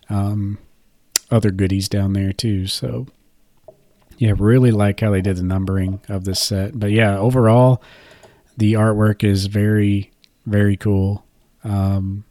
um, 0.10 0.58
other 1.32 1.52
goodies 1.52 1.88
down 1.90 2.14
there 2.14 2.34
too. 2.34 2.68
So, 2.68 3.08
yeah, 4.18 4.34
really 4.38 4.72
like 4.72 5.00
how 5.00 5.12
they 5.12 5.22
did 5.22 5.38
the 5.38 5.44
numbering 5.44 6.02
of 6.10 6.26
this 6.26 6.40
set. 6.40 6.80
But 6.80 6.92
yeah, 6.92 7.18
overall, 7.18 7.82
the 8.58 8.74
artwork 8.74 9.24
is 9.24 9.46
very, 9.46 10.12
very 10.46 10.76
cool. 10.76 11.26
Um, 11.64 12.26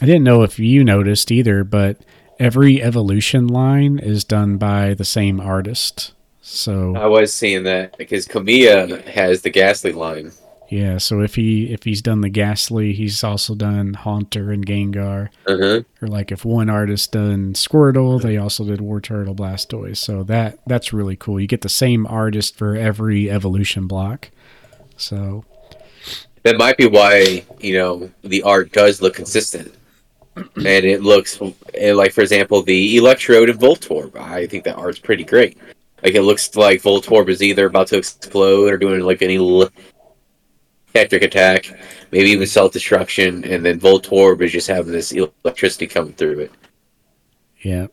I 0.00 0.06
didn't 0.06 0.24
know 0.24 0.42
if 0.42 0.58
you 0.58 0.84
noticed 0.84 1.30
either, 1.30 1.64
but 1.64 1.98
every 2.38 2.82
evolution 2.82 3.46
line 3.46 3.98
is 3.98 4.24
done 4.24 4.58
by 4.58 4.94
the 4.94 5.04
same 5.04 5.40
artist. 5.40 6.12
So 6.40 6.94
I 6.94 7.06
was 7.06 7.32
seeing 7.32 7.62
that 7.64 7.96
because 7.96 8.28
Kamiya 8.28 9.04
has 9.06 9.42
the 9.42 9.50
Gastly 9.50 9.92
line. 9.92 10.32
Yeah, 10.74 10.98
so 10.98 11.20
if 11.20 11.36
he 11.36 11.72
if 11.72 11.84
he's 11.84 12.02
done 12.02 12.20
the 12.20 12.28
Gastly, 12.28 12.94
he's 12.94 13.22
also 13.22 13.54
done 13.54 13.94
Haunter 13.94 14.50
and 14.50 14.66
Gengar. 14.66 15.28
Uh-huh. 15.46 15.82
Or 16.02 16.08
like 16.08 16.32
if 16.32 16.44
one 16.44 16.68
artist 16.68 17.12
done 17.12 17.52
Squirtle, 17.52 18.20
they 18.20 18.38
also 18.38 18.64
did 18.64 18.80
Wartortle 18.80 19.36
Blastoise. 19.36 19.98
So 19.98 20.24
that 20.24 20.58
that's 20.66 20.92
really 20.92 21.14
cool. 21.14 21.38
You 21.38 21.46
get 21.46 21.60
the 21.60 21.68
same 21.68 22.08
artist 22.08 22.56
for 22.56 22.74
every 22.74 23.30
evolution 23.30 23.86
block. 23.86 24.30
So 24.96 25.44
That 26.42 26.58
might 26.58 26.76
be 26.76 26.88
why 26.88 27.44
you 27.60 27.74
know 27.74 28.10
the 28.24 28.42
art 28.42 28.72
does 28.72 29.00
look 29.00 29.14
consistent, 29.14 29.72
and 30.34 30.66
it 30.66 31.02
looks 31.02 31.38
and 31.40 31.96
like 31.96 32.12
for 32.12 32.22
example 32.22 32.62
the 32.62 32.96
Electrode 32.96 33.48
and 33.48 33.60
Voltorb. 33.60 34.16
I 34.16 34.48
think 34.48 34.64
that 34.64 34.74
art's 34.74 34.98
pretty 34.98 35.22
great. 35.22 35.56
Like 36.02 36.16
it 36.16 36.22
looks 36.22 36.56
like 36.56 36.82
Voltorb 36.82 37.28
is 37.28 37.44
either 37.44 37.66
about 37.66 37.86
to 37.88 37.96
explode 37.96 38.72
or 38.72 38.76
doing 38.76 39.02
like 39.02 39.22
an 39.22 39.30
electric 40.94 41.22
attack, 41.22 41.72
maybe 42.12 42.30
even 42.30 42.46
self 42.46 42.72
destruction, 42.72 43.44
and 43.44 43.64
then 43.64 43.80
Voltorb 43.80 44.40
is 44.42 44.52
just 44.52 44.68
having 44.68 44.92
this 44.92 45.12
electricity 45.12 45.86
coming 45.86 46.12
through 46.14 46.40
it. 46.40 46.52
yeah. 47.62 47.86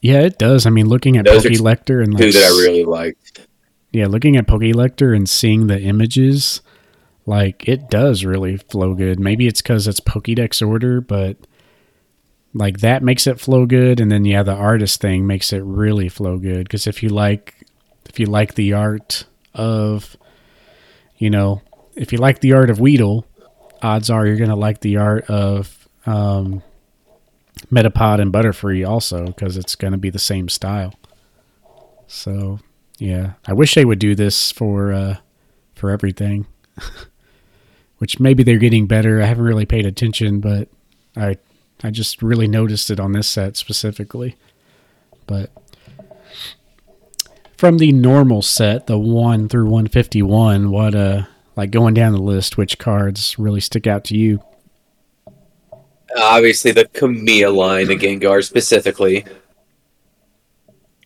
Yeah, 0.00 0.20
it 0.20 0.36
does. 0.38 0.66
I 0.66 0.70
mean, 0.70 0.86
looking 0.86 1.16
at 1.16 1.24
Those 1.24 1.46
are 1.46 1.48
Pokellector 1.48 2.04
and 2.04 2.16
Two 2.18 2.30
that 2.30 2.42
I 2.44 2.48
really 2.62 2.84
liked. 2.84 3.46
yeah, 3.90 4.06
looking 4.06 4.36
at 4.36 4.46
Pokellector 4.46 5.16
and 5.16 5.26
seeing 5.26 5.66
the 5.66 5.80
images, 5.80 6.60
like 7.24 7.66
it 7.66 7.88
does 7.88 8.22
really 8.22 8.58
flow 8.58 8.92
good. 8.94 9.18
Maybe 9.18 9.46
it's 9.46 9.62
because 9.62 9.88
it's 9.88 10.00
Pokédex 10.00 10.66
order, 10.66 11.00
but 11.00 11.38
like 12.52 12.80
that 12.80 13.02
makes 13.02 13.26
it 13.26 13.40
flow 13.40 13.64
good, 13.64 13.98
and 13.98 14.12
then 14.12 14.26
yeah, 14.26 14.42
the 14.42 14.52
artist 14.52 15.00
thing 15.00 15.26
makes 15.26 15.54
it 15.54 15.62
really 15.64 16.10
flow 16.10 16.36
good. 16.36 16.64
Because 16.64 16.86
if 16.86 17.02
you 17.02 17.08
like, 17.08 17.66
if 18.06 18.20
you 18.20 18.26
like 18.26 18.56
the 18.56 18.74
art 18.74 19.24
of, 19.54 20.18
you 21.16 21.30
know, 21.30 21.62
if 21.96 22.12
you 22.12 22.18
like 22.18 22.40
the 22.40 22.52
art 22.52 22.70
of 22.70 22.80
Weedle, 22.80 23.26
odds 23.82 24.10
are 24.10 24.26
you're 24.26 24.36
gonna 24.36 24.56
like 24.56 24.80
the 24.80 24.96
art 24.96 25.28
of 25.28 25.88
um, 26.06 26.62
Metapod 27.70 28.20
and 28.20 28.32
Butterfree 28.32 28.86
also, 28.86 29.26
because 29.26 29.56
it's 29.56 29.74
gonna 29.74 29.98
be 29.98 30.10
the 30.10 30.18
same 30.18 30.48
style. 30.48 30.94
So 32.06 32.60
yeah, 32.98 33.32
I 33.46 33.52
wish 33.52 33.74
they 33.74 33.84
would 33.84 33.98
do 33.98 34.14
this 34.14 34.50
for 34.50 34.92
uh, 34.92 35.16
for 35.74 35.90
everything. 35.90 36.46
Which 37.98 38.20
maybe 38.20 38.42
they're 38.42 38.58
getting 38.58 38.86
better. 38.86 39.22
I 39.22 39.26
haven't 39.26 39.44
really 39.44 39.66
paid 39.66 39.86
attention, 39.86 40.40
but 40.40 40.68
I 41.16 41.36
I 41.82 41.90
just 41.90 42.22
really 42.22 42.48
noticed 42.48 42.90
it 42.90 43.00
on 43.00 43.12
this 43.12 43.28
set 43.28 43.56
specifically. 43.56 44.36
But 45.26 45.50
from 47.56 47.78
the 47.78 47.92
normal 47.92 48.42
set, 48.42 48.88
the 48.88 48.98
1 48.98 49.48
through 49.48 49.64
151, 49.66 50.70
what 50.70 50.94
uh 50.94 51.24
like 51.56 51.70
going 51.70 51.94
down 51.94 52.12
the 52.12 52.20
list, 52.20 52.56
which 52.56 52.78
cards 52.78 53.38
really 53.38 53.60
stick 53.60 53.86
out 53.86 54.04
to 54.04 54.16
you? 54.16 54.42
Obviously, 56.16 56.70
the 56.70 56.84
Kamiya 56.86 57.54
line, 57.54 57.88
the 57.88 57.96
Gengar 57.96 58.44
specifically, 58.44 59.24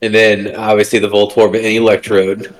and 0.02 0.14
then 0.14 0.54
obviously 0.54 0.98
the 0.98 1.08
Voltorb 1.08 1.56
and 1.56 1.64
Electrode. 1.64 2.54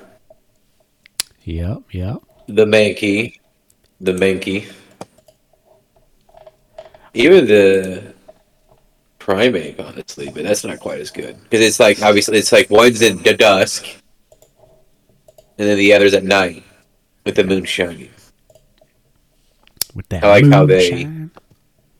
Yep, 1.43 1.83
yep. 1.91 2.17
the 2.47 2.65
Mankey, 2.65 3.39
the 4.01 4.13
Mankey, 4.13 4.71
even 7.13 7.45
the 7.45 8.13
Primeape, 9.19 9.79
honestly, 9.79 10.31
but 10.33 10.43
that's 10.43 10.63
not 10.63 10.79
quite 10.79 10.99
as 10.99 11.11
good 11.11 11.41
because 11.43 11.61
it's 11.61 11.79
like 11.79 12.01
obviously 12.01 12.37
it's 12.37 12.51
like 12.51 12.69
one's 12.69 13.01
in 13.01 13.21
the 13.23 13.35
dusk, 13.35 13.85
and 15.57 15.67
then 15.67 15.77
the 15.77 15.93
other's 15.93 16.13
at 16.13 16.23
night 16.23 16.63
with 17.25 17.35
the 17.35 17.43
moon 17.43 17.65
shining. 17.65 18.09
With 19.95 20.07
that 20.09 20.23
I 20.23 20.29
like 20.41 20.45
how 20.51 20.65
they- 20.65 21.07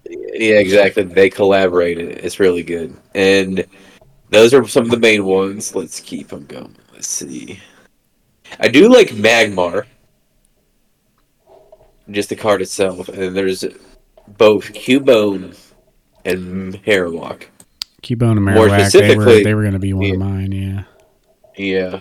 Yeah, 0.10 0.60
exactly. 0.60 1.04
They 1.04 1.30
collaborated. 1.30 2.10
It's 2.24 2.40
really 2.40 2.64
good. 2.64 2.96
And 3.16 3.66
those 4.30 4.54
are 4.54 4.68
some 4.68 4.84
of 4.86 4.92
the 4.92 4.98
main 5.00 5.26
ones. 5.26 5.76
Let's 5.76 6.00
keep 6.00 6.30
them 6.30 6.46
going. 6.46 6.76
Let's 6.94 7.08
see. 7.08 7.60
I 8.60 8.68
do 8.68 8.90
like 8.90 9.10
Magmar. 9.10 9.86
Just 12.10 12.30
the 12.30 12.36
card 12.36 12.62
itself. 12.62 13.10
And 13.10 13.36
there's 13.36 13.64
both 14.38 14.72
Cubone 14.74 15.56
and 16.26 16.74
Marowak. 16.84 17.44
Cubone 18.02 18.38
and 18.38 18.46
More 18.46 18.68
Marowak, 18.68 18.70
they 18.70 18.70
were 18.70 18.80
specifically- 18.90 19.44
they 19.44 19.54
were 19.54 19.62
going 19.62 19.74
to 19.74 19.80
be 19.80 19.94
one 19.94 20.06
Yeah. 20.06 20.14
of 20.14 20.20
mine. 20.20 20.52
Yeah. 20.52 20.84
Yeah. 21.58 22.00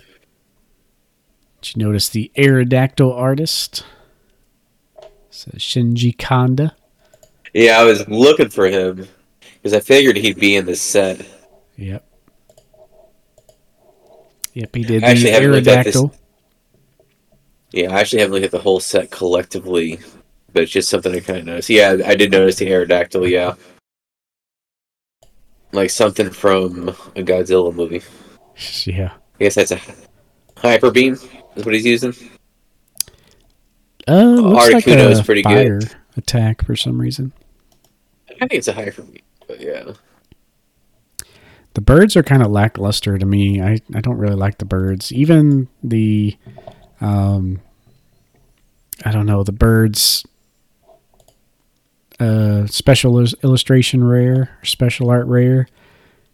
Did 1.68 1.76
you 1.82 1.86
notice 1.86 2.08
the 2.08 2.32
Aerodactyl 2.34 3.14
artist? 3.14 3.84
Says 5.28 5.60
Shinji 5.60 6.16
Kanda. 6.16 6.74
Yeah, 7.52 7.78
I 7.78 7.84
was 7.84 8.08
looking 8.08 8.48
for 8.48 8.66
him 8.68 9.06
because 9.40 9.74
I 9.74 9.80
figured 9.80 10.16
he'd 10.16 10.40
be 10.40 10.56
in 10.56 10.64
this 10.64 10.80
set. 10.80 11.26
Yep. 11.76 12.06
Yep, 14.54 14.74
he 14.76 14.82
did 14.82 15.04
I 15.04 15.08
actually 15.08 15.30
the 15.60 15.70
at 15.76 15.84
this- 15.84 16.02
Yeah, 17.72 17.92
I 17.94 18.00
actually 18.00 18.20
haven't 18.20 18.32
looked 18.32 18.46
at 18.46 18.50
the 18.50 18.60
whole 18.60 18.80
set 18.80 19.10
collectively, 19.10 19.98
but 20.54 20.62
it's 20.62 20.72
just 20.72 20.88
something 20.88 21.14
I 21.14 21.20
kind 21.20 21.40
of 21.40 21.44
noticed. 21.44 21.68
Yeah, 21.68 21.98
I 22.06 22.14
did 22.14 22.30
notice 22.30 22.56
the 22.56 22.70
Aerodactyl, 22.70 23.28
yeah. 23.28 23.56
Like 25.72 25.90
something 25.90 26.30
from 26.30 26.88
a 26.88 27.22
Godzilla 27.22 27.74
movie. 27.74 28.02
Yeah. 28.86 29.12
I 29.38 29.44
guess 29.44 29.54
that's 29.54 29.70
a 29.70 29.80
Hyper 30.56 30.90
Beam, 30.90 31.16
is 31.58 31.64
what 31.64 31.74
he's 31.74 31.84
using. 31.84 32.14
Uh, 34.06 34.22
looks 34.22 34.70
like 34.70 34.86
a 34.86 35.10
is 35.10 35.20
pretty 35.20 35.42
fire 35.42 35.80
good. 35.80 35.94
attack 36.16 36.64
for 36.64 36.76
some 36.76 37.00
reason. 37.00 37.32
I 38.30 38.46
think 38.46 38.54
it's 38.54 38.68
a 38.68 38.72
Hyper 38.72 39.02
Beam, 39.02 39.20
but 39.46 39.60
yeah. 39.60 39.92
The 41.74 41.80
birds 41.80 42.16
are 42.16 42.22
kind 42.22 42.42
of 42.42 42.50
lackluster 42.50 43.18
to 43.18 43.26
me. 43.26 43.60
I, 43.60 43.78
I 43.94 44.00
don't 44.00 44.16
really 44.16 44.34
like 44.34 44.58
the 44.58 44.64
birds. 44.64 45.12
Even 45.12 45.68
the, 45.82 46.36
um, 47.00 47.60
I 49.04 49.12
don't 49.12 49.26
know, 49.26 49.42
the 49.44 49.52
birds, 49.52 50.26
uh, 52.18 52.66
special 52.66 53.18
illustration 53.44 54.02
rare, 54.04 54.58
special 54.62 55.10
art 55.10 55.26
rare. 55.26 55.68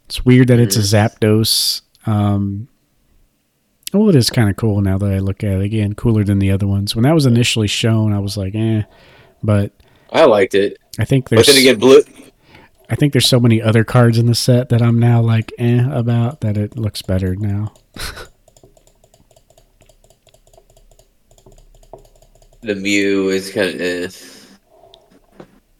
It's 0.05 0.23
weird 0.23 0.47
that 0.47 0.59
it's 0.59 0.77
a 0.77 0.79
Zapdos. 0.79 1.81
Um, 2.05 2.67
oh, 3.93 4.09
it 4.09 4.15
is 4.15 4.29
kind 4.29 4.49
of 4.49 4.55
cool 4.55 4.81
now 4.81 4.97
that 4.97 5.11
I 5.11 5.19
look 5.19 5.43
at 5.43 5.53
it 5.53 5.61
again. 5.61 5.93
Cooler 5.93 6.23
than 6.23 6.39
the 6.39 6.51
other 6.51 6.67
ones. 6.67 6.95
When 6.95 7.03
that 7.03 7.13
was 7.13 7.25
initially 7.25 7.67
shown, 7.67 8.13
I 8.13 8.19
was 8.19 8.37
like, 8.37 8.55
eh. 8.55 8.83
But 9.43 9.73
I 10.11 10.25
liked 10.25 10.55
it. 10.55 10.77
I 10.99 11.05
think 11.05 11.29
But 11.29 11.35
there's 11.35 11.47
then 11.47 11.57
again, 11.57 11.79
Blue. 11.79 12.01
I 12.89 12.95
think 12.95 13.13
there's 13.13 13.27
so 13.27 13.39
many 13.39 13.61
other 13.61 13.83
cards 13.83 14.17
in 14.17 14.27
the 14.27 14.35
set 14.35 14.69
that 14.69 14.81
I'm 14.81 14.99
now 14.99 15.21
like 15.21 15.51
eh 15.57 15.85
about 15.91 16.41
that 16.41 16.57
it 16.57 16.77
looks 16.77 17.01
better 17.01 17.35
now. 17.35 17.73
The 22.61 22.75
Mew 22.75 23.29
is 23.29 23.51
kind 23.51 23.79
of. 23.79 23.81
Eh. 23.81 24.09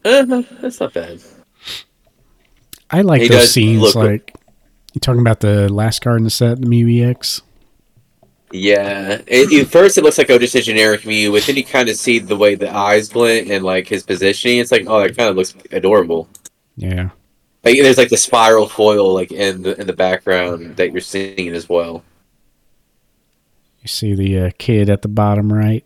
Uh, 0.06 0.44
that's 0.62 0.80
not 0.80 0.94
bad. 0.94 1.20
I 2.92 3.02
like 3.02 3.24
He 3.24 3.28
those 3.28 3.52
scenes 3.52 3.96
like 3.96 4.36
you 4.94 5.02
talking 5.02 5.22
about 5.22 5.40
the 5.40 5.68
last 5.72 6.02
card 6.02 6.18
in 6.18 6.24
the 6.24 6.30
set, 6.30 6.62
the 6.62 6.68
Mew 6.68 7.04
EX. 7.04 7.42
Yeah. 8.52 9.22
It, 9.28 9.52
at 9.62 9.68
first, 9.72 9.98
it 9.98 10.04
looks 10.04 10.18
like 10.18 10.30
oh, 10.30 10.38
just 10.38 10.56
a 10.56 10.62
generic 10.62 11.06
Mew, 11.06 11.32
but 11.32 11.44
then 11.44 11.56
you 11.58 11.64
kind 11.66 11.90
of 11.90 11.96
see 11.96 12.20
the 12.20 12.36
way 12.36 12.56
the 12.56 12.74
eyes 12.74 13.10
blink 13.10 13.50
and 13.50 13.64
like 13.66 13.88
his 13.88 14.04
positioning. 14.04 14.60
It's 14.60 14.72
like, 14.72 14.86
oh, 14.88 15.02
that 15.02 15.18
kind 15.18 15.30
of 15.30 15.36
looks 15.36 15.56
adorable. 15.72 16.28
Yeah. 16.78 17.10
Like, 17.64 17.78
there's 17.78 17.98
like 17.98 18.10
the 18.10 18.18
spiral 18.18 18.68
foil 18.68 19.14
like 19.14 19.32
in 19.32 19.64
the 19.64 19.80
in 19.82 19.88
the 19.88 19.94
background 19.94 20.76
that 20.78 20.92
you're 20.92 21.02
seeing 21.02 21.50
as 21.50 21.68
well. 21.68 22.04
You 23.82 23.88
see 23.88 24.14
the 24.14 24.40
uh, 24.40 24.50
kid 24.58 24.90
at 24.90 25.02
the 25.02 25.08
bottom 25.08 25.52
right. 25.52 25.84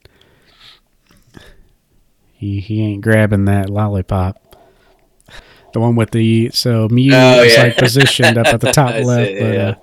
He 2.34 2.60
he 2.60 2.82
ain't 2.82 3.02
grabbing 3.02 3.46
that 3.46 3.70
lollipop. 3.70 4.58
The 5.74 5.80
one 5.80 5.96
with 5.96 6.12
the 6.12 6.50
so 6.52 6.88
Mew 6.90 7.12
Oh, 7.14 7.44
is 7.44 7.56
yeah. 7.56 7.64
like 7.64 7.78
positioned 7.78 8.38
up 8.38 8.48
at 8.48 8.62
the 8.62 8.72
top 8.72 8.96
left, 9.04 9.32
but 9.40 9.54
yeah. 9.54 9.70
uh, 9.70 9.76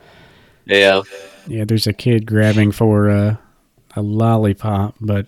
Yeah. 0.66 1.03
Yeah, 1.47 1.64
there's 1.64 1.86
a 1.86 1.92
kid 1.92 2.26
grabbing 2.26 2.72
for 2.72 3.09
a, 3.09 3.38
a 3.94 4.03
lollipop, 4.03 4.97
but 5.01 5.26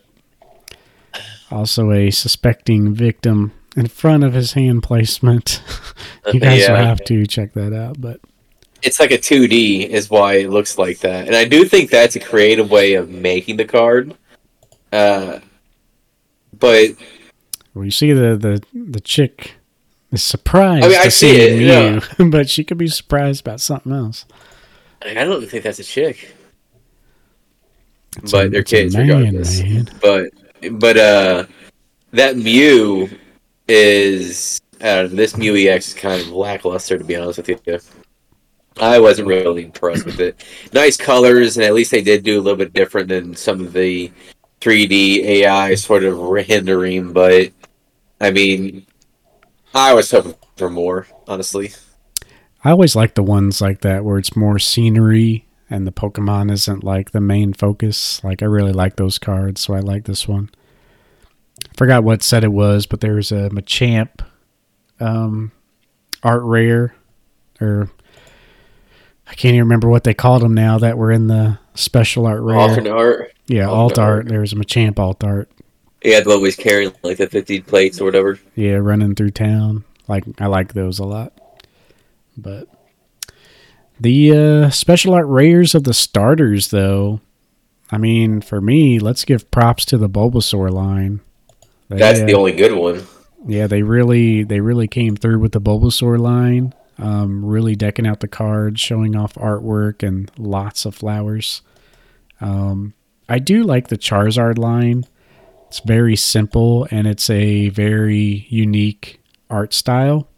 also 1.50 1.92
a 1.92 2.10
suspecting 2.10 2.94
victim 2.94 3.52
in 3.76 3.86
front 3.86 4.24
of 4.24 4.34
his 4.34 4.52
hand 4.52 4.82
placement. 4.82 5.62
you 6.32 6.40
guys 6.40 6.68
will 6.68 6.76
have 6.76 7.04
to 7.04 7.26
check 7.26 7.52
that 7.54 7.72
out. 7.72 8.00
But 8.00 8.20
It's 8.82 9.00
like 9.00 9.10
a 9.10 9.18
2D, 9.18 9.88
is 9.88 10.10
why 10.10 10.34
it 10.34 10.50
looks 10.50 10.78
like 10.78 10.98
that. 11.00 11.26
And 11.26 11.36
I 11.36 11.44
do 11.44 11.64
think 11.64 11.90
that's 11.90 12.16
a 12.16 12.20
creative 12.20 12.70
way 12.70 12.94
of 12.94 13.08
making 13.08 13.56
the 13.56 13.64
card. 13.64 14.14
Uh, 14.92 15.40
but 16.58 16.90
well, 17.74 17.84
you 17.84 17.90
see 17.90 18.12
the 18.12 18.36
the 18.36 18.62
the 18.72 19.00
chick 19.00 19.52
is 20.10 20.22
surprised 20.22 20.84
I 20.84 20.88
mean, 20.88 20.98
I 20.98 21.08
see 21.08 21.36
it, 21.36 22.18
Mew, 22.18 22.30
but 22.30 22.48
she 22.48 22.64
could 22.64 22.78
be 22.78 22.88
surprised 22.88 23.42
about 23.42 23.60
something 23.60 23.92
else. 23.92 24.24
I 25.02 25.14
don't 25.14 25.46
think 25.48 25.62
that's 25.62 25.78
a 25.78 25.84
chick. 25.84 26.34
It's 28.22 28.32
but 28.32 28.46
a- 28.46 28.48
they're 28.50 28.62
kids 28.62 28.96
man, 28.96 29.06
regardless. 29.08 29.62
man. 29.62 29.88
But 30.00 30.30
but 30.72 30.96
uh, 30.96 31.46
that 32.12 32.36
Mew 32.36 33.08
is 33.68 34.60
uh, 34.80 35.06
this 35.08 35.36
Mew 35.36 35.54
EX 35.56 35.88
is 35.88 35.94
kind 35.94 36.20
of 36.20 36.28
lackluster 36.30 36.98
to 36.98 37.04
be 37.04 37.16
honest 37.16 37.38
with 37.38 37.48
you. 37.48 37.78
I 38.80 39.00
wasn't 39.00 39.28
really 39.28 39.64
impressed 39.64 40.06
with 40.06 40.20
it. 40.20 40.44
Nice 40.72 40.96
colors, 40.96 41.56
and 41.56 41.66
at 41.66 41.74
least 41.74 41.90
they 41.90 42.02
did 42.02 42.22
do 42.22 42.38
a 42.38 42.42
little 42.42 42.56
bit 42.56 42.72
different 42.72 43.08
than 43.08 43.34
some 43.34 43.60
of 43.60 43.72
the 43.72 44.10
3D 44.60 45.24
AI 45.24 45.74
sort 45.74 46.04
of 46.04 46.18
rendering. 46.18 47.12
But 47.12 47.50
I 48.20 48.30
mean, 48.30 48.86
I 49.74 49.94
was 49.94 50.10
hoping 50.10 50.34
for 50.56 50.70
more, 50.70 51.06
honestly. 51.26 51.72
I 52.64 52.70
always 52.70 52.96
like 52.96 53.14
the 53.14 53.22
ones 53.22 53.60
like 53.60 53.82
that 53.82 54.04
where 54.04 54.18
it's 54.18 54.36
more 54.36 54.58
scenery 54.58 55.46
and 55.70 55.86
the 55.86 55.92
Pokemon 55.92 56.50
isn't 56.50 56.82
like 56.82 57.10
the 57.12 57.20
main 57.20 57.52
focus. 57.52 58.22
Like 58.24 58.42
I 58.42 58.46
really 58.46 58.72
like 58.72 58.96
those 58.96 59.18
cards, 59.18 59.60
so 59.60 59.74
I 59.74 59.80
like 59.80 60.04
this 60.04 60.26
one. 60.26 60.50
I 61.64 61.74
forgot 61.76 62.04
what 62.04 62.22
set 62.22 62.44
it 62.44 62.52
was, 62.52 62.86
but 62.86 63.00
there's 63.00 63.32
a 63.32 63.50
Machamp 63.50 64.24
um, 65.00 65.52
art 66.22 66.42
rare, 66.42 66.94
or 67.60 67.90
I 69.26 69.34
can't 69.34 69.54
even 69.54 69.66
remember 69.66 69.88
what 69.88 70.04
they 70.04 70.14
called 70.14 70.42
them 70.42 70.54
now 70.54 70.78
that 70.78 70.98
were 70.98 71.12
in 71.12 71.26
the 71.26 71.58
special 71.74 72.26
art 72.26 72.40
rare. 72.40 72.56
Alternate 72.56 72.90
art. 72.90 73.32
yeah, 73.46 73.66
alternate 73.66 73.74
alt 73.74 73.98
art. 73.98 74.08
art. 74.18 74.28
There 74.28 74.40
was 74.40 74.52
a 74.52 74.56
Machamp 74.56 74.98
alt 74.98 75.22
art. 75.22 75.50
Yeah, 76.02 76.20
the 76.20 76.30
one 76.30 76.42
was 76.42 76.56
carrying 76.56 76.92
like 77.02 77.18
the 77.18 77.28
50 77.28 77.60
plates 77.62 78.00
or 78.00 78.04
whatever. 78.04 78.38
Yeah, 78.54 78.76
running 78.76 79.14
through 79.14 79.30
town. 79.30 79.84
Like 80.06 80.24
I 80.40 80.46
like 80.46 80.72
those 80.72 80.98
a 80.98 81.04
lot. 81.04 81.32
But 82.38 82.68
the 84.00 84.32
uh, 84.32 84.70
special 84.70 85.12
art 85.14 85.26
rares 85.26 85.74
of 85.74 85.84
the 85.84 85.92
starters, 85.92 86.68
though, 86.68 87.20
I 87.90 87.98
mean, 87.98 88.40
for 88.40 88.60
me, 88.60 88.98
let's 88.98 89.24
give 89.24 89.50
props 89.50 89.84
to 89.86 89.98
the 89.98 90.08
Bulbasaur 90.08 90.70
line. 90.70 91.20
They, 91.88 91.98
That's 91.98 92.20
uh, 92.20 92.26
the 92.26 92.34
only 92.34 92.52
good 92.52 92.72
one. 92.72 93.06
yeah, 93.46 93.66
they 93.66 93.82
really 93.82 94.44
they 94.44 94.60
really 94.60 94.88
came 94.88 95.16
through 95.16 95.40
with 95.40 95.52
the 95.52 95.60
Bulbasaur 95.60 96.18
line. 96.18 96.74
Um, 97.00 97.44
really 97.44 97.76
decking 97.76 98.06
out 98.06 98.20
the 98.20 98.28
cards, 98.28 98.80
showing 98.80 99.14
off 99.14 99.34
artwork 99.34 100.06
and 100.06 100.30
lots 100.36 100.84
of 100.84 100.96
flowers. 100.96 101.62
Um, 102.40 102.94
I 103.28 103.38
do 103.38 103.62
like 103.62 103.88
the 103.88 103.98
Charizard 103.98 104.58
line. 104.58 105.04
It's 105.68 105.80
very 105.80 106.16
simple 106.16 106.88
and 106.90 107.06
it's 107.06 107.30
a 107.30 107.68
very 107.68 108.46
unique 108.48 109.20
art 109.48 109.74
style. 109.74 110.28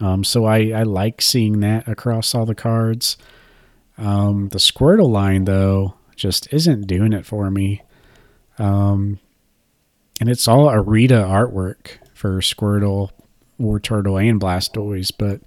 Um, 0.00 0.24
so 0.24 0.44
I, 0.44 0.70
I 0.70 0.82
like 0.84 1.20
seeing 1.20 1.60
that 1.60 1.88
across 1.88 2.34
all 2.34 2.46
the 2.46 2.54
cards. 2.54 3.16
Um, 3.96 4.48
the 4.50 4.58
Squirtle 4.58 5.10
line, 5.10 5.44
though, 5.44 5.94
just 6.14 6.52
isn't 6.52 6.86
doing 6.86 7.12
it 7.12 7.26
for 7.26 7.50
me. 7.50 7.82
Um, 8.58 9.18
and 10.20 10.28
it's 10.28 10.48
all 10.48 10.66
Arita 10.66 11.24
artwork 11.24 11.98
for 12.14 12.40
Squirtle, 12.40 13.10
Wartortle, 13.60 14.28
and 14.28 14.40
Blastoise, 14.40 15.12
but 15.16 15.40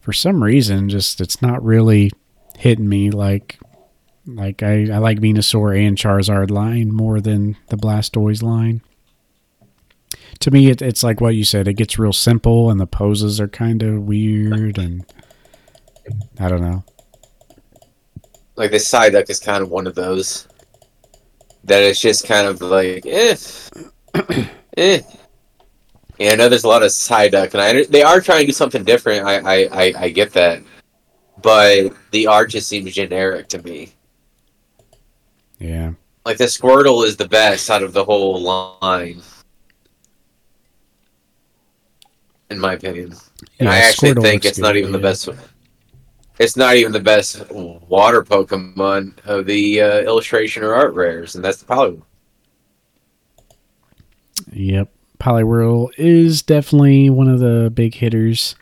for 0.00 0.12
some 0.12 0.42
reason, 0.42 0.88
just 0.88 1.20
it's 1.20 1.42
not 1.42 1.64
really 1.64 2.10
hitting 2.58 2.88
me 2.88 3.10
like 3.10 3.58
like 4.26 4.62
I, 4.62 4.90
I 4.90 4.98
like 4.98 5.20
Venusaur 5.20 5.86
and 5.86 5.96
Charizard 5.96 6.50
line 6.50 6.92
more 6.92 7.20
than 7.20 7.56
the 7.68 7.76
Blastoise 7.76 8.42
line. 8.42 8.82
To 10.40 10.50
me, 10.50 10.70
it, 10.70 10.82
it's 10.82 11.02
like 11.02 11.20
what 11.20 11.34
you 11.34 11.44
said. 11.44 11.68
It 11.68 11.74
gets 11.74 11.98
real 11.98 12.12
simple, 12.12 12.70
and 12.70 12.78
the 12.78 12.86
poses 12.86 13.40
are 13.40 13.48
kind 13.48 13.82
of 13.82 14.02
weird, 14.02 14.78
and 14.78 15.04
I 16.38 16.48
don't 16.48 16.60
know. 16.60 16.84
Like 18.56 18.70
the 18.70 18.78
Psyduck 18.78 19.28
is 19.28 19.40
kind 19.40 19.62
of 19.62 19.70
one 19.70 19.86
of 19.86 19.94
those 19.94 20.48
that 21.64 21.82
it's 21.82 22.00
just 22.00 22.26
kind 22.26 22.46
of 22.46 22.60
like 22.60 23.04
eh, 23.06 23.36
eh. 24.76 25.00
Yeah, 26.18 26.32
I 26.32 26.36
know 26.36 26.48
there's 26.48 26.64
a 26.64 26.68
lot 26.68 26.82
of 26.82 26.90
Psyduck, 26.90 27.52
and 27.52 27.60
I 27.60 27.84
they 27.84 28.02
are 28.02 28.20
trying 28.20 28.40
to 28.40 28.46
do 28.46 28.52
something 28.52 28.84
different. 28.84 29.26
I 29.26 29.38
I, 29.38 29.68
I, 29.70 29.94
I 30.04 30.08
get 30.10 30.32
that, 30.32 30.62
but 31.42 31.92
the 32.12 32.26
art 32.26 32.50
just 32.50 32.68
seems 32.68 32.94
generic 32.94 33.48
to 33.48 33.62
me. 33.62 33.92
Yeah. 35.58 35.92
Like 36.24 36.38
the 36.38 36.44
Squirtle 36.44 37.04
is 37.06 37.16
the 37.16 37.28
best 37.28 37.70
out 37.70 37.82
of 37.82 37.92
the 37.92 38.04
whole 38.04 38.40
line, 38.40 39.22
in 42.50 42.58
my 42.58 42.74
opinion. 42.74 43.12
And 43.58 43.66
Yeah, 43.66 43.70
I 43.70 43.76
actually 43.78 44.14
think 44.14 44.44
it's 44.44 44.58
not 44.58 44.72
good, 44.72 44.80
even 44.80 44.92
the 44.92 44.98
yeah. 44.98 45.02
best. 45.02 45.28
It's 46.38 46.56
not 46.56 46.76
even 46.76 46.92
the 46.92 47.00
best 47.00 47.50
water 47.50 48.22
Pokemon 48.22 49.18
of 49.24 49.46
the 49.46 49.80
uh, 49.80 50.00
illustration 50.00 50.62
or 50.62 50.74
art 50.74 50.94
rares, 50.94 51.34
and 51.34 51.44
that's 51.44 51.58
the 51.58 51.66
Poliwhirl. 51.66 52.02
Yep. 54.52 54.90
Poliwhirl 55.18 55.90
is 55.96 56.42
definitely 56.42 57.08
one 57.08 57.28
of 57.28 57.40
the 57.40 57.70
big 57.74 57.94
hitters. 57.94 58.54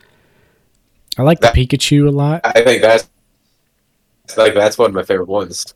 I 1.17 1.23
like 1.23 1.39
the 1.39 1.47
Pikachu 1.47 2.07
a 2.07 2.11
lot. 2.11 2.41
I 2.43 2.61
think 2.61 2.81
that's 2.81 3.09
like 4.37 4.53
that's 4.53 4.77
one 4.77 4.89
of 4.89 4.95
my 4.95 5.03
favorite 5.03 5.27
ones. 5.27 5.73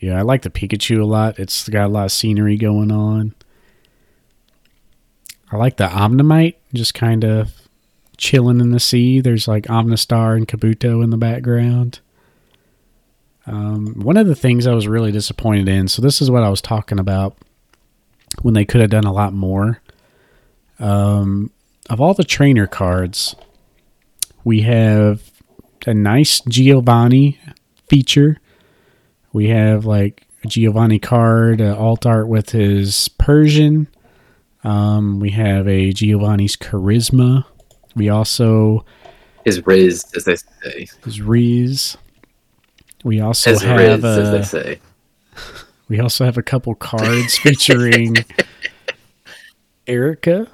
Yeah, 0.00 0.18
I 0.18 0.22
like 0.22 0.42
the 0.42 0.50
Pikachu 0.50 1.00
a 1.00 1.04
lot. 1.04 1.38
It's 1.38 1.68
got 1.68 1.86
a 1.86 1.88
lot 1.88 2.06
of 2.06 2.12
scenery 2.12 2.56
going 2.56 2.90
on. 2.90 3.34
I 5.50 5.56
like 5.56 5.76
the 5.76 5.88
Omanyte, 5.88 6.56
just 6.74 6.94
kind 6.94 7.24
of 7.24 7.52
chilling 8.16 8.60
in 8.60 8.70
the 8.70 8.80
sea. 8.80 9.20
There's 9.20 9.46
like 9.46 9.64
Omastar 9.64 10.36
and 10.36 10.48
Kabuto 10.48 11.02
in 11.04 11.10
the 11.10 11.16
background. 11.16 12.00
Um, 13.46 13.94
one 14.00 14.16
of 14.16 14.26
the 14.26 14.34
things 14.34 14.66
I 14.66 14.74
was 14.74 14.88
really 14.88 15.12
disappointed 15.12 15.68
in, 15.68 15.86
so 15.86 16.02
this 16.02 16.20
is 16.20 16.30
what 16.30 16.42
I 16.42 16.48
was 16.48 16.60
talking 16.60 16.98
about 16.98 17.36
when 18.42 18.54
they 18.54 18.64
could 18.64 18.80
have 18.80 18.90
done 18.90 19.04
a 19.04 19.12
lot 19.12 19.32
more. 19.32 19.80
Um, 20.80 21.52
of 21.88 22.00
all 22.00 22.12
the 22.12 22.24
trainer 22.24 22.66
cards, 22.66 23.36
we 24.42 24.62
have 24.62 25.30
a 25.86 25.94
nice 25.94 26.40
Giovanni 26.48 27.38
feature 27.88 28.40
we 29.36 29.48
have 29.48 29.84
like 29.84 30.26
a 30.44 30.48
Giovanni 30.48 30.98
card, 30.98 31.60
uh, 31.60 31.76
alt 31.76 32.06
art 32.06 32.26
with 32.26 32.50
his 32.50 33.08
Persian. 33.18 33.86
Um, 34.66 35.20
we 35.20 35.30
have 35.30 35.68
a 35.68 35.92
Giovanni's 35.92 36.56
charisma. 36.56 37.44
We 37.94 38.08
also 38.08 38.84
His 39.44 39.64
Riz, 39.64 40.04
as 40.16 40.24
they 40.24 40.34
say. 40.34 40.88
his 41.04 41.20
Riz. 41.20 41.96
We 43.04 43.20
also 43.20 43.50
His 43.50 43.62
have 43.62 43.78
Riz, 43.78 44.04
as 44.04 44.30
they 44.32 44.42
say. 44.42 44.80
we 45.88 46.00
also 46.00 46.24
have 46.24 46.36
a 46.36 46.42
couple 46.42 46.74
cards 46.74 47.38
featuring 47.38 48.16
Erica. 49.86 50.48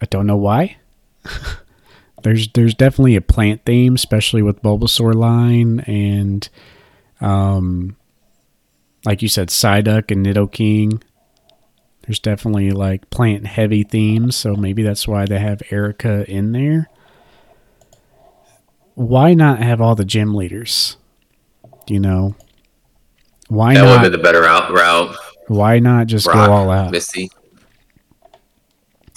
I 0.00 0.06
don't 0.06 0.26
know 0.26 0.38
why. 0.38 0.78
there's 2.22 2.48
there's 2.54 2.74
definitely 2.74 3.16
a 3.16 3.20
plant 3.20 3.66
theme, 3.66 3.96
especially 3.96 4.40
with 4.40 4.62
Bulbasaur 4.62 5.14
line 5.14 5.80
and 5.80 6.48
um 7.20 7.96
like 9.04 9.20
you 9.20 9.28
said, 9.28 9.48
Psyduck 9.48 10.10
and 10.10 10.24
Nidoking. 10.24 11.02
There's 12.02 12.18
definitely 12.18 12.70
like 12.72 13.08
plant 13.10 13.46
heavy 13.46 13.84
themes, 13.84 14.36
so 14.36 14.56
maybe 14.56 14.82
that's 14.82 15.06
why 15.06 15.24
they 15.24 15.38
have 15.38 15.62
Erica 15.70 16.28
in 16.30 16.52
there. 16.52 16.88
Why 18.94 19.34
not 19.34 19.60
have 19.60 19.80
all 19.80 19.94
the 19.94 20.04
gym 20.04 20.34
leaders? 20.34 20.96
You 21.86 22.00
know? 22.00 22.34
Why 23.48 23.74
That 23.74 23.82
would 23.82 23.88
have 23.88 23.96
not 23.98 24.02
been 24.02 24.12
the 24.12 24.18
better 24.18 24.44
out 24.44 24.70
route. 24.72 25.16
why 25.48 25.78
not 25.78 26.06
just 26.06 26.26
Rock, 26.26 26.46
go 26.46 26.52
all 26.52 26.70
out? 26.70 26.90
Misty. 26.90 27.30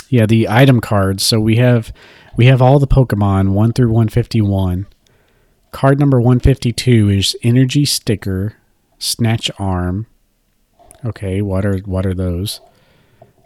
Yeah, 0.09 0.25
the 0.25 0.47
item 0.49 0.81
cards. 0.81 1.25
So 1.25 1.39
we 1.39 1.55
have 1.57 1.91
we 2.37 2.45
have 2.45 2.61
all 2.61 2.79
the 2.79 2.87
Pokemon 2.87 3.49
1 3.53 3.73
through 3.73 3.87
151. 3.89 4.87
Card 5.71 5.99
number 5.99 6.19
152 6.19 7.09
is 7.09 7.35
Energy 7.43 7.85
Sticker, 7.85 8.55
Snatch 8.99 9.49
Arm. 9.57 10.07
Okay, 11.03 11.41
what 11.41 11.65
are 11.65 11.79
what 11.79 12.05
are 12.05 12.13
those? 12.13 12.61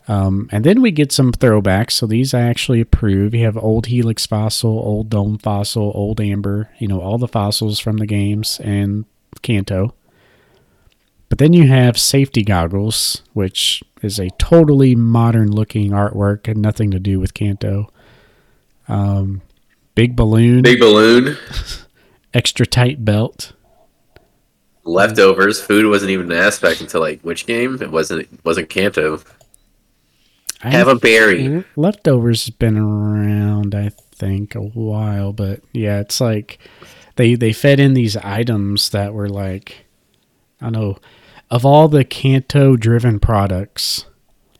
Um, 0.09 0.49
and 0.51 0.63
then 0.63 0.81
we 0.81 0.89
get 0.89 1.11
some 1.11 1.31
throwbacks. 1.31 1.91
So 1.91 2.07
these 2.07 2.33
I 2.33 2.41
actually 2.41 2.81
approve. 2.81 3.35
You 3.35 3.45
have 3.45 3.55
old 3.55 3.85
Helix 3.85 4.25
fossil, 4.25 4.71
old 4.71 5.11
Dome 5.11 5.37
fossil, 5.37 5.91
old 5.93 6.19
Amber. 6.19 6.71
You 6.79 6.87
know 6.87 6.99
all 6.99 7.19
the 7.19 7.27
fossils 7.27 7.79
from 7.79 7.97
the 7.97 8.07
games 8.07 8.59
and 8.63 9.05
Kanto. 9.43 9.93
But 11.29 11.37
then 11.37 11.53
you 11.53 11.67
have 11.67 11.95
safety 11.95 12.43
goggles, 12.43 13.21
which 13.33 13.83
is 14.01 14.17
a 14.17 14.31
totally 14.31 14.95
modern 14.95 15.51
looking 15.51 15.91
artwork 15.91 16.47
and 16.47 16.59
nothing 16.59 16.89
to 16.89 16.99
do 16.99 17.19
with 17.19 17.35
Kanto. 17.35 17.93
Um, 18.87 19.43
big 19.93 20.15
balloon, 20.15 20.63
Big 20.63 20.79
balloon. 20.79 21.37
extra 22.33 22.65
tight 22.65 23.05
belt. 23.05 23.53
Leftovers. 24.85 25.61
Food 25.61 25.85
wasn't 25.85 26.09
even 26.09 26.31
an 26.31 26.37
aspect 26.39 26.81
until 26.81 27.01
like 27.01 27.21
which 27.21 27.45
game? 27.45 27.79
It 27.79 27.91
wasn't. 27.91 28.21
It 28.21 28.43
wasn't 28.43 28.69
Kanto. 28.69 29.21
I 30.61 30.71
Have 30.71 30.87
a 30.87 30.95
berry. 30.95 31.63
leftovers 31.75 32.45
has 32.45 32.49
been 32.55 32.77
around, 32.77 33.73
I 33.73 33.89
think, 34.11 34.55
a 34.55 34.61
while, 34.61 35.31
but 35.31 35.61
yeah, 35.71 35.99
it's 35.99 36.19
like 36.19 36.59
they 37.15 37.35
they 37.35 37.53
fed 37.53 37.79
in 37.79 37.93
these 37.93 38.17
items 38.17 38.89
that 38.89 39.13
were 39.13 39.29
like 39.29 39.85
I 40.61 40.65
don't 40.65 40.73
know 40.73 40.97
of 41.49 41.65
all 41.65 41.87
the 41.87 42.03
Kanto 42.03 42.75
driven 42.75 43.19
products 43.19 44.05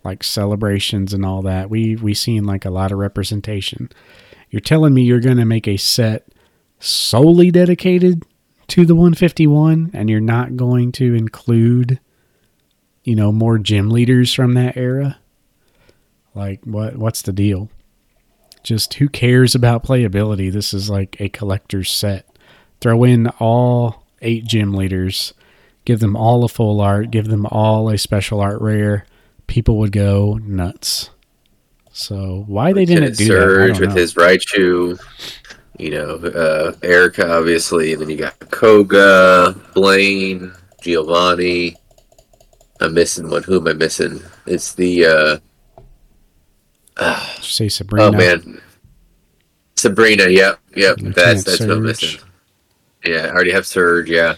like 0.04 0.24
celebrations 0.24 1.14
and 1.14 1.26
all 1.26 1.42
that 1.42 1.70
we 1.70 1.96
we 1.98 2.14
seen 2.14 2.46
like 2.46 2.66
a 2.66 2.70
lot 2.72 2.92
of 2.92 2.98
representation. 2.98 3.90
You're 4.50 4.62
telling 4.62 4.94
me 4.94 5.04
you're 5.04 5.20
going 5.20 5.38
to 5.38 5.46
make 5.46 5.68
a 5.68 5.78
set 5.78 6.28
solely 6.80 7.52
dedicated 7.52 8.24
to 8.68 8.86
the 8.86 8.96
151 8.96 9.92
and 9.94 10.10
you're 10.10 10.22
not 10.22 10.56
going 10.56 10.92
to 10.94 11.14
include 11.14 12.00
you 13.04 13.16
know 13.16 13.32
more 13.32 13.58
gym 13.58 13.90
leaders 13.90 14.34
from 14.34 14.54
that 14.54 14.78
era 14.78 15.19
like 16.36 16.60
what 16.64 16.96
what's 16.98 17.22
the 17.22 17.34
deal 17.34 17.70
just 18.64 18.94
who 18.96 19.08
cares 19.10 19.56
about 19.56 19.84
playability 19.84 20.52
this 20.52 20.74
is 20.74 20.90
like 20.90 21.20
a 21.20 21.30
collector's 21.30 21.90
set 21.92 22.26
throw 22.82 23.04
in 23.04 23.28
all 23.40 24.04
eight 24.22 24.46
gym 24.46 24.74
leaders 24.74 25.34
give 25.86 26.00
them 26.00 26.16
all 26.16 26.44
a 26.44 26.50
full 26.50 26.82
art 26.82 27.12
give 27.12 27.28
them 27.28 27.46
all 27.48 27.90
a 27.90 27.98
special 27.98 28.40
art 28.40 28.62
rare 28.62 29.06
people 29.48 29.78
would 29.78 29.92
go 29.92 30.40
nuts 30.44 31.10
so 31.92 32.46
why 32.48 32.72
they 32.72 32.86
didn't 32.86 33.18
do 33.18 33.26
that 33.26 33.34
Surge 33.34 33.72
don't 33.72 33.82
with 33.82 33.90
know. 33.90 33.96
his 33.96 34.14
Raichu. 34.14 34.98
You 35.78 35.92
know, 35.92 36.16
uh, 36.16 36.74
Erica 36.84 37.30
obviously, 37.38 37.94
and 37.94 38.02
then 38.02 38.10
you 38.10 38.18
got 38.18 38.38
Koga, 38.52 39.56
Blaine, 39.74 40.54
Giovanni. 40.82 41.76
I'm 42.82 42.94
missing 42.94 43.30
one. 43.30 43.44
Who 43.44 43.58
am 43.60 43.68
I 43.68 43.74
missing? 43.74 44.22
It's 44.46 44.74
the 44.76 45.06
uh, 45.06 45.40
say 47.42 47.70
Sabrina 47.70 48.08
oh 48.08 48.12
man, 48.12 48.62
Sabrina. 49.76 50.28
Yep, 50.28 50.60
yep. 50.76 50.98
Lieutenant 50.98 51.16
That's 51.16 51.44
that's 51.44 51.60
what 51.62 51.72
I'm 51.72 51.84
missing. 51.84 52.20
Yeah, 53.06 53.28
I 53.28 53.30
already 53.30 53.52
have 53.52 53.66
Surge. 53.66 54.10
Yeah, 54.10 54.36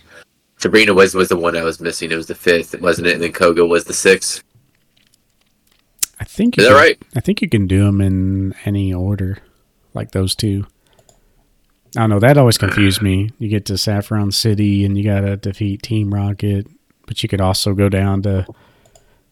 Sabrina 0.58 0.94
was 0.94 1.16
was 1.16 1.30
the 1.30 1.38
one 1.38 1.58
I 1.58 1.64
was 1.64 1.80
missing. 1.80 2.12
It 2.12 2.16
was 2.16 2.28
the 2.28 2.36
fifth, 2.36 2.80
wasn't 2.82 3.08
it? 3.08 3.16
And 3.16 3.24
then 3.24 3.34
Koga 3.34 3.66
was 3.66 3.86
the 3.86 3.94
sixth. 3.94 4.44
I 6.20 6.24
think 6.24 6.56
you 6.56 6.64
Is 6.64 6.70
that 6.70 6.76
can, 6.76 6.84
right? 6.84 7.02
I 7.16 7.20
think 7.20 7.42
you 7.42 7.50
can 7.50 7.66
do 7.66 7.84
them 7.84 8.00
in 8.00 8.54
any 8.66 8.94
order, 8.94 9.40
like 9.96 10.12
those 10.12 10.36
two. 10.36 10.68
I 11.98 12.02
don't 12.02 12.12
know. 12.12 12.20
That 12.20 12.38
always 12.38 12.60
confused 12.60 13.02
me. 13.02 13.32
You 13.40 13.50
get 13.50 13.66
to 13.66 13.78
Saffron 13.78 14.32
City 14.32 14.86
and 14.86 14.98
you 14.98 15.04
gotta 15.04 15.36
defeat 15.36 15.82
Team 15.82 16.14
Rocket, 16.14 16.68
but 17.08 17.24
you 17.24 17.28
could 17.28 17.42
also 17.42 17.74
go 17.74 17.90
down 17.90 18.22
to 18.22 18.46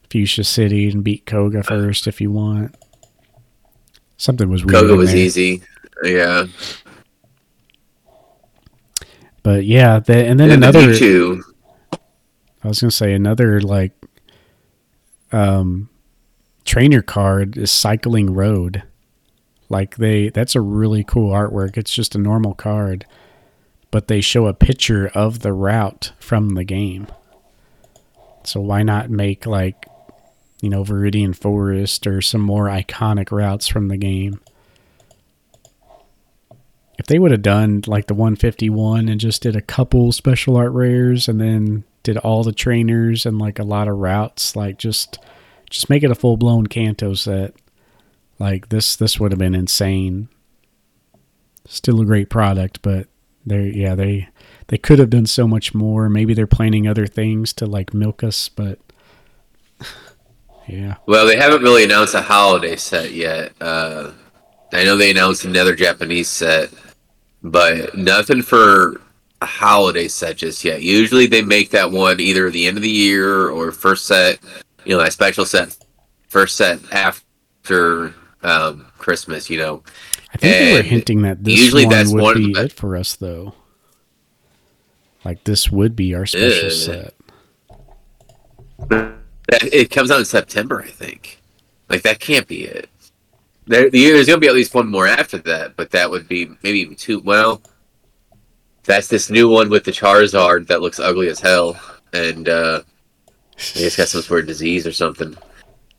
Fuchsia 0.09 0.43
City 0.43 0.89
and 0.89 1.03
beat 1.03 1.25
Koga 1.27 1.59
uh, 1.59 1.63
first 1.63 2.07
if 2.07 2.19
you 2.19 2.31
want. 2.31 2.75
Something 4.19 4.49
was 4.49 4.65
weird. 4.65 4.81
Koga 4.81 4.95
was 4.95 5.11
there. 5.11 5.17
easy. 5.17 5.63
Yeah, 6.03 6.45
but 9.43 9.63
yeah. 9.63 9.99
The, 9.99 10.25
and 10.25 10.37
then 10.37 10.51
and 10.51 10.63
another. 10.63 10.87
the 10.87 11.41
I 12.61 12.67
was 12.67 12.81
gonna 12.81 12.91
say 12.91 13.13
another 13.13 13.61
like 13.61 13.93
um 15.31 15.89
trainer 16.65 17.01
card 17.01 17.57
is 17.57 17.71
Cycling 17.71 18.33
Road. 18.33 18.83
Like 19.69 19.95
they 19.95 20.27
that's 20.29 20.53
a 20.53 20.61
really 20.61 21.05
cool 21.05 21.31
artwork. 21.31 21.77
It's 21.77 21.93
just 21.93 22.13
a 22.13 22.19
normal 22.19 22.53
card, 22.53 23.05
but 23.89 24.09
they 24.09 24.19
show 24.19 24.47
a 24.47 24.53
picture 24.53 25.07
of 25.07 25.39
the 25.39 25.53
route 25.53 26.11
from 26.19 26.55
the 26.55 26.65
game. 26.65 27.07
So 28.43 28.59
why 28.59 28.83
not 28.83 29.09
make 29.09 29.45
like 29.45 29.85
you 30.61 30.69
know 30.69 30.83
Viridian 30.83 31.35
Forest 31.35 32.07
or 32.07 32.21
some 32.21 32.41
more 32.41 32.65
iconic 32.65 33.31
routes 33.31 33.67
from 33.67 33.87
the 33.87 33.97
game? 33.97 34.39
If 36.97 37.05
they 37.05 37.19
would 37.19 37.31
have 37.31 37.41
done 37.41 37.83
like 37.87 38.07
the 38.07 38.13
151 38.13 39.07
and 39.07 39.19
just 39.19 39.41
did 39.41 39.55
a 39.55 39.61
couple 39.61 40.11
special 40.11 40.57
art 40.57 40.73
rares 40.73 41.27
and 41.27 41.39
then 41.39 41.83
did 42.03 42.17
all 42.17 42.43
the 42.43 42.51
trainers 42.51 43.25
and 43.25 43.39
like 43.39 43.59
a 43.59 43.63
lot 43.63 43.87
of 43.87 43.97
routes, 43.97 44.55
like 44.55 44.77
just 44.77 45.17
Just 45.69 45.89
make 45.89 46.03
it 46.03 46.11
a 46.11 46.15
full 46.15 46.35
blown 46.35 46.65
Kanto 46.67 47.13
set. 47.13 47.53
Like 48.39 48.69
this, 48.69 48.95
this 48.95 49.19
would 49.19 49.31
have 49.31 49.39
been 49.39 49.53
insane. 49.55 50.29
Still 51.67 52.01
a 52.01 52.05
great 52.05 52.29
product, 52.29 52.81
but 52.81 53.07
they, 53.45 53.69
yeah, 53.69 53.93
they, 53.95 54.29
they 54.67 54.77
could 54.77 54.97
have 54.99 55.11
done 55.11 55.27
so 55.27 55.47
much 55.47 55.75
more. 55.75 56.09
Maybe 56.09 56.33
they're 56.33 56.47
planning 56.47 56.87
other 56.87 57.05
things 57.05 57.53
to 57.53 57.65
like 57.67 57.93
milk 57.93 58.23
us, 58.23 58.49
but 58.49 58.79
yeah. 60.69 60.95
Well, 61.07 61.25
they 61.25 61.35
haven't 61.35 61.63
really 61.63 61.83
announced 61.83 62.13
a 62.13 62.21
holiday 62.21 62.75
set 62.75 63.11
yet. 63.11 63.53
Uh, 63.59 64.11
I 64.71 64.83
know 64.83 64.95
they 64.95 65.11
announced 65.11 65.45
another 65.45 65.75
Japanese 65.75 66.29
set, 66.29 66.69
but 67.41 67.97
nothing 67.97 68.41
for 68.43 69.01
a 69.41 69.45
holiday 69.45 70.07
set 70.07 70.37
just 70.37 70.63
yet. 70.63 70.83
Usually 70.83 71.25
they 71.25 71.41
make 71.41 71.71
that 71.71 71.91
one 71.91 72.19
either 72.19 72.49
the 72.51 72.67
end 72.67 72.77
of 72.77 72.83
the 72.83 72.89
year 72.89 73.49
or 73.49 73.71
first 73.71 74.05
set, 74.05 74.39
you 74.85 74.95
know, 74.95 75.03
that 75.03 75.13
special 75.13 75.45
set, 75.45 75.75
first 76.27 76.55
set 76.55 76.79
after 76.91 78.13
um, 78.43 78.85
Christmas, 78.97 79.49
you 79.49 79.57
know. 79.57 79.83
I 80.33 80.37
think 80.37 80.53
they 80.53 80.73
were 80.73 80.81
hinting 80.83 81.21
that 81.23 81.43
this 81.43 81.59
usually 81.59 81.85
one 81.85 81.95
that's 81.95 82.13
would 82.13 82.21
one 82.21 82.35
be 82.37 82.51
it 82.51 82.71
for 82.71 82.95
us, 82.95 83.15
though. 83.15 83.55
Like 85.25 85.43
this 85.43 85.71
would 85.71 85.95
be 85.95 86.13
our 86.13 86.27
special 86.27 86.67
uh, 86.67 86.69
set. 86.69 87.13
It 89.51 89.91
comes 89.91 90.11
out 90.11 90.19
in 90.19 90.25
September, 90.25 90.81
I 90.81 90.87
think. 90.87 91.41
Like 91.89 92.03
that 92.03 92.19
can't 92.19 92.47
be 92.47 92.65
it. 92.65 92.89
There, 93.65 93.89
there's 93.89 94.27
going 94.27 94.37
to 94.37 94.41
be 94.41 94.47
at 94.47 94.55
least 94.55 94.73
one 94.73 94.89
more 94.89 95.07
after 95.07 95.37
that, 95.39 95.75
but 95.75 95.91
that 95.91 96.09
would 96.09 96.27
be 96.27 96.49
maybe 96.63 96.79
even 96.79 96.95
two. 96.95 97.19
Well, 97.19 97.61
that's 98.83 99.07
this 99.07 99.29
new 99.29 99.49
one 99.49 99.69
with 99.69 99.83
the 99.83 99.91
Charizard 99.91 100.67
that 100.67 100.81
looks 100.81 100.99
ugly 100.99 101.29
as 101.29 101.39
hell, 101.39 101.79
and 102.13 102.49
uh, 102.49 102.81
it's 103.57 103.95
got 103.95 104.07
some 104.07 104.21
sort 104.21 104.41
of 104.41 104.47
disease 104.47 104.87
or 104.87 104.91
something. 104.91 105.37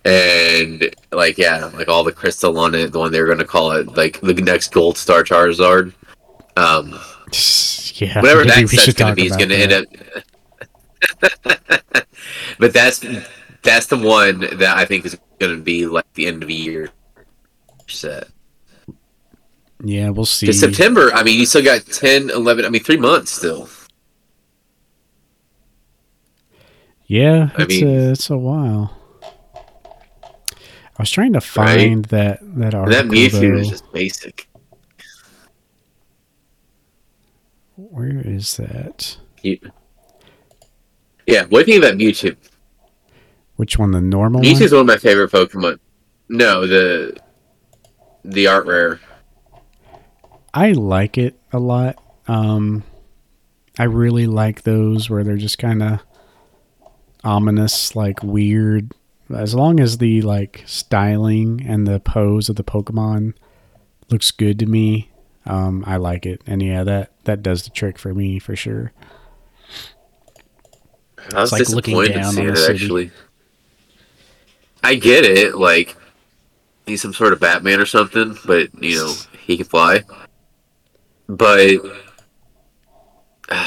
And 0.05 0.93
like, 1.13 1.39
yeah, 1.39 1.71
like 1.75 1.89
all 1.89 2.03
the 2.03 2.13
crystal 2.13 2.59
on 2.59 2.75
it, 2.75 2.91
the 2.91 2.99
one 2.99 3.13
they 3.13 3.21
were 3.21 3.27
going 3.27 3.39
to 3.39 3.45
call 3.45 3.73
it, 3.73 3.97
like 3.97 4.21
the 4.21 4.35
next 4.35 4.73
Gold 4.73 4.97
Star 4.97 5.23
Charizard. 5.23 5.93
Um, 6.57 6.91
yeah, 7.95 8.21
whatever 8.21 8.45
that 8.45 8.69
set's 8.69 8.95
going 8.95 9.15
to 9.15 9.17
be 9.17 9.27
is 9.27 9.37
going 9.37 9.51
to 9.51 9.57
end 9.57 9.73
up. 9.73 9.85
but 12.59 12.73
that's 12.73 13.05
that's 13.63 13.87
the 13.87 13.99
one 13.99 14.41
that 14.41 14.77
I 14.77 14.85
think 14.85 15.05
is 15.05 15.19
going 15.39 15.57
to 15.57 15.63
be 15.63 15.87
like 15.87 16.11
the 16.15 16.27
end 16.27 16.43
of 16.43 16.49
the 16.49 16.55
year 16.55 16.91
set. 17.87 18.29
Yeah, 19.83 20.11
we'll 20.11 20.27
see. 20.27 20.53
September, 20.53 21.11
I 21.15 21.23
mean, 21.23 21.39
you 21.39 21.47
still 21.47 21.65
got 21.65 21.87
10, 21.87 22.31
11, 22.31 22.65
I 22.65 22.69
mean, 22.69 22.83
three 22.83 22.99
months 22.99 23.31
still. 23.31 23.69
Yeah, 27.07 27.51
I 27.57 27.63
it's, 27.63 27.81
mean, 27.81 27.89
a, 27.89 28.13
it's 28.13 28.31
a 28.31 28.39
while. 28.39 28.97
I 29.25 31.03
was 31.03 31.11
trying 31.11 31.33
to 31.33 31.41
find 31.41 32.13
right? 32.13 32.39
that 32.41 32.57
that 32.59 32.75
article. 32.75 33.03
That 33.03 33.07
Mewtwo 33.07 33.59
is 33.59 33.71
just 33.71 33.91
basic. 33.91 34.49
Where 37.75 38.21
is 38.21 38.59
that? 38.59 39.17
You, 39.43 39.59
yeah, 41.27 41.47
what 41.47 41.65
do 41.65 41.73
you 41.73 41.81
think 41.81 41.85
about 41.85 41.99
Mewtwo? 41.99 42.37
Which 43.61 43.79
one? 43.79 43.91
The 43.91 44.01
normal 44.01 44.41
Mewtwo 44.41 44.63
is 44.63 44.73
one 44.73 44.81
of 44.81 44.87
my 44.87 44.97
favorite 44.97 45.31
Pokemon. 45.31 45.81
No, 46.31 46.67
the 46.67 47.15
the 48.25 48.47
art 48.47 48.65
rare. 48.65 49.01
I 50.55 50.73
like 50.73 51.19
it 51.19 51.39
a 51.53 51.59
lot. 51.59 52.03
Um, 52.27 52.85
I 53.79 53.83
really 53.85 54.27
like 54.27 54.63
those 54.63 55.11
where 55.11 55.23
they're 55.25 55.37
just 55.37 55.59
kind 55.59 55.83
of 55.83 56.01
ominous, 57.23 57.95
like 57.95 58.23
weird. 58.23 58.95
As 59.29 59.55
long 59.55 59.79
as 59.79 59.99
the 59.99 60.23
like 60.23 60.65
styling 60.65 61.63
and 61.67 61.87
the 61.87 62.01
pose 62.01 62.49
of 62.49 62.57
the 62.57 62.65
Pokemon 62.65 63.35
looks 64.09 64.31
good 64.31 64.59
to 64.61 64.65
me, 64.65 65.11
um, 65.45 65.85
I 65.87 65.99
like 65.99 66.25
it. 66.25 66.41
And 66.47 66.63
yeah, 66.63 66.83
that 66.85 67.13
that 67.25 67.43
does 67.43 67.65
the 67.65 67.71
trick 67.71 67.99
for 67.99 68.15
me 68.15 68.39
for 68.39 68.57
sure. 68.57 68.93
I 71.35 71.43
was 71.43 71.53
it's 71.53 71.75
like 71.75 71.85
disappointed 71.85 72.15
to 72.15 72.25
see 72.25 72.43
it 72.45 72.71
actually. 72.71 73.11
I 74.83 74.95
get 74.95 75.25
it, 75.25 75.57
like 75.57 75.97
he's 76.87 77.03
some 77.03 77.13
sort 77.13 77.33
of 77.33 77.41
Batman 77.41 77.81
or 77.81 77.87
something, 77.87 78.37
but 78.47 78.69
you 78.83 78.97
know 78.97 79.15
he 79.45 79.57
can 79.57 79.67
fly 79.67 80.05
but 81.31 81.77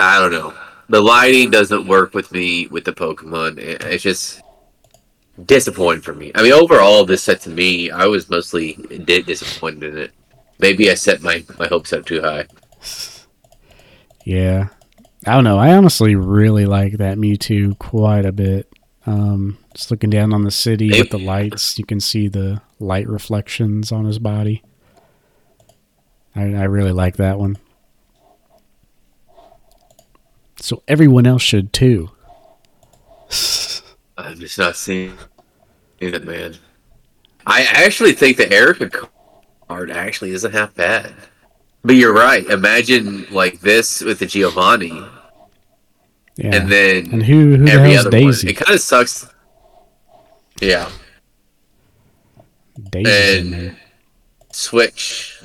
I 0.00 0.18
don't 0.18 0.32
know. 0.32 0.54
The 0.88 1.00
lighting 1.00 1.50
doesn't 1.50 1.86
work 1.86 2.14
with 2.14 2.32
me 2.32 2.66
with 2.68 2.84
the 2.84 2.92
Pokemon. 2.92 3.58
It's 3.58 4.02
just 4.02 4.42
disappointing 5.46 6.02
for 6.02 6.14
me. 6.14 6.32
I 6.34 6.42
mean, 6.42 6.52
overall, 6.52 7.04
this 7.04 7.22
set 7.22 7.40
to 7.42 7.50
me, 7.50 7.90
I 7.90 8.06
was 8.06 8.28
mostly 8.28 8.74
disappointed 9.04 9.94
in 9.94 9.98
it. 9.98 10.12
Maybe 10.58 10.90
I 10.90 10.94
set 10.94 11.22
my, 11.22 11.44
my 11.58 11.68
hopes 11.68 11.92
up 11.92 12.04
too 12.06 12.20
high. 12.20 12.46
Yeah. 14.24 14.68
I 15.26 15.34
don't 15.34 15.44
know. 15.44 15.58
I 15.58 15.76
honestly 15.76 16.16
really 16.16 16.66
like 16.66 16.94
that 16.94 17.18
Mewtwo 17.18 17.78
quite 17.78 18.24
a 18.24 18.32
bit. 18.32 18.66
Um, 19.10 19.58
just 19.74 19.90
looking 19.90 20.10
down 20.10 20.32
on 20.32 20.44
the 20.44 20.52
city 20.52 20.88
with 20.90 21.10
the 21.10 21.18
lights, 21.18 21.76
you 21.80 21.84
can 21.84 21.98
see 21.98 22.28
the 22.28 22.62
light 22.78 23.08
reflections 23.08 23.90
on 23.90 24.04
his 24.04 24.20
body. 24.20 24.62
I, 26.36 26.42
I 26.42 26.64
really 26.64 26.92
like 26.92 27.16
that 27.16 27.36
one. 27.36 27.58
So 30.60 30.84
everyone 30.86 31.26
else 31.26 31.42
should 31.42 31.72
too. 31.72 32.12
I'm 34.16 34.38
just 34.38 34.58
not 34.58 34.76
seeing 34.76 35.18
it, 35.98 36.24
man. 36.24 36.58
I 37.44 37.62
actually 37.62 38.12
think 38.12 38.36
the 38.36 38.52
Erica 38.52 39.08
card 39.66 39.90
actually 39.90 40.30
isn't 40.30 40.52
half 40.52 40.72
bad. 40.76 41.12
But 41.82 41.96
you're 41.96 42.14
right. 42.14 42.46
Imagine 42.46 43.26
like 43.32 43.60
this 43.60 44.02
with 44.02 44.20
the 44.20 44.26
Giovanni. 44.26 45.02
Yeah. 46.40 46.56
And 46.56 46.72
then 46.72 47.12
and 47.12 47.22
who, 47.22 47.56
who 47.56 47.66
every 47.68 47.96
other 47.96 48.10
Daisy? 48.10 48.46
One. 48.46 48.50
It 48.54 48.56
kind 48.56 48.74
of 48.74 48.80
sucks. 48.80 49.28
Yeah. 50.60 50.90
Daisy 52.90 53.38
and 53.38 53.76
switch 54.52 55.40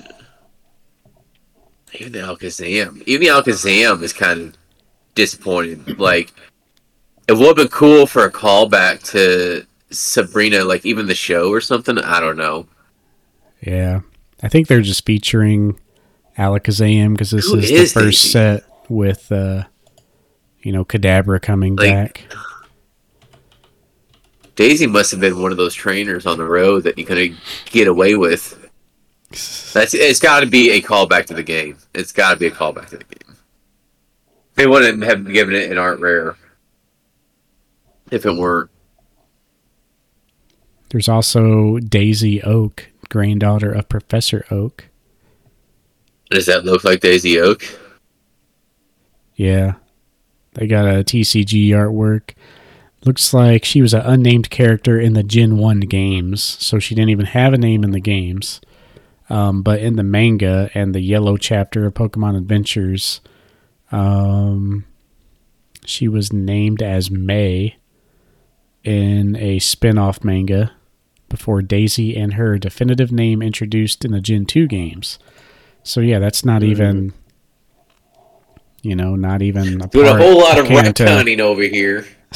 even 1.99 2.13
the 2.13 2.19
Alakazam, 2.19 3.03
even 3.05 3.27
the 3.27 3.33
Alakazam 3.33 4.01
is 4.01 4.13
kind 4.13 4.41
of 4.41 4.57
disappointing. 5.15 5.83
Like, 5.97 6.33
it 7.27 7.33
would 7.33 7.47
have 7.47 7.55
been 7.55 7.67
cool 7.69 8.07
for 8.07 8.25
a 8.25 8.31
callback 8.31 9.03
to 9.11 9.65
Sabrina, 9.91 10.63
like 10.63 10.85
even 10.85 11.07
the 11.07 11.15
show 11.15 11.49
or 11.49 11.61
something. 11.61 11.97
I 11.97 12.19
don't 12.19 12.37
know. 12.37 12.67
Yeah, 13.61 14.01
I 14.43 14.49
think 14.49 14.67
they're 14.67 14.81
just 14.81 15.05
featuring 15.05 15.79
Alakazam 16.37 17.13
because 17.13 17.31
this 17.31 17.45
is, 17.45 17.71
is, 17.71 17.93
the 17.93 18.01
first 18.01 18.31
set 18.31 18.63
with, 18.89 19.31
uh, 19.31 19.63
you 20.65 20.71
know, 20.71 20.83
Kadabra 20.83 21.39
coming 21.39 21.75
like, 21.75 21.91
back. 21.91 22.35
Daisy 24.55 24.87
must 24.87 25.11
have 25.11 25.19
been 25.19 25.39
one 25.39 25.51
of 25.51 25.57
those 25.57 25.75
trainers 25.75 26.25
on 26.25 26.39
the 26.39 26.43
road 26.43 26.83
that 26.83 26.97
you 26.97 27.05
couldn't 27.05 27.37
get 27.65 27.87
away 27.87 28.15
with. 28.15 28.67
That's 29.73 29.93
it's 29.93 30.19
got 30.19 30.39
to 30.39 30.47
be 30.47 30.71
a 30.71 30.81
callback 30.81 31.27
to 31.27 31.35
the 31.35 31.43
game. 31.43 31.77
It's 31.93 32.11
got 32.11 32.33
to 32.33 32.39
be 32.39 32.47
a 32.47 32.51
callback 32.51 32.89
to 32.89 32.97
the 32.97 33.03
game. 33.03 33.37
They 34.55 34.65
wouldn't 34.65 35.03
have 35.03 35.31
given 35.31 35.53
it 35.53 35.71
an 35.71 35.77
art 35.77 35.99
rare 35.99 36.35
if 38.09 38.25
it 38.25 38.31
weren't. 38.31 38.71
There's 40.89 41.09
also 41.09 41.77
Daisy 41.77 42.41
Oak, 42.41 42.89
granddaughter 43.09 43.71
of 43.71 43.87
Professor 43.87 44.45
Oak. 44.49 44.85
Does 46.31 46.47
that 46.47 46.65
look 46.65 46.83
like 46.83 47.01
Daisy 47.01 47.39
Oak? 47.39 47.63
Yeah. 49.35 49.75
They 50.55 50.67
got 50.67 50.85
a 50.85 51.03
TCG 51.03 51.69
artwork. 51.69 52.31
Looks 53.05 53.33
like 53.33 53.63
she 53.63 53.81
was 53.81 53.93
an 53.93 54.01
unnamed 54.01 54.49
character 54.49 54.99
in 54.99 55.13
the 55.13 55.23
Gen 55.23 55.57
1 55.57 55.81
games, 55.81 56.41
so 56.41 56.79
she 56.79 56.95
didn't 56.95 57.11
even 57.11 57.27
have 57.27 57.53
a 57.53 57.57
name 57.57 57.83
in 57.83 57.91
the 57.91 57.99
games. 57.99 58.61
Um, 59.29 59.61
but 59.61 59.79
in 59.79 59.95
the 59.95 60.03
manga 60.03 60.69
and 60.73 60.93
the 60.93 61.01
yellow 61.01 61.37
chapter 61.37 61.85
of 61.85 61.93
Pokemon 61.93 62.37
Adventures, 62.37 63.21
um, 63.91 64.85
she 65.85 66.07
was 66.07 66.33
named 66.33 66.81
as 66.81 67.11
May 67.11 67.75
in 68.83 69.35
a 69.35 69.59
spin 69.59 69.97
off 69.97 70.23
manga 70.23 70.71
before 71.29 71.61
Daisy 71.61 72.15
and 72.15 72.35
her 72.35 72.57
definitive 72.57 73.11
name 73.11 73.41
introduced 73.41 74.05
in 74.05 74.11
the 74.11 74.21
Gen 74.21 74.45
2 74.45 74.67
games. 74.67 75.19
So, 75.83 76.01
yeah, 76.01 76.19
that's 76.19 76.45
not 76.45 76.61
mm-hmm. 76.61 76.71
even, 76.71 77.13
you 78.85 78.95
know, 78.95 79.15
not 79.15 79.41
even 79.41 79.81
a 79.81 79.87
Doing 79.87 80.07
a 80.07 80.15
whole 80.15 80.37
lot 80.37 80.59
of 80.59 80.67
retconning 80.67 81.39
over 81.39 81.63
here. 81.63 82.05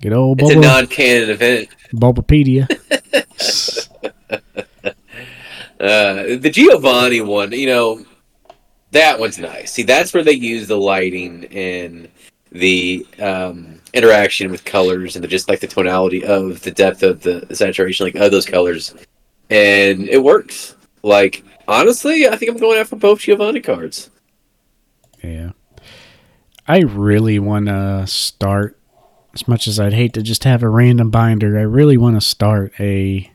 Good 0.00 0.12
old 0.12 0.40
It's 0.42 0.50
a 0.50 0.56
non 0.56 0.86
canon 0.88 1.30
event. 1.30 1.68
Bulbapedia. 1.94 2.68
Uh, 5.80 6.34
the 6.40 6.50
Giovanni 6.50 7.20
one, 7.20 7.52
you 7.52 7.68
know, 7.68 8.04
that 8.90 9.20
one's 9.20 9.38
nice. 9.38 9.70
See, 9.70 9.84
that's 9.84 10.12
where 10.12 10.24
they 10.24 10.32
use 10.32 10.66
the 10.66 10.76
lighting 10.76 11.44
and 11.52 12.08
the 12.50 13.06
um, 13.20 13.80
interaction 13.94 14.50
with 14.50 14.64
colors 14.64 15.14
and 15.14 15.22
the, 15.22 15.28
just 15.28 15.48
like 15.48 15.60
the 15.60 15.68
tonality 15.68 16.24
of 16.24 16.60
the 16.62 16.72
depth 16.72 17.04
of 17.04 17.20
the, 17.20 17.46
the 17.48 17.54
saturation, 17.54 18.06
like 18.06 18.16
of 18.16 18.32
those 18.32 18.44
colors, 18.44 18.92
and 19.50 20.08
it 20.08 20.20
works. 20.20 20.74
Like 21.04 21.44
honestly, 21.68 22.26
I 22.26 22.34
think 22.34 22.50
I'm 22.50 22.58
going 22.58 22.80
after 22.80 22.96
both 22.96 23.20
Giovanni 23.20 23.60
cards. 23.60 24.10
Yeah. 25.22 25.50
I 26.66 26.80
really 26.80 27.38
want 27.38 27.66
to 27.66 28.06
start, 28.06 28.78
as 29.34 29.48
much 29.48 29.66
as 29.66 29.80
I'd 29.80 29.94
hate 29.94 30.12
to 30.14 30.22
just 30.22 30.44
have 30.44 30.62
a 30.62 30.68
random 30.68 31.10
binder, 31.10 31.58
I 31.58 31.62
really 31.62 31.96
want 31.96 32.16
to 32.16 32.20
start 32.20 32.72
a 32.78 33.30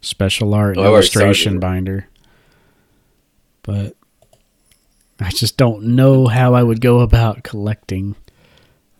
special 0.00 0.54
art 0.54 0.76
Oh, 0.76 0.84
illustration 0.84 1.58
binder. 1.60 2.08
But 3.62 3.94
I 5.20 5.30
just 5.30 5.56
don't 5.56 5.96
know 5.96 6.26
how 6.26 6.54
I 6.54 6.62
would 6.62 6.80
go 6.80 7.00
about 7.00 7.42
collecting. 7.42 8.16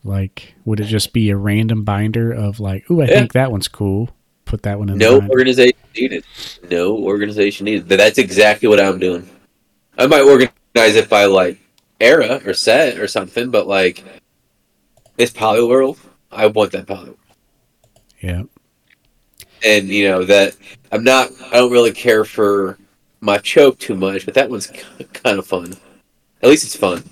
Like, 0.02 0.54
would 0.64 0.80
it 0.80 0.84
just 0.84 1.12
be 1.12 1.30
a 1.30 1.36
random 1.36 1.84
binder 1.84 2.32
of 2.32 2.60
like, 2.60 2.90
ooh, 2.90 3.02
I 3.02 3.06
Yeah. 3.06 3.18
think 3.18 3.32
that 3.34 3.50
one's 3.52 3.68
cool. 3.68 4.10
Put 4.44 4.62
that 4.62 4.78
one 4.78 4.88
in 4.88 4.96
No 4.96 5.20
organization 5.20 5.76
needed. 5.94 6.24
No 6.70 6.96
organization 6.96 7.66
needed. 7.66 7.86
But 7.86 7.98
that's 7.98 8.16
exactly 8.16 8.66
what 8.66 8.80
I'm 8.80 8.98
doing. 8.98 9.28
I 9.98 10.06
might 10.06 10.22
organize 10.22 10.96
if 10.96 11.12
I 11.12 11.26
like 11.26 11.58
era 12.00 12.40
or 12.44 12.54
set 12.54 12.98
or 12.98 13.06
something, 13.08 13.50
but 13.50 13.66
like 13.66 14.04
this 15.16 15.30
Poliwhirl, 15.32 15.98
I 16.30 16.46
want 16.46 16.72
that 16.72 16.86
poly. 16.86 17.06
world. 17.06 17.18
Yeah. 18.20 18.42
And 19.64 19.88
you 19.88 20.08
know 20.08 20.24
that 20.24 20.56
I'm 20.92 21.02
not. 21.02 21.30
I 21.50 21.54
don't 21.54 21.72
really 21.72 21.92
care 21.92 22.24
for 22.24 22.78
Machoke 23.20 23.78
too 23.78 23.96
much, 23.96 24.24
but 24.24 24.34
that 24.34 24.48
one's 24.50 24.70
kind 25.12 25.38
of 25.38 25.46
fun. 25.46 25.74
At 26.42 26.48
least 26.48 26.64
it's 26.64 26.76
fun. 26.76 27.02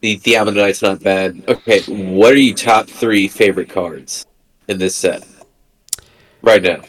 The 0.00 0.16
the 0.16 0.34
Omanyte's 0.34 0.82
not 0.82 1.02
bad. 1.02 1.42
Okay, 1.48 1.80
what 2.14 2.32
are 2.32 2.38
your 2.38 2.54
top 2.54 2.86
three 2.88 3.26
favorite 3.26 3.68
cards 3.68 4.26
in 4.68 4.78
this 4.78 4.94
set 4.94 5.26
right 6.42 6.62
now? 6.62 6.82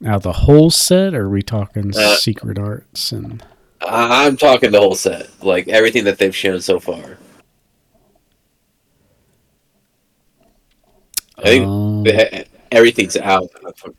Now, 0.00 0.18
the 0.18 0.32
whole 0.32 0.70
set, 0.70 1.14
or 1.14 1.26
are 1.26 1.30
we 1.30 1.42
talking 1.42 1.92
Uh, 1.96 2.16
secret 2.16 2.58
arts 2.58 3.12
and. 3.12 3.44
I- 3.82 4.26
I'm 4.26 4.36
talking 4.36 4.70
the 4.70 4.80
whole 4.80 4.94
set, 4.94 5.28
like 5.44 5.68
everything 5.68 6.04
that 6.04 6.18
they've 6.18 6.34
shown 6.36 6.60
so 6.60 6.78
far. 6.80 7.18
I 11.38 11.42
think 11.42 11.66
Um, 11.66 12.06
everything's 12.70 13.16
out. 13.16 13.48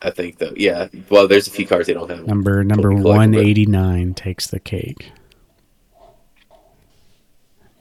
I 0.02 0.12
think 0.12 0.38
though, 0.38 0.54
yeah. 0.56 0.88
Well, 1.10 1.28
there's 1.28 1.48
a 1.48 1.52
few 1.52 1.66
cards 1.66 1.88
they 1.88 1.94
don't 1.94 2.10
have. 2.10 2.28
Number 2.28 2.64
number 2.64 2.92
one 2.94 3.34
eighty 3.34 3.66
nine 3.66 4.14
takes 4.14 4.48
the 4.48 4.60
cake. 4.60 5.12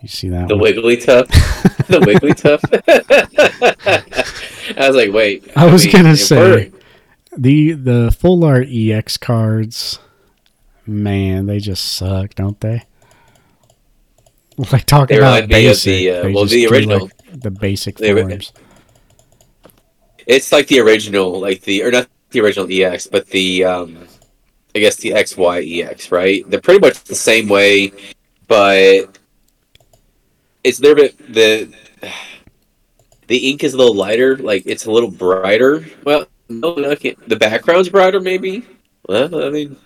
You 0.01 0.09
see 0.09 0.31
that 0.31 0.49
The 0.49 0.55
one? 0.57 0.63
Wiggly 0.63 0.97
Tuff, 0.97 1.29
the 1.29 2.01
Wigglytuff. 2.09 2.63
I 4.79 4.87
was 4.89 4.97
like, 4.97 5.13
wait. 5.13 5.45
I 5.57 5.71
was 5.71 5.85
mean, 5.85 5.93
gonna 5.93 6.17
say 6.17 6.73
the 7.37 7.73
the 7.73 8.17
full 8.19 8.43
art 8.45 8.67
EX 8.71 9.19
cards. 9.19 9.99
Man, 10.91 11.47
they 11.47 11.61
just 11.61 11.85
suck, 11.95 12.35
don't 12.35 12.61
they? 12.61 12.83
Like 14.73 14.85
talking 14.85 15.17
They 15.17 15.19
about 15.19 15.45
of 15.45 15.49
basic. 15.49 15.85
the, 16.01 16.11
uh, 16.11 16.31
well, 16.33 16.45
the 16.45 16.67
original. 16.67 17.03
like, 17.05 17.13
the 17.41 17.51
basic 17.51 17.99
forms. 17.99 18.53
it's 20.27 20.53
like 20.53 20.67
the 20.67 20.81
original, 20.81 21.41
like 21.41 21.63
the 21.63 21.83
or 21.83 21.91
not 21.91 22.09
the 22.31 22.41
original 22.41 22.67
EX, 22.71 23.07
but 23.07 23.27
the 23.29 23.65
um, 23.65 24.07
I 24.75 24.81
guess 24.81 24.97
the 24.97 25.11
XY 25.13 25.83
EX, 25.83 26.13
right? 26.13 26.45
They're 26.51 26.61
pretty 26.61 26.81
much 26.81 27.03
the 27.05 27.15
same 27.15 27.49
way, 27.49 27.93
but 28.49 29.19
it's 30.63 30.79
a 30.81 30.83
little 30.83 30.97
bit 31.05 31.33
the 31.33 31.73
the 33.29 33.49
ink 33.51 33.65
is 33.65 33.73
a 33.73 33.79
little 33.79 33.95
lighter, 33.95 34.37
like 34.37 34.65
it's 34.67 34.85
a 34.85 34.91
little 34.91 35.11
brighter. 35.11 35.87
Well, 36.05 36.27
no, 36.51 36.75
no. 36.75 36.95
The 36.95 37.37
background's 37.39 37.89
brighter, 37.89 38.21
maybe. 38.21 38.67
Well, 39.09 39.43
I 39.43 39.49
mean, 39.49 39.77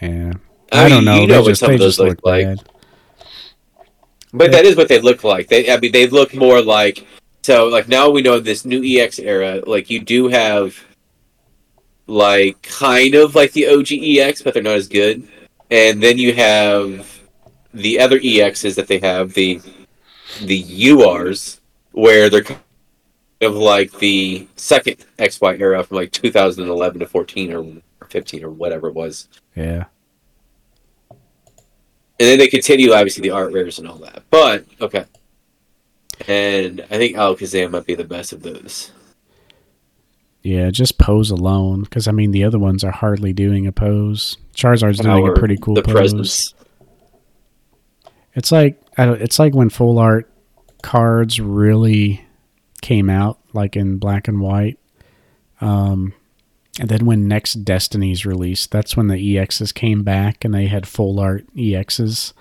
Yeah, 0.00 0.34
I 0.72 0.84
I, 0.84 0.88
don't 0.88 1.04
know. 1.04 1.14
you 1.14 1.20
they 1.20 1.26
know 1.26 1.42
what 1.42 1.48
just 1.48 1.60
some 1.60 1.72
of 1.72 1.78
those 1.78 1.98
look 1.98 2.08
look 2.08 2.26
like. 2.26 2.58
But 4.32 4.52
that 4.52 4.64
is 4.64 4.76
what 4.76 4.88
they 4.88 5.00
look 5.00 5.24
like. 5.24 5.48
They, 5.48 5.72
I 5.72 5.78
mean, 5.78 5.92
they 5.92 6.06
look 6.06 6.34
more 6.34 6.62
like 6.62 7.06
so. 7.42 7.66
Like 7.66 7.88
now 7.88 8.10
we 8.10 8.22
know 8.22 8.38
this 8.38 8.64
new 8.64 8.82
EX 8.84 9.18
era. 9.18 9.60
Like 9.66 9.90
you 9.90 10.00
do 10.00 10.28
have, 10.28 10.76
like 12.06 12.62
kind 12.62 13.14
of 13.14 13.34
like 13.34 13.52
the 13.52 13.66
OG 13.68 13.92
EX, 13.92 14.42
but 14.42 14.54
they're 14.54 14.62
not 14.62 14.74
as 14.74 14.88
good. 14.88 15.26
And 15.70 16.02
then 16.02 16.18
you 16.18 16.32
have 16.34 17.20
the 17.74 18.00
other 18.00 18.18
EXs 18.18 18.74
that 18.76 18.86
they 18.86 18.98
have 18.98 19.34
the 19.34 19.60
the 20.42 20.62
URs, 20.62 21.60
where 21.92 22.30
they're 22.30 22.44
kind 22.44 22.60
of 23.40 23.54
like 23.54 23.90
the 23.98 24.46
second 24.56 24.96
XY 25.18 25.60
era 25.60 25.82
from 25.82 25.96
like 25.96 26.12
2011 26.12 27.00
to 27.00 27.06
14 27.06 27.52
or 27.52 27.82
15 28.08 28.44
or 28.44 28.50
whatever 28.50 28.88
it 28.88 28.94
was. 28.94 29.28
Yeah, 29.56 29.84
And 32.20 32.28
then 32.28 32.38
they 32.38 32.46
continue, 32.48 32.92
obviously, 32.92 33.22
the 33.22 33.30
art 33.30 33.52
rares 33.52 33.78
and 33.78 33.88
all 33.88 33.96
that. 33.98 34.22
But, 34.30 34.66
okay. 34.80 35.06
And 36.28 36.82
I 36.82 36.98
think 36.98 37.16
Alakazam 37.16 37.70
might 37.70 37.86
be 37.86 37.94
the 37.94 38.04
best 38.04 38.32
of 38.34 38.42
those. 38.42 38.90
yeah. 40.42 40.70
Just 40.70 40.98
pose 40.98 41.30
alone, 41.30 41.82
because 41.82 42.06
I 42.06 42.12
mean 42.12 42.30
the 42.30 42.44
other 42.44 42.58
ones 42.58 42.84
are 42.84 42.90
hardly 42.92 43.32
doing 43.32 43.66
a 43.66 43.72
pose. 43.72 44.36
Charizard's 44.54 44.98
doing 44.98 45.26
a 45.28 45.32
pretty 45.32 45.56
cool 45.56 45.74
The 45.74 45.82
pose. 45.82 45.92
presence. 45.94 46.54
It's 48.34 48.52
like 48.52 48.80
I 48.98 49.06
don't, 49.06 49.20
it's 49.20 49.38
like 49.38 49.54
when 49.54 49.70
full 49.70 49.98
art 49.98 50.30
cards 50.82 51.40
really 51.40 52.24
came 52.82 53.08
out, 53.10 53.38
like 53.54 53.76
in 53.76 53.96
black 53.98 54.28
and 54.28 54.40
white. 54.40 54.78
Um, 55.62 56.12
and 56.80 56.88
then 56.88 57.04
when 57.04 57.28
Next 57.28 57.62
Destinies 57.62 58.24
released, 58.24 58.70
that's 58.70 58.96
when 58.96 59.08
the 59.08 59.36
EXs 59.36 59.74
came 59.74 60.02
back 60.02 60.46
and 60.46 60.54
they 60.54 60.66
had 60.66 60.88
full 60.88 61.20
art 61.20 61.44
EXs. 61.54 62.32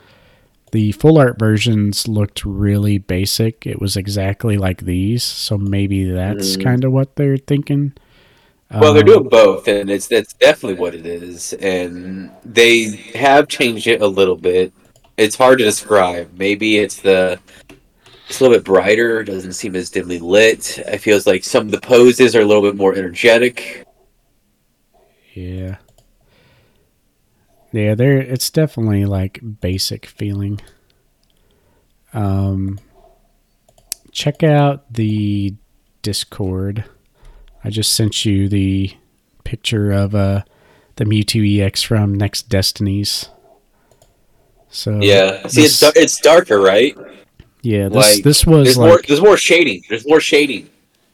The 0.71 0.93
full 0.93 1.17
art 1.17 1.37
versions 1.37 2.07
looked 2.07 2.45
really 2.45 2.99
basic. 2.99 3.67
It 3.67 3.81
was 3.81 3.97
exactly 3.97 4.55
like 4.57 4.85
these, 4.85 5.23
so 5.23 5.57
maybe 5.57 6.09
that's 6.09 6.55
Mm. 6.55 6.63
kind 6.63 6.85
of 6.85 6.93
what 6.93 7.17
they're 7.17 7.35
thinking. 7.35 7.91
Well, 8.71 8.93
they're 8.93 9.01
Um, 9.03 9.07
doing 9.23 9.29
both, 9.29 9.67
and 9.67 9.89
it's 9.91 10.07
that's 10.07 10.31
definitely 10.31 10.79
what 10.79 10.95
it 10.95 11.05
is. 11.05 11.51
And 11.53 12.29
they 12.45 12.83
have 13.15 13.49
changed 13.49 13.87
it 13.87 14.01
a 14.01 14.07
little 14.07 14.37
bit. 14.37 14.71
It's 15.17 15.35
hard 15.35 15.57
to 15.59 15.65
describe. 15.65 16.29
Maybe 16.37 16.77
it's 16.77 17.01
the 17.01 17.39
it's 18.29 18.39
a 18.39 18.43
little 18.43 18.57
bit 18.57 18.63
brighter. 18.63 19.21
Doesn't 19.23 19.51
seem 19.53 19.75
as 19.75 19.89
dimly 19.89 20.19
lit. 20.19 20.77
It 20.77 20.99
feels 20.99 21.27
like 21.27 21.43
some 21.43 21.65
of 21.65 21.71
the 21.71 21.81
poses 21.81 22.37
are 22.37 22.41
a 22.41 22.45
little 22.45 22.61
bit 22.61 22.77
more 22.77 22.95
energetic. 22.95 23.83
Yeah. 25.39 25.77
Yeah, 27.71 27.95
there 27.95 28.17
it's 28.17 28.49
definitely 28.49 29.05
like 29.05 29.39
basic 29.61 30.05
feeling. 30.05 30.59
Um 32.13 32.79
check 34.11 34.43
out 34.43 34.91
the 34.93 35.53
Discord. 36.01 36.85
I 37.63 37.69
just 37.69 37.91
sent 37.91 38.25
you 38.25 38.49
the 38.49 38.95
picture 39.43 39.91
of 39.91 40.15
uh 40.15 40.43
the 40.95 41.05
Mewtwo 41.05 41.61
EX 41.61 41.81
from 41.83 42.13
Next 42.15 42.49
Destinies. 42.49 43.29
So 44.69 44.99
Yeah. 45.01 45.47
See, 45.47 45.63
it's 45.63 45.79
this- 45.79 45.79
dar- 45.79 45.93
it's 45.95 46.19
darker, 46.19 46.59
right? 46.59 46.95
yeah, 47.61 47.89
this 47.89 47.95
like, 47.95 48.23
this 48.23 48.45
was 48.45 48.63
There's 48.65 48.77
like 48.77 48.87
more. 48.89 49.01
There's 49.07 49.21
more 49.21 49.37
shading. 49.37 49.83
There's 49.89 50.07
more 50.07 50.19
shading. 50.21 50.69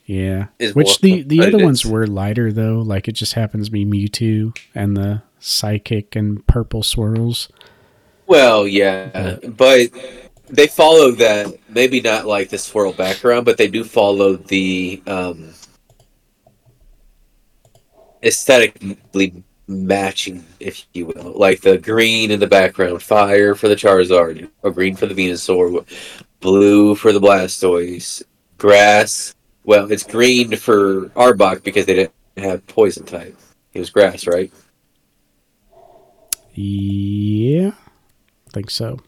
Yeah. 0.06 0.48
Which 0.74 1.00
the 1.00 1.24
the 1.24 1.42
other 1.42 1.64
ones 1.64 1.86
were 1.86 2.08
lighter 2.08 2.52
though. 2.52 2.80
Like 2.80 3.08
it 3.08 3.14
just 3.14 3.34
happens 3.34 3.68
to 3.68 3.72
be 3.72 3.86
Mewtwo 3.86 4.58
and 4.74 4.96
the 4.96 5.24
psychic 5.40 6.16
and 6.16 6.46
purple 6.48 6.84
swirls. 6.84 7.50
Well, 8.28 8.68
yeah, 8.68 9.38
but 9.44 9.90
they 10.48 10.68
follow 10.68 11.12
that. 11.12 11.54
Maybe 11.70 12.02
not 12.02 12.26
like 12.26 12.50
the 12.50 12.58
swirl 12.58 12.92
background, 12.92 13.46
but 13.46 13.58
they 13.58 13.68
do 13.68 13.84
follow 13.84 14.36
the 14.36 15.02
um, 15.06 15.54
aesthetically 18.24 19.44
matching, 19.68 20.44
if 20.60 20.86
you 20.94 21.06
will, 21.08 21.34
like 21.38 21.62
the 21.62 21.78
green 21.78 22.32
in 22.32 22.40
the 22.40 22.48
background, 22.48 23.02
fire 23.02 23.54
for 23.54 23.68
the 23.68 23.76
Charizard, 23.76 24.50
or 24.64 24.72
green 24.72 24.96
for 24.96 25.06
the 25.06 25.14
Venusaur, 25.14 25.86
blue 26.40 26.96
for 26.96 27.12
the 27.12 27.22
Blastoise, 27.22 28.24
grass. 28.58 29.35
Well, 29.66 29.92
it's 29.92 30.04
green 30.04 30.56
for 30.56 31.08
Arbok 31.10 31.64
because 31.64 31.86
they 31.86 31.96
didn't 31.96 32.14
have 32.38 32.66
poison 32.68 33.06
type. 33.06 33.36
It 33.74 33.80
was 33.80 33.90
grass, 33.90 34.28
right? 34.28 34.54
Yeah. 36.54 37.72
I 38.48 38.52
think 38.52 38.70
so. 38.70 39.00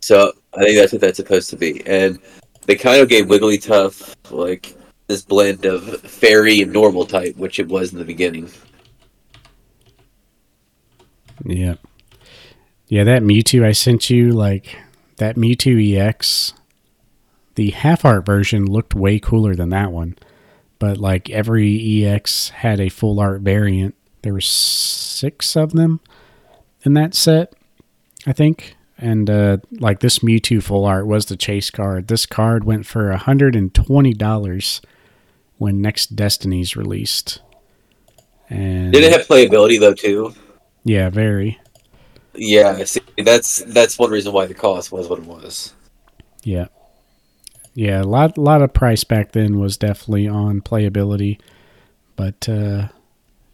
So 0.00 0.32
I 0.54 0.64
think 0.64 0.78
that's 0.78 0.92
what 0.92 1.00
that's 1.00 1.16
supposed 1.16 1.50
to 1.50 1.56
be. 1.56 1.84
And 1.86 2.18
they 2.66 2.76
kind 2.76 3.02
of 3.02 3.08
gave 3.08 3.26
Wigglytuff 3.26 4.14
like 4.30 4.76
this 5.08 5.22
blend 5.22 5.64
of 5.66 6.00
fairy 6.00 6.62
and 6.62 6.72
normal 6.72 7.04
type, 7.04 7.36
which 7.36 7.58
it 7.58 7.68
was 7.68 7.92
in 7.92 7.98
the 7.98 8.04
beginning. 8.04 8.50
Yeah. 11.44 11.74
Yeah, 12.86 13.04
that 13.04 13.22
Mewtwo 13.22 13.64
I 13.64 13.72
sent 13.72 14.10
you, 14.10 14.30
like 14.30 14.76
that 15.16 15.36
Mewtwo 15.36 15.96
EX, 15.96 16.54
the 17.60 17.72
half 17.72 18.06
art 18.06 18.24
version 18.24 18.64
looked 18.64 18.94
way 18.94 19.18
cooler 19.18 19.54
than 19.54 19.68
that 19.68 19.92
one. 19.92 20.16
But 20.78 20.96
like 20.96 21.28
every 21.28 22.06
EX 22.06 22.48
had 22.48 22.80
a 22.80 22.88
full 22.88 23.20
art 23.20 23.42
variant. 23.42 23.94
There 24.22 24.32
were 24.32 24.40
six 24.40 25.54
of 25.56 25.72
them 25.72 26.00
in 26.86 26.94
that 26.94 27.14
set, 27.14 27.52
I 28.26 28.32
think. 28.32 28.76
And 28.96 29.28
uh, 29.28 29.58
like 29.72 30.00
this 30.00 30.20
Mewtwo 30.20 30.62
full 30.62 30.86
art 30.86 31.06
was 31.06 31.26
the 31.26 31.36
chase 31.36 31.68
card. 31.68 32.08
This 32.08 32.24
card 32.24 32.64
went 32.64 32.86
for 32.86 33.14
$120 33.14 34.80
when 35.58 35.82
Next 35.82 36.16
Destinies 36.16 36.76
released. 36.76 37.42
And 38.48 38.90
Did 38.90 39.04
it 39.04 39.12
have 39.12 39.26
playability 39.28 39.78
though 39.78 39.92
too? 39.92 40.34
yeah, 40.84 41.10
very. 41.10 41.60
Yeah, 42.32 42.84
see, 42.84 43.02
that's 43.18 43.58
that's 43.66 43.98
one 43.98 44.10
reason 44.10 44.32
why 44.32 44.46
the 44.46 44.54
cost 44.54 44.90
was 44.90 45.10
what 45.10 45.18
it 45.18 45.26
was. 45.26 45.74
Yeah. 46.42 46.68
Yeah, 47.74 48.02
a 48.02 48.04
lot 48.04 48.36
lot 48.36 48.62
of 48.62 48.72
price 48.74 49.04
back 49.04 49.32
then 49.32 49.58
was 49.58 49.76
definitely 49.76 50.26
on 50.28 50.60
playability. 50.60 51.40
But 52.16 52.48
uh 52.48 52.88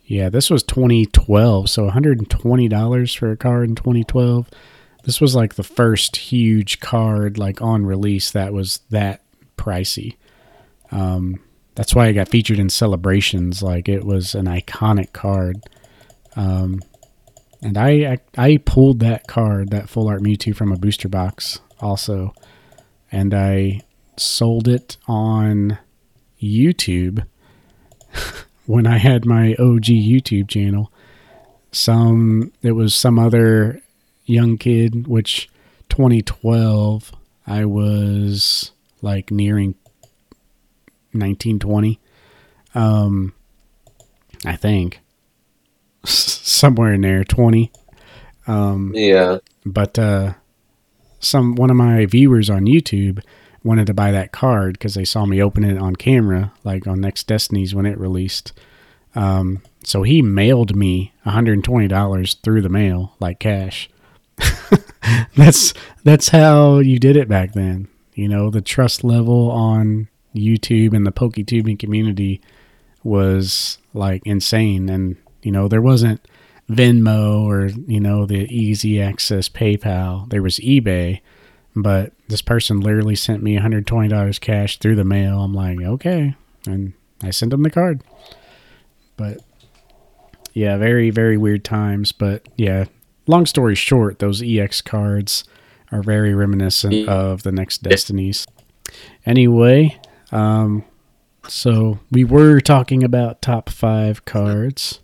yeah, 0.05 0.29
this 0.29 0.51
was 0.51 0.63
2012, 0.63 1.69
so 1.69 1.91
$120 1.91 3.19
for 3.19 3.33
a 3.33 3.37
card 3.37 3.69
in 3.69 3.75
2012. 3.75 4.49
This 5.03 5.21
was 5.21 5.35
like 5.35 5.55
the 5.55 5.65
first 5.65 6.17
huge 6.17 6.79
card 6.79 7.39
like 7.39 7.61
on 7.61 7.85
release 7.85 8.31
that 8.31 8.53
was 8.53 8.81
that 8.91 9.23
pricey. 9.57 10.17
Um 10.91 11.41
that's 11.75 11.95
why 11.95 12.07
it 12.07 12.15
got 12.15 12.29
featured 12.29 12.59
in 12.59 12.71
celebrations 12.71 13.63
like 13.63 13.89
it 13.89 14.05
was 14.05 14.35
an 14.35 14.47
iconic 14.47 15.13
card. 15.13 15.63
Um 16.37 16.81
and 17.63 17.77
I, 17.77 17.91
I 18.13 18.19
I 18.39 18.57
pulled 18.59 19.01
that 19.01 19.27
card, 19.27 19.71
that 19.71 19.89
full 19.89 20.09
art 20.09 20.23
Mewtwo 20.23 20.55
from 20.57 20.73
a 20.73 20.77
booster 20.79 21.09
box 21.09 21.61
also 21.81 22.33
and 23.13 23.35
I 23.35 23.83
sold 24.17 24.69
it 24.69 24.97
on 25.07 25.79
YouTube 26.43 27.27
when 28.67 28.87
I 28.87 28.99
had 28.99 29.25
my 29.25 29.53
OG 29.59 29.85
YouTube 29.87 30.49
channel. 30.49 30.93
Some 31.73 32.53
it 32.63 32.73
was 32.73 32.95
some 32.95 33.19
other 33.19 33.81
young 34.25 34.57
kid, 34.59 35.07
which 35.07 35.49
2012 35.89 37.13
I 37.47 37.65
was 37.65 38.73
like 39.03 39.31
nearing 39.31 39.75
1920. 41.13 42.01
Um, 42.75 43.33
I 44.45 44.57
think 44.57 45.01
somewhere 46.05 46.93
in 46.95 47.01
there 47.03 47.25
20. 47.25 47.71
Um, 48.47 48.93
Yeah. 48.95 49.39
but 49.65 49.99
uh, 49.99 50.35
some 51.21 51.55
one 51.57 51.71
of 51.71 51.77
my 51.77 52.07
viewers 52.07 52.49
on 52.51 52.67
YouTube 52.67 53.23
wanted 53.67 53.89
to 53.89 53.95
buy 53.95 54.13
that 54.13 54.33
card 54.33 54.75
because 54.75 54.95
they 54.95 55.05
saw 55.05 55.27
me 55.27 55.43
open 55.43 55.65
it 55.65 55.77
on 55.77 55.97
camera, 55.97 56.53
like 56.65 56.87
on 56.87 57.01
Next 57.01 57.27
Destinies 57.27 57.75
when 57.75 57.85
it 57.85 57.99
released. 57.99 58.53
Um, 59.15 59.63
so 59.83 60.03
he 60.03 60.23
mailed 60.23 60.77
me 60.77 61.13
$120 61.27 62.43
through 62.43 62.63
the 62.63 62.69
mail, 62.69 63.15
like 63.19 63.41
cash. 63.41 63.91
that's 65.37 65.73
that's 66.05 66.29
how 66.29 66.79
you 66.79 66.99
did 66.99 67.17
it 67.17 67.29
back 67.29 67.55
then. 67.55 67.89
You 68.15 68.29
know, 68.29 68.51
the 68.51 68.61
trust 68.61 69.03
level 69.03 69.51
on 69.51 70.09
YouTube 70.35 70.95
and 70.95 71.07
the 71.07 71.13
PokeTubing 71.13 71.79
community 71.79 72.41
was 73.03 73.79
like 73.95 74.23
insane, 74.27 74.89
and 74.89 75.17
you 75.43 75.51
know 75.51 75.69
there 75.69 75.81
wasn't 75.81 76.21
Venmo 76.69 77.43
or 77.45 77.69
you 77.87 78.01
know 78.01 78.27
the 78.27 78.47
easy 78.55 79.01
access 79.01 79.49
PayPal. 79.49 80.29
There 80.29 80.43
was 80.43 80.59
eBay, 80.59 81.21
but 81.75 82.13
this 82.29 82.43
person 82.43 82.81
literally 82.81 83.17
sent 83.17 83.43
me 83.43 83.59
$120 83.59 84.41
cash 84.41 84.79
through 84.79 84.97
the 84.97 85.05
mail. 85.05 85.43
I'm 85.43 85.55
like, 85.55 85.81
okay, 85.81 86.35
and 86.67 86.93
I 87.23 87.31
sent 87.31 87.51
them 87.51 87.63
the 87.63 87.71
card. 87.71 88.03
But 89.17 89.41
yeah, 90.53 90.77
very 90.77 91.11
very 91.11 91.37
weird 91.37 91.65
times. 91.65 92.13
But 92.13 92.47
yeah, 92.57 92.87
long 93.27 93.47
story 93.47 93.75
short, 93.75 94.19
those 94.19 94.43
EX 94.43 94.81
cards 94.83 95.45
are 95.93 96.03
very 96.03 96.35
reminiscent 96.35 97.09
of 97.09 97.43
the 97.43 97.53
next 97.53 97.83
Destinies. 97.83 98.47
Anyway, 99.25 99.99
um, 100.33 100.85
so 101.49 101.99
we 102.11 102.25
were 102.25 102.61
talking 102.61 103.05
about 103.05 103.41
top 103.43 103.71
five 103.71 104.25
cards. 104.25 105.01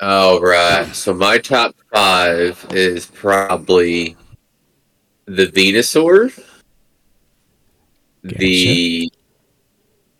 All 0.00 0.40
right. 0.40 0.86
So 0.94 1.14
my 1.14 1.38
top 1.38 1.76
five 1.92 2.66
is 2.70 3.06
probably 3.06 4.16
the 5.26 5.46
Venusaur, 5.46 6.38
the 8.22 9.10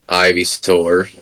Ivysaur. 0.08 1.18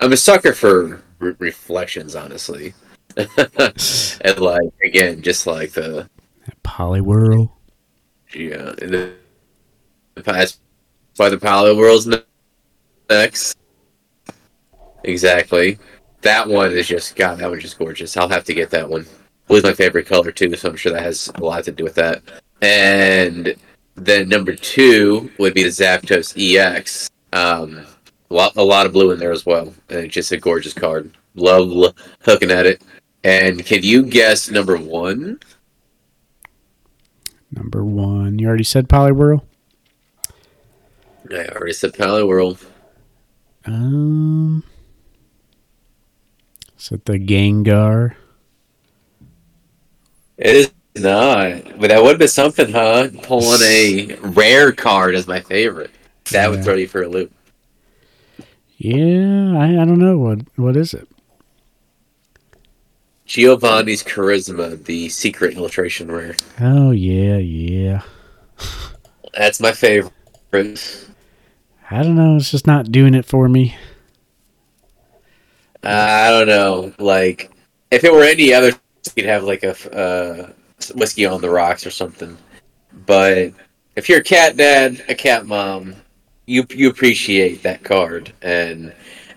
I'm 0.00 0.12
a 0.12 0.16
sucker 0.16 0.52
for 0.52 1.02
re- 1.18 1.34
reflections, 1.38 2.14
honestly. 2.16 2.74
and 3.16 4.38
like 4.38 4.72
again, 4.82 5.22
just 5.22 5.46
like 5.46 5.72
the 5.72 6.08
Poliwhirl. 6.64 7.50
yeah, 8.34 8.74
and 8.82 8.92
the, 8.92 9.14
the 10.14 10.22
past 10.22 10.60
by 11.16 11.28
the 11.28 11.38
Palo 11.38 11.76
World's 11.76 12.08
next. 13.08 13.56
Exactly. 15.04 15.78
That 16.22 16.48
one 16.48 16.72
is 16.72 16.88
just 16.88 17.14
God. 17.16 17.38
That 17.38 17.50
one's 17.50 17.62
just 17.62 17.78
gorgeous. 17.78 18.16
I'll 18.16 18.28
have 18.28 18.44
to 18.44 18.54
get 18.54 18.70
that 18.70 18.88
one. 18.88 19.06
Blue's 19.46 19.62
my 19.62 19.74
favorite 19.74 20.06
color 20.06 20.32
too, 20.32 20.54
so 20.56 20.70
I'm 20.70 20.76
sure 20.76 20.92
that 20.92 21.02
has 21.02 21.30
a 21.34 21.44
lot 21.44 21.64
to 21.64 21.72
do 21.72 21.84
with 21.84 21.94
that. 21.96 22.22
And 22.64 23.54
then 23.94 24.30
number 24.30 24.54
two 24.54 25.30
would 25.38 25.52
be 25.52 25.64
the 25.64 25.68
Zapdos 25.68 26.34
EX. 26.34 27.10
Um, 27.34 27.84
a 28.30 28.34
lot, 28.34 28.56
a 28.56 28.62
lot 28.62 28.86
of 28.86 28.92
blue 28.92 29.10
in 29.10 29.18
there 29.18 29.32
as 29.32 29.44
well, 29.44 29.74
and 29.90 29.98
it's 29.98 30.14
just 30.14 30.32
a 30.32 30.38
gorgeous 30.38 30.72
card. 30.72 31.14
Love 31.34 31.68
lo- 31.68 31.94
hooking 32.22 32.50
at 32.50 32.64
it. 32.64 32.82
And 33.22 33.64
can 33.66 33.82
you 33.82 34.02
guess 34.02 34.50
number 34.50 34.78
one? 34.78 35.40
Number 37.52 37.84
one. 37.84 38.38
You 38.38 38.48
already 38.48 38.64
said 38.64 38.88
Poliwhirl? 38.88 39.42
I 41.30 41.46
already 41.48 41.74
said 41.74 41.98
World. 41.98 42.64
Um, 43.66 44.64
is 46.78 46.92
it 46.92 47.04
the 47.04 47.18
Gengar? 47.18 48.14
It 50.36 50.56
is 50.56 50.73
not, 50.96 51.78
but 51.80 51.88
that 51.88 52.02
would 52.02 52.10
have 52.10 52.18
been 52.18 52.28
something, 52.28 52.70
huh? 52.70 53.08
Pulling 53.22 53.60
a 53.62 54.16
rare 54.20 54.72
card 54.72 55.14
as 55.14 55.26
my 55.26 55.40
favorite. 55.40 55.90
That 56.30 56.48
would 56.50 56.60
Yeah. 56.60 56.64
throw 56.64 56.74
you 56.74 56.88
for 56.88 57.02
a 57.02 57.08
loop. 57.08 57.32
Yeah, 58.78 59.56
I, 59.58 59.80
I 59.80 59.84
don't 59.84 59.98
know 59.98 60.18
what 60.18 60.40
what 60.56 60.76
is 60.76 60.94
it. 60.94 61.08
Giovanni's 63.26 64.02
Charisma, 64.04 64.82
the 64.84 65.08
secret 65.08 65.56
illustration 65.56 66.10
rare. 66.10 66.36
Oh 66.60 66.90
yeah, 66.90 67.38
yeah. 67.38 68.02
That's 69.36 69.60
my 69.60 69.72
favorite. 69.72 70.12
I 71.90 72.02
don't 72.02 72.14
know. 72.16 72.36
It's 72.36 72.50
just 72.50 72.66
not 72.66 72.92
doing 72.92 73.14
it 73.14 73.24
for 73.26 73.48
me. 73.48 73.76
I 75.82 76.30
don't 76.30 76.46
know. 76.48 76.92
Like, 76.98 77.50
if 77.90 78.04
it 78.04 78.12
were 78.12 78.22
any 78.24 78.54
other, 78.54 78.72
you'd 79.16 79.26
have 79.26 79.44
like 79.44 79.62
a 79.62 79.72
uh, 79.96 80.50
whiskey 80.92 81.26
on 81.26 81.40
the 81.40 81.50
rocks 81.50 81.86
or 81.86 81.90
something. 81.90 82.36
But 83.06 83.52
if 83.96 84.08
you're 84.08 84.20
a 84.20 84.24
cat 84.24 84.56
dad, 84.56 85.02
a 85.08 85.14
cat 85.14 85.46
mom, 85.46 85.94
you 86.46 86.66
you 86.70 86.90
appreciate 86.90 87.62
that 87.62 87.82
card, 87.84 88.32
and 88.42 88.92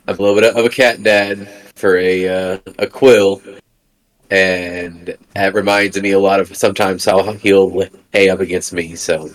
I'm 0.08 0.16
a 0.18 0.22
little 0.22 0.36
bit 0.40 0.56
of 0.56 0.66
a 0.66 0.70
cat 0.70 1.04
dad 1.04 1.48
for 1.76 1.98
a 1.98 2.28
uh, 2.28 2.58
a 2.80 2.88
quill, 2.88 3.42
and 4.30 5.18
that 5.34 5.54
reminds 5.54 6.00
me 6.02 6.12
a 6.12 6.20
lot 6.20 6.40
of 6.40 6.56
sometimes 6.56 7.06
how 7.06 7.32
he'll 7.34 7.86
hey 8.12 8.30
up 8.30 8.40
against 8.40 8.74
me. 8.74 8.96
So 8.96 9.30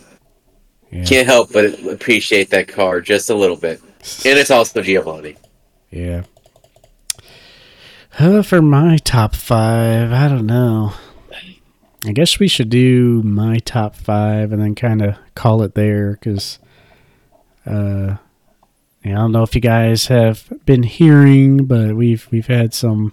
Yeah, 0.91 1.05
can't 1.05 1.27
help 1.27 1.53
but 1.53 1.67
appreciate 1.89 2.51
that 2.51 2.69
card 2.69 3.05
just 3.07 3.31
a 3.31 3.35
little 3.35 3.57
bit, 3.57 3.81
and 4.25 4.39
it's 4.39 4.51
also 4.51 4.83
Giovanni. 4.83 5.37
yeah. 5.91 6.25
Uh, 8.19 8.43
for 8.43 8.61
my 8.61 8.99
top 8.99 9.35
five, 9.35 10.13
I 10.13 10.29
don't 10.29 10.45
know. 10.45 10.93
I 12.05 12.13
guess 12.13 12.39
we 12.39 12.49
should 12.49 12.69
do 12.69 13.23
my 13.23 13.59
top 13.59 13.95
five 13.95 14.53
and 14.53 14.61
then 14.61 14.75
kind 14.75 15.03
of 15.03 15.17
call 15.35 15.63
it 15.63 15.75
there 15.75 16.13
because 16.13 16.59
uh, 17.65 18.17
yeah, 19.05 19.13
I 19.13 19.21
don't 19.21 19.33
know 19.33 19.43
if 19.43 19.55
you 19.55 19.61
guys 19.61 20.07
have 20.07 20.53
been 20.65 20.83
hearing, 20.83 21.65
but 21.67 21.95
we've 21.95 22.27
we've 22.31 22.47
had 22.47 22.75
some 22.75 23.13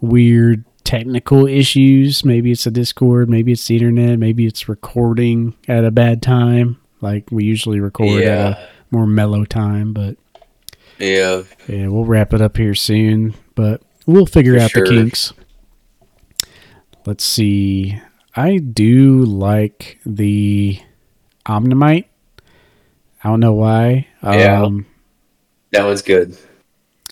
weird 0.00 0.64
technical 0.84 1.46
issues. 1.46 2.24
Maybe 2.24 2.52
it's 2.52 2.64
the 2.64 2.70
Discord, 2.70 3.28
maybe 3.28 3.52
it's 3.52 3.66
the 3.66 3.76
internet, 3.76 4.18
maybe 4.18 4.46
it's 4.46 4.68
recording 4.68 5.54
at 5.68 5.84
a 5.84 5.90
bad 5.90 6.22
time. 6.22 6.80
Like 7.00 7.30
we 7.30 7.44
usually 7.44 7.80
record 7.80 8.22
at 8.22 8.58
a 8.58 8.68
more 8.90 9.06
mellow 9.06 9.44
time, 9.44 9.92
but 9.92 10.16
yeah. 10.98 11.42
yeah, 11.66 11.88
we'll 11.88 12.04
wrap 12.04 12.32
it 12.32 12.42
up 12.42 12.56
here 12.56 12.74
soon, 12.74 13.34
but 13.54 13.82
we'll 14.06 14.26
figure 14.26 14.56
For 14.56 14.60
out 14.60 14.70
sure. 14.70 14.84
the 14.84 14.90
kinks. 14.90 15.32
Let's 17.06 17.24
see. 17.24 18.00
I 18.36 18.58
do 18.58 19.24
like 19.24 19.98
the 20.06 20.78
Omanyte. 21.46 22.04
I 23.22 23.28
don't 23.28 23.40
know 23.40 23.52
why. 23.52 24.06
Yeah. 24.22 24.62
Um, 24.62 24.86
That 25.72 25.84
one's 25.84 26.02
good. 26.02 26.36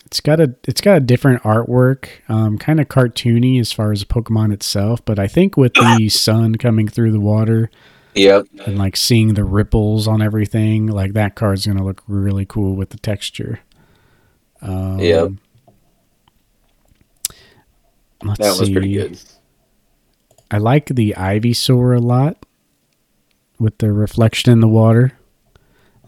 It's 0.05 0.21
got 0.21 0.39
a 0.39 0.55
it's 0.67 0.81
got 0.81 0.97
a 0.97 0.99
different 1.01 1.43
artwork, 1.43 2.07
um, 2.29 2.57
kind 2.57 2.79
of 2.79 2.87
cartoony 2.87 3.59
as 3.59 3.71
far 3.71 3.91
as 3.91 4.03
Pokemon 4.03 4.51
itself. 4.53 5.05
But 5.05 5.19
I 5.19 5.27
think 5.27 5.55
with 5.55 5.73
the 5.75 6.09
sun 6.11 6.55
coming 6.55 6.87
through 6.87 7.11
the 7.11 7.19
water 7.19 7.69
Yep. 8.15 8.47
and 8.65 8.77
like 8.79 8.97
seeing 8.97 9.35
the 9.35 9.43
ripples 9.43 10.07
on 10.07 10.19
everything, 10.21 10.87
like 10.87 11.13
that 11.13 11.35
card's 11.35 11.67
gonna 11.67 11.85
look 11.85 12.01
really 12.07 12.45
cool 12.45 12.75
with 12.75 12.89
the 12.89 12.97
texture. 12.97 13.59
Um, 14.63 14.97
Yep. 14.99 15.31
That 18.39 18.57
was 18.57 18.67
see. 18.67 18.71
pretty 18.73 18.93
good. 18.93 19.19
I 20.51 20.57
like 20.57 20.87
the 20.87 21.13
Ivysaur 21.17 21.95
a 21.97 22.01
lot 22.01 22.45
with 23.59 23.77
the 23.79 23.91
reflection 23.91 24.51
in 24.51 24.61
the 24.61 24.67
water, 24.67 25.13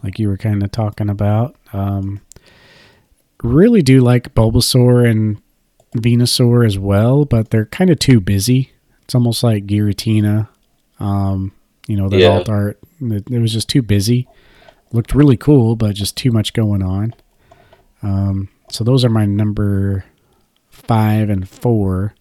like 0.02 0.18
you 0.18 0.28
were 0.28 0.36
kind 0.38 0.62
of 0.62 0.72
talking 0.72 1.08
about. 1.10 1.54
Um, 1.72 2.20
really 3.42 3.82
do 3.82 4.00
like 4.00 4.34
Bulbasaur 4.34 5.08
and 5.08 5.40
Venusaur 5.96 6.66
as 6.66 6.78
well, 6.78 7.24
but 7.24 7.50
they're 7.50 7.66
kind 7.66 7.90
of 7.90 7.98
too 7.98 8.20
busy. 8.20 8.72
It's 9.02 9.14
almost 9.14 9.42
like 9.42 9.66
Giratina. 9.66 10.48
Um, 10.98 11.52
you 11.86 11.96
know, 11.96 12.08
the 12.08 12.18
Yeah. 12.20 12.28
alt 12.28 12.48
art. 12.48 12.78
It, 13.00 13.30
it 13.30 13.38
was 13.38 13.52
just 13.52 13.68
too 13.68 13.82
busy. 13.82 14.28
Looked 14.92 15.14
really 15.14 15.36
cool, 15.36 15.74
but 15.76 15.94
just 15.94 16.16
too 16.16 16.30
much 16.30 16.52
going 16.52 16.82
on. 16.82 17.14
Um, 18.02 18.48
so 18.70 18.84
those 18.84 19.04
are 19.04 19.08
my 19.10 19.26
number 19.26 20.04
five 20.70 21.28
and 21.30 21.48
four. 21.48 22.14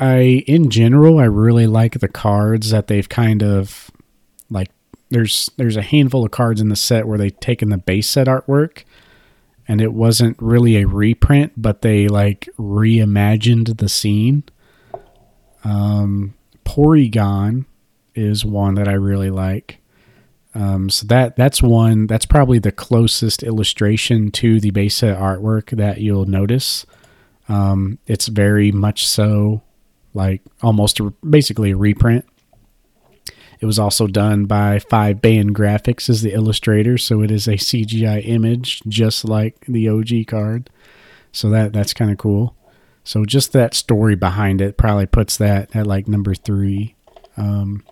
I 0.00 0.44
in 0.46 0.70
general 0.70 1.18
I 1.18 1.24
really 1.24 1.66
like 1.66 2.00
the 2.00 2.08
cards 2.08 2.70
that 2.70 2.86
they've 2.86 3.08
kind 3.08 3.42
of 3.42 3.90
like 4.48 4.70
there's 5.10 5.50
there's 5.56 5.76
a 5.76 5.82
handful 5.82 6.24
of 6.24 6.30
cards 6.30 6.60
in 6.60 6.70
the 6.70 6.76
set 6.76 7.06
where 7.06 7.18
they've 7.18 7.38
taken 7.38 7.68
the 7.68 7.78
base 7.78 8.08
set 8.08 8.26
artwork 8.26 8.84
and 9.68 9.80
it 9.80 9.92
wasn't 9.92 10.36
really 10.40 10.76
a 10.78 10.88
reprint 10.88 11.52
but 11.56 11.82
they 11.82 12.08
like 12.08 12.48
reimagined 12.58 13.76
the 13.76 13.88
scene. 13.88 14.42
Um 15.62 16.34
Porygon 16.64 17.66
is 18.14 18.44
one 18.44 18.74
that 18.76 18.88
I 18.88 18.92
really 18.92 19.30
like. 19.30 19.78
Um, 20.54 20.90
so 20.90 21.06
that 21.06 21.36
that's 21.36 21.62
one 21.62 22.06
that's 22.06 22.26
probably 22.26 22.58
the 22.58 22.72
closest 22.72 23.42
illustration 23.42 24.30
to 24.32 24.60
the 24.60 24.70
base 24.70 24.96
set 24.96 25.16
artwork 25.16 25.76
that 25.76 26.00
you'll 26.00 26.26
notice. 26.26 26.86
Um, 27.48 27.98
it's 28.06 28.28
very 28.28 28.72
much 28.72 29.06
so 29.06 29.62
like 30.14 30.42
almost 30.62 31.00
a, 31.00 31.12
basically 31.28 31.70
a 31.70 31.76
reprint. 31.76 32.24
It 33.60 33.66
was 33.66 33.78
also 33.78 34.06
done 34.06 34.46
by 34.46 34.78
5ban 34.78 35.50
Graphics 35.50 36.08
as 36.08 36.22
the 36.22 36.32
illustrator, 36.32 36.96
so 36.96 37.22
it 37.22 37.30
is 37.30 37.46
a 37.46 37.52
CGI 37.52 38.26
image 38.26 38.82
just 38.88 39.24
like 39.24 39.64
the 39.66 39.88
OG 39.88 40.26
card. 40.28 40.70
So 41.32 41.50
that 41.50 41.72
that's 41.72 41.94
kind 41.94 42.10
of 42.10 42.16
cool. 42.18 42.56
So 43.04 43.24
just 43.24 43.52
that 43.52 43.74
story 43.74 44.14
behind 44.14 44.60
it 44.60 44.76
probably 44.76 45.06
puts 45.06 45.36
that 45.36 45.74
at 45.76 45.86
like 45.86 46.08
number 46.08 46.34
three. 46.34 46.96
Um, 47.36 47.84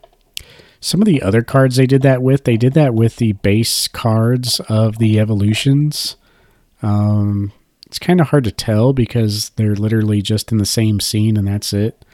some 0.81 1.03
of 1.03 1.07
the 1.07 1.23
other 1.23 1.43
cards 1.43 1.77
they 1.77 1.87
did 1.87 2.03
that 2.03 2.23
with, 2.23 2.45
they 2.45 2.57
did 2.57 2.75
that 2.75 2.95
with 2.95 3.17
the 3.17 3.33
base 3.33 3.89
cards 3.89 4.61
of 4.69 4.99
the 4.99 5.19
evolutions. 5.19 6.17
Um, 6.83 7.53
it's 7.87 7.99
kind 7.99 8.21
of 8.21 8.29
hard 8.29 8.45
to 8.45 8.53
tell 8.53 8.93
because 8.93 9.51
they're 9.51 9.75
literally 9.75 10.23
just 10.23 10.53
in 10.53 10.59
the 10.59 10.67
same 10.67 11.01
scene 11.01 11.37
and 11.37 11.49
that's 11.49 11.73
it. 11.73 12.05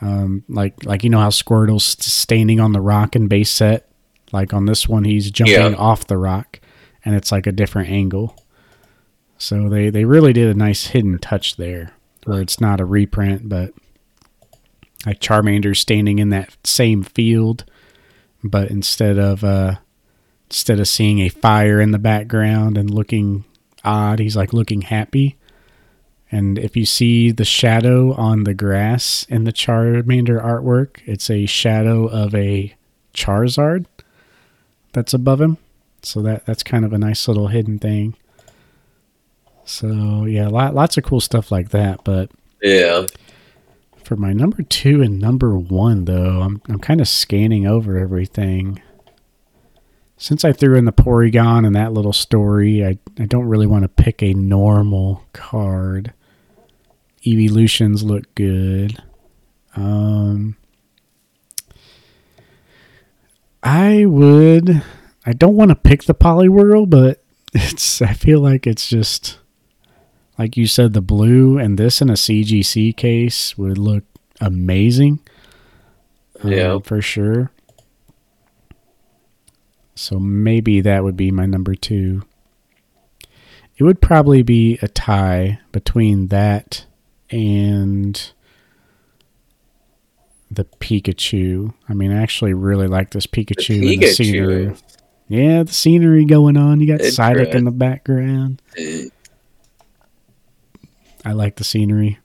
Um, 0.00 0.44
like 0.48 0.84
like 0.84 1.02
you 1.04 1.10
know 1.10 1.18
how 1.20 1.30
Squirtle's 1.30 1.84
standing 1.84 2.60
on 2.60 2.72
the 2.72 2.80
rock 2.80 3.16
in 3.16 3.26
base 3.28 3.50
set, 3.50 3.90
like 4.32 4.52
on 4.54 4.66
this 4.66 4.88
one 4.88 5.04
he's 5.04 5.30
jumping 5.30 5.54
Yeah. 5.54 5.74
off 5.76 6.06
the 6.06 6.16
rock, 6.18 6.60
and 7.04 7.14
it's 7.16 7.32
like 7.32 7.46
a 7.46 7.52
different 7.52 7.90
angle. 7.90 8.36
So 9.38 9.68
they 9.68 9.90
they 9.90 10.04
really 10.04 10.32
did 10.32 10.48
a 10.48 10.58
nice 10.58 10.88
hidden 10.88 11.18
touch 11.18 11.56
there, 11.56 11.92
where 12.24 12.40
it's 12.40 12.60
not 12.60 12.80
a 12.80 12.84
reprint, 12.84 13.48
but 13.48 13.72
like 15.06 15.20
Charmander's 15.20 15.80
standing 15.80 16.18
in 16.18 16.28
that 16.30 16.56
same 16.64 17.02
field, 17.02 17.64
but 18.44 18.70
instead 18.70 19.18
of 19.18 19.42
uh 19.42 19.76
instead 20.50 20.80
of 20.80 20.88
seeing 20.88 21.20
a 21.20 21.28
fire 21.28 21.80
in 21.80 21.90
the 21.90 21.98
background 21.98 22.78
and 22.78 22.90
looking 22.90 23.44
odd, 23.84 24.18
he's 24.18 24.36
like 24.36 24.52
looking 24.52 24.82
happy. 24.82 25.36
And 26.30 26.58
if 26.58 26.76
you 26.76 26.84
see 26.84 27.30
the 27.30 27.44
shadow 27.44 28.12
on 28.14 28.44
the 28.44 28.52
grass 28.54 29.24
in 29.30 29.44
the 29.44 29.52
Charmander 29.52 30.42
artwork, 30.44 30.98
it's 31.06 31.30
a 31.30 31.46
shadow 31.46 32.06
of 32.06 32.34
a 32.34 32.74
Charizard 33.14 33.86
that's 34.92 35.14
above 35.14 35.40
him. 35.40 35.56
So 36.02 36.20
that 36.22 36.44
that's 36.46 36.62
kind 36.62 36.84
of 36.84 36.92
a 36.92 36.98
nice 36.98 37.26
little 37.28 37.48
hidden 37.48 37.78
thing. 37.78 38.14
So 39.64 40.24
yeah, 40.24 40.48
lot, 40.48 40.74
lots 40.74 40.96
of 40.96 41.04
cool 41.04 41.20
stuff 41.20 41.50
like 41.50 41.70
that. 41.70 42.04
But 42.04 42.30
Yeah. 42.62 43.06
for 44.02 44.16
my 44.16 44.32
number 44.32 44.62
two 44.62 45.02
and 45.02 45.18
number 45.18 45.58
one, 45.58 46.04
though, 46.04 46.40
I'm 46.42 46.62
I'm 46.68 46.78
kind 46.78 47.00
of 47.00 47.08
scanning 47.08 47.66
over 47.66 47.98
everything. 47.98 48.80
Since 50.16 50.44
I 50.44 50.52
threw 50.52 50.76
in 50.76 50.84
the 50.84 50.92
Porygon 50.92 51.64
and 51.66 51.76
that 51.76 51.92
little 51.92 52.12
story, 52.12 52.84
I, 52.84 52.98
I 53.20 53.26
don't 53.26 53.46
really 53.46 53.68
want 53.68 53.82
to 53.84 53.88
pick 53.88 54.20
a 54.22 54.32
normal 54.34 55.22
card. 55.32 56.12
Evolutions 57.32 58.02
look 58.02 58.34
good. 58.34 59.02
Um, 59.76 60.56
I 63.62 64.04
would. 64.06 64.82
I 65.26 65.32
don't 65.32 65.56
want 65.56 65.70
to 65.70 65.74
pick 65.74 66.04
the 66.04 66.14
Poliwhirl, 66.14 66.88
but 66.88 67.22
it's. 67.52 68.00
I 68.02 68.12
feel 68.14 68.40
like 68.40 68.66
it's 68.66 68.88
just 68.88 69.38
like 70.38 70.56
you 70.56 70.66
said, 70.66 70.92
the 70.92 71.00
blue 71.02 71.58
and 71.58 71.78
this 71.78 72.00
in 72.00 72.08
a 72.08 72.14
CGC 72.14 72.96
case 72.96 73.58
would 73.58 73.76
look 73.78 74.04
amazing. 74.40 75.18
um, 76.42 76.52
Yeah. 76.52 76.78
for 76.78 77.02
sure. 77.02 77.50
So 79.96 80.20
maybe 80.20 80.80
that 80.80 81.02
would 81.02 81.16
be 81.16 81.32
my 81.32 81.44
number 81.46 81.74
two. 81.74 82.22
It 83.76 83.82
would 83.82 84.00
probably 84.00 84.42
be 84.42 84.78
a 84.80 84.86
tie 84.88 85.58
between 85.72 86.28
that 86.28 86.84
and 87.30 88.32
the 90.50 90.64
Pikachu. 90.64 91.74
I 91.88 91.94
mean, 91.94 92.12
I 92.12 92.22
actually 92.22 92.54
really 92.54 92.86
like 92.86 93.10
this 93.10 93.26
Pikachu, 93.26 93.92
and 93.92 94.02
the 94.02 94.06
scenery. 94.08 94.74
Yeah, 95.28 95.62
the 95.62 95.72
scenery 95.72 96.24
going 96.24 96.56
on. 96.56 96.80
You 96.80 96.86
got 96.86 97.00
Psyduck 97.00 97.54
in 97.54 97.64
the 97.64 97.70
background. 97.70 98.62
I 101.24 101.32
like 101.32 101.56
the 101.56 101.64
scenery. 101.64 102.18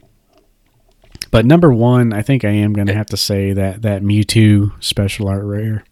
But 1.31 1.45
number 1.45 1.73
one, 1.73 2.13
I 2.13 2.21
think 2.21 2.45
I 2.45 2.51
am 2.51 2.73
going 2.73 2.87
to 2.87 2.93
have 2.93 3.07
to 3.07 3.17
say 3.17 3.53
that 3.53 3.81
that 3.81 4.03
Mewtwo 4.03 4.71
special 4.83 5.27
art 5.27 5.43
rare. 5.43 5.83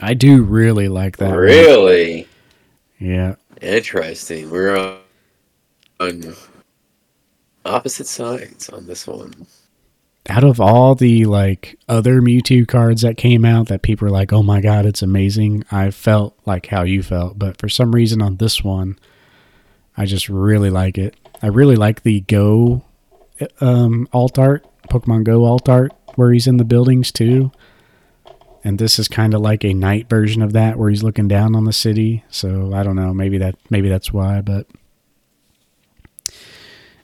I 0.00 0.14
do 0.14 0.42
really 0.42 0.88
like 0.88 1.18
that. 1.18 1.28
one. 1.30 1.38
Really 1.38 2.26
Yeah. 2.98 3.36
interesting. 3.60 4.50
We're 4.50 4.76
on, 4.76 4.96
on 6.00 6.34
opposite 7.64 8.06
sides 8.06 8.68
on 8.68 8.86
this 8.86 9.06
one. 9.06 9.46
Out 10.28 10.44
of 10.44 10.60
all 10.60 10.94
the 10.94 11.24
like 11.24 11.78
other 11.88 12.20
Mewtwo 12.22 12.66
cards 12.66 13.02
that 13.02 13.16
came 13.16 13.44
out 13.44 13.66
that 13.68 13.82
people 13.82 14.06
are 14.06 14.12
like, 14.12 14.32
"Oh 14.32 14.42
my 14.42 14.60
god, 14.60 14.86
it's 14.86 15.02
amazing." 15.02 15.64
I 15.72 15.90
felt 15.90 16.38
like 16.46 16.66
how 16.66 16.84
you 16.84 17.02
felt, 17.02 17.38
but 17.38 17.58
for 17.58 17.68
some 17.68 17.92
reason 17.92 18.22
on 18.22 18.36
this 18.36 18.62
one, 18.62 18.98
I 19.96 20.06
just 20.06 20.28
really 20.28 20.70
like 20.70 20.96
it. 20.96 21.16
I 21.42 21.48
really 21.48 21.76
like 21.76 22.02
the 22.02 22.20
Go 22.20 22.84
um 23.60 24.08
alt 24.12 24.38
art, 24.38 24.64
Pokemon 24.88 25.24
Go 25.24 25.44
alt 25.44 25.68
art 25.68 25.92
where 26.14 26.32
he's 26.32 26.46
in 26.46 26.56
the 26.56 26.64
buildings 26.64 27.10
too. 27.10 27.50
And 28.64 28.78
this 28.78 28.98
is 28.98 29.08
kind 29.08 29.34
of 29.34 29.40
like 29.40 29.64
a 29.64 29.74
night 29.74 30.08
version 30.08 30.40
of 30.40 30.52
that 30.52 30.78
where 30.78 30.88
he's 30.88 31.02
looking 31.02 31.26
down 31.26 31.56
on 31.56 31.64
the 31.64 31.72
city. 31.72 32.24
So 32.30 32.72
I 32.72 32.84
don't 32.84 32.96
know, 32.96 33.12
maybe 33.12 33.38
that 33.38 33.56
maybe 33.70 33.88
that's 33.88 34.12
why, 34.12 34.40
but 34.40 34.66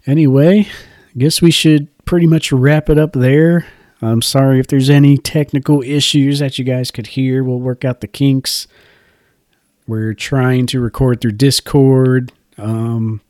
anyway, 0.09 0.67
I 1.15 1.19
guess 1.19 1.41
we 1.41 1.53
should 1.53 1.89
pretty 2.05 2.27
much 2.27 2.51
wrap 2.51 2.89
it 2.89 2.99
up 2.99 3.13
there. 3.13 3.67
I'm 4.01 4.23
sorry 4.23 4.59
if 4.59 4.67
there's 4.67 4.91
any 4.91 5.19
technical 5.19 5.83
issues 5.83 6.39
that 6.39 6.59
you 6.59 6.65
guys 6.65 6.91
could 6.91 7.09
hear. 7.09 7.45
We'll 7.45 7.61
work 7.61 7.85
out 7.85 8.01
the 8.01 8.09
kinks. 8.09 8.67
We're 9.87 10.15
trying 10.15 10.67
to 10.69 10.81
record 10.81 11.21
through 11.21 11.33
Discord. 11.33 12.33
Um, 12.57 13.21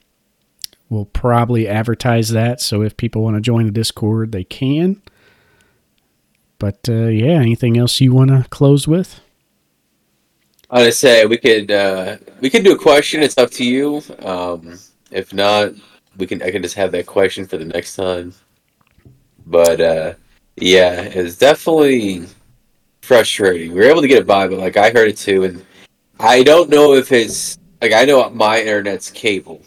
we'll 0.89 1.07
probably 1.07 1.67
advertise 1.69 2.31
that, 2.31 2.61
so 2.61 2.83
if 2.83 2.97
people 2.97 3.23
want 3.23 3.37
to 3.37 3.41
join 3.41 3.67
the 3.67 3.73
Discord, 3.73 4.33
they 4.33 4.45
can. 4.45 5.03
But 6.59 6.89
uh, 6.89 7.07
yeah, 7.07 7.41
anything 7.41 7.79
else 7.79 8.01
you 8.01 8.13
want 8.13 8.31
to 8.31 8.47
close 8.51 8.87
with? 8.89 9.21
I 10.71 10.83
would 10.83 10.95
say 10.95 11.25
we 11.25 11.39
could 11.39 11.71
uh, 11.71 12.19
we 12.41 12.51
could 12.51 12.65
do 12.65 12.73
a 12.73 12.79
question. 12.79 13.23
It's 13.23 13.39
up 13.39 13.51
to 13.53 13.65
you. 13.65 14.03
Um, 14.23 14.79
if 15.11 15.33
not, 15.33 15.73
we 16.19 16.27
can. 16.27 16.43
I 16.43 16.51
can 16.51 16.63
just 16.63 16.75
have 16.75 16.93
that 16.93 17.07
question 17.07 17.47
for 17.47 17.57
the 17.57 17.65
next 17.65 17.97
time. 17.97 18.35
But 19.47 19.81
uh, 19.81 20.15
yeah, 20.57 21.01
it's 21.01 21.37
definitely 21.37 22.27
frustrating. 23.01 23.73
We 23.73 23.81
were 23.81 23.91
able 23.91 24.03
to 24.03 24.09
get 24.09 24.19
it 24.19 24.27
by, 24.27 24.47
but 24.49 24.59
like 24.59 24.77
I 24.77 24.91
heard 24.91 25.09
it 25.09 25.17
too, 25.17 25.45
and 25.45 25.65
I 26.21 26.43
don't 26.43 26.69
know 26.69 26.95
if 26.95 27.13
it's 27.13 27.59
like 27.81 27.93
I 27.93 28.05
know 28.05 28.29
my 28.31 28.61
internet's 28.61 29.11
cable, 29.11 29.63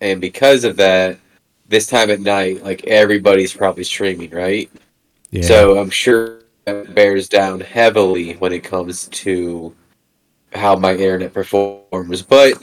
and 0.00 0.20
because 0.20 0.64
of 0.64 0.76
that, 0.76 1.18
this 1.68 1.86
time 1.86 2.10
at 2.10 2.20
night, 2.20 2.62
like 2.62 2.84
everybody's 2.86 3.54
probably 3.54 3.84
streaming, 3.84 4.30
right? 4.30 4.70
Yeah. 5.30 5.42
So 5.42 5.78
I'm 5.78 5.90
sure 5.90 6.40
that 6.66 6.94
bears 6.94 7.28
down 7.28 7.60
heavily 7.60 8.34
when 8.34 8.52
it 8.52 8.62
comes 8.62 9.08
to 9.08 9.74
how 10.52 10.76
my 10.76 10.92
internet 10.92 11.32
performs, 11.32 12.22
but 12.22 12.54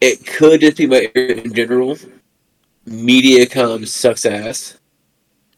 it 0.00 0.26
could 0.26 0.60
just 0.60 0.76
be 0.76 0.86
my 0.86 1.10
internet 1.14 1.46
in 1.46 1.54
general. 1.54 1.96
Mediacom 2.88 3.86
sucks 3.86 4.26
ass. 4.26 4.78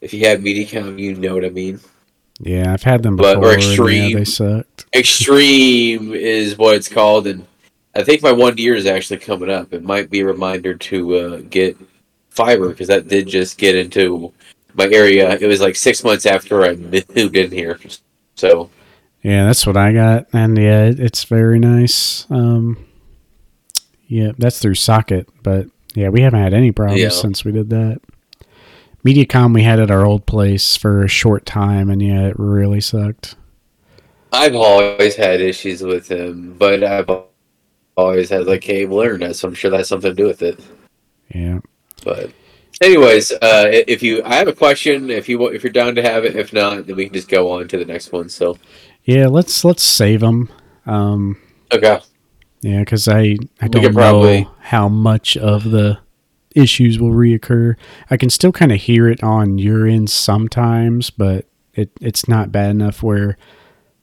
If 0.00 0.12
you 0.12 0.26
have 0.26 0.40
Mediacom, 0.40 0.98
you 0.98 1.14
know 1.14 1.34
what 1.34 1.44
I 1.44 1.48
mean. 1.50 1.80
yeah, 2.40 2.72
I've 2.72 2.82
had 2.82 3.02
them 3.02 3.16
But- 3.16 3.36
before. 3.36 3.50
or 3.50 3.54
and, 3.54 3.62
yeah, 3.62 3.68
Xtream. 3.76 4.14
they 4.14 4.24
sucked. 4.24 4.86
Xtream 4.92 6.14
is 6.14 6.58
what 6.58 6.74
it's 6.76 6.88
called, 6.88 7.26
and 7.26 7.46
I 7.94 8.02
think 8.02 8.22
my 8.22 8.32
one 8.32 8.56
year 8.58 8.74
is 8.74 8.86
actually 8.86 9.18
coming 9.18 9.48
up. 9.50 9.72
It 9.72 9.82
might 9.84 10.10
be 10.10 10.20
a 10.20 10.26
reminder 10.26 10.74
to 10.74 11.14
uh, 11.16 11.40
get 11.48 11.76
fiber 12.30 12.68
because 12.68 12.88
that 12.88 13.08
did 13.08 13.28
just 13.28 13.56
get 13.56 13.76
into 13.76 14.32
my 14.74 14.86
area. 14.88 15.38
It 15.40 15.46
was 15.46 15.60
like 15.60 15.76
six 15.76 16.02
months 16.04 16.26
after 16.26 16.64
I 16.64 16.74
moved 17.14 17.36
in 17.36 17.50
here, 17.50 17.78
so 18.34 18.68
Yeah, 19.22 19.46
that's 19.46 19.66
what 19.66 19.76
I 19.76 19.92
got, 19.92 20.26
and 20.34 20.58
yeah, 20.58 20.92
it's 20.96 21.24
very 21.24 21.58
nice. 21.60 22.26
Um, 22.30 22.84
yeah, 24.08 24.32
that's 24.36 24.58
through 24.58 24.74
Socket, 24.74 25.28
but 25.42 25.68
yeah, 25.94 26.08
we 26.08 26.20
haven't 26.22 26.40
had 26.40 26.54
any 26.54 26.72
problems 26.72 27.00
Yeah. 27.00 27.08
since 27.08 27.44
we 27.44 27.52
did 27.52 27.70
that. 27.70 28.00
MediaCom 29.04 29.54
we 29.54 29.62
had 29.62 29.80
at 29.80 29.90
our 29.90 30.04
old 30.04 30.24
place 30.26 30.76
for 30.76 31.04
a 31.04 31.08
short 31.08 31.44
time, 31.44 31.90
and 31.90 32.00
yeah, 32.00 32.28
it 32.28 32.36
really 32.38 32.80
sucked. 32.80 33.36
I've 34.32 34.54
always 34.56 35.14
had 35.14 35.40
issues 35.40 35.82
with 35.82 36.10
him, 36.10 36.56
but 36.58 36.82
I've 36.82 37.10
always 37.96 38.30
had 38.30 38.46
like 38.46 38.62
cable 38.62 39.00
internet, 39.00 39.36
so 39.36 39.46
I'm 39.48 39.54
sure 39.54 39.70
that's 39.70 39.88
something 39.88 40.10
to 40.10 40.14
do 40.14 40.26
with 40.26 40.42
it. 40.42 40.58
Yeah, 41.34 41.60
But, 42.04 42.30
anyways, 42.80 43.30
uh, 43.32 43.70
if 43.70 44.02
you, 44.02 44.22
I 44.24 44.34
have 44.36 44.48
a 44.48 44.52
question. 44.52 45.10
If 45.10 45.28
you 45.28 45.46
if 45.48 45.62
you're 45.62 45.72
down 45.72 45.94
to 45.96 46.02
have 46.02 46.24
it, 46.24 46.36
if 46.36 46.52
not, 46.52 46.86
then 46.86 46.96
we 46.96 47.04
can 47.06 47.14
just 47.14 47.28
go 47.28 47.50
on 47.50 47.68
to 47.68 47.76
the 47.78 47.84
next 47.84 48.12
one. 48.12 48.28
So, 48.28 48.56
yeah. 49.04 49.26
Let's 49.26 49.64
let's 49.64 49.82
save 49.82 50.20
them. 50.20 50.48
Um, 50.86 51.38
okay, 51.72 52.00
yeah, 52.64 52.78
because 52.80 53.08
I 53.08 53.36
I 53.60 53.68
don't 53.68 53.92
probably- 53.92 54.42
know 54.44 54.50
how 54.60 54.88
much 54.88 55.36
of 55.36 55.64
the 55.64 55.98
issues 56.54 56.98
will 56.98 57.10
reoccur. 57.10 57.74
I 58.10 58.16
can 58.16 58.30
still 58.30 58.52
kind 58.52 58.72
of 58.72 58.80
hear 58.80 59.06
it 59.08 59.22
on 59.22 59.58
your 59.58 59.86
end 59.86 60.08
sometimes, 60.08 61.10
but 61.10 61.44
it 61.74 61.90
it's 62.00 62.26
not 62.26 62.50
bad 62.52 62.70
enough 62.70 63.02
where 63.02 63.36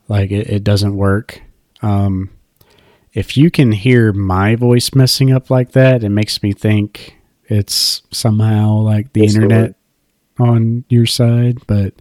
like 0.07 0.29
it, 0.31 0.47
it 0.47 0.63
doesn't 0.63 0.95
work. 0.95 1.41
Um, 1.81 2.29
if 3.13 3.35
you 3.35 3.49
can 3.49 3.71
hear 3.71 4.13
my 4.13 4.55
voice 4.55 4.93
messing 4.93 5.31
up 5.31 5.49
like 5.49 5.71
that, 5.71 6.03
it 6.03 6.09
makes 6.09 6.43
me 6.43 6.53
think 6.53 7.17
it's 7.45 8.03
somehow 8.11 8.75
like 8.75 9.11
the 9.13 9.21
the 9.21 9.25
internet 9.27 9.75
on 10.37 10.85
your 10.87 11.07
side. 11.07 11.65
But 11.65 11.95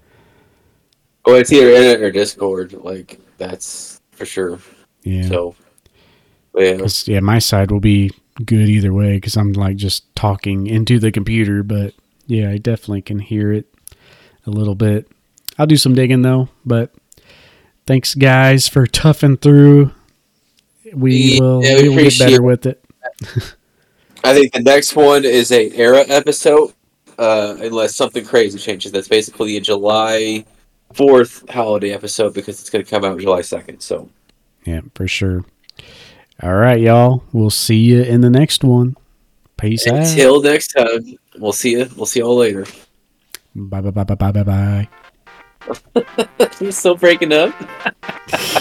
well, 1.25 1.37
it's 1.37 1.53
either 1.53 1.71
internet 1.71 2.03
or 2.03 2.11
Discord. 2.11 2.75
Like 2.75 3.19
that's 3.39 4.01
for 4.11 4.27
sure. 4.27 4.59
yeah, 5.05 5.27
So, 5.27 5.55
yeah, 6.55 6.87
yeah, 7.05 7.21
my 7.21 7.39
side 7.39 7.71
will 7.71 7.81
be 7.81 8.11
good 8.45 8.69
either 8.69 8.93
way 8.93 9.15
because 9.15 9.37
I'm 9.37 9.53
like 9.53 9.77
just 9.77 10.15
talking 10.15 10.67
into 10.67 10.99
the 10.99 11.13
computer. 11.13 11.63
But 11.63 11.95
yeah, 12.27 12.51
I 12.51 12.59
definitely 12.59 13.03
can 13.03 13.19
hear 13.19 13.53
it 13.53 13.67
a 14.47 14.51
little 14.51 14.75
bit. 14.75 15.11
I'll 15.59 15.67
do 15.67 15.77
some 15.77 15.95
digging 15.95 16.23
though. 16.23 16.49
But 16.65 16.93
thanks, 17.87 18.15
guys, 18.15 18.69
for 18.69 18.87
toughing 18.87 19.37
through. 19.37 19.93
We 20.93 21.35
Yeah, 21.35 21.41
will 21.41 21.61
we 21.61 22.05
get 22.05 22.19
better 22.19 22.43
with 22.43 22.67
it. 22.67 22.85
I 24.25 24.35
think 24.35 24.53
the 24.53 24.61
next 24.61 24.95
one 24.97 25.25
is 25.25 25.51
a 25.51 25.71
era 25.75 26.05
episode, 26.09 26.73
uh, 27.19 27.57
unless 27.61 27.95
something 27.95 28.25
crazy 28.25 28.59
changes. 28.59 28.93
That's 28.93 29.09
basically 29.09 29.57
a 29.57 29.61
July 29.61 30.45
fourth 30.93 31.49
holiday 31.49 31.93
episode 31.93 32.35
because 32.35 32.61
it's 32.61 32.71
going 32.71 32.85
to 32.85 32.91
come 32.91 33.05
out 33.05 33.19
July 33.19 33.41
second. 33.43 33.81
So. 33.81 34.11
Yeah, 34.67 34.81
for 34.95 35.09
sure. 35.09 35.45
All 36.43 36.55
right, 36.55 36.81
y'all. 36.81 37.23
We'll 37.33 37.51
see 37.51 37.77
you 37.77 38.03
in 38.03 38.23
the 38.23 38.31
next 38.31 38.65
one. 38.65 38.97
Peace 39.59 39.87
out. 39.87 39.97
Until 39.97 40.41
next 40.41 40.69
time, 40.69 41.19
we'll 41.39 41.53
see 41.53 41.73
you. 41.73 41.87
We'll 41.97 42.07
see 42.07 42.21
y'all 42.21 42.37
later. 42.37 42.67
Bye 43.55 43.81
bye 43.83 43.91
bye 43.91 44.05
bye 44.05 44.15
bye 44.15 44.33
bye 44.33 44.43
bye. 44.43 44.89
We're 46.61 46.73
still 46.73 46.97
breaking 46.97 47.33
up. 47.33 47.55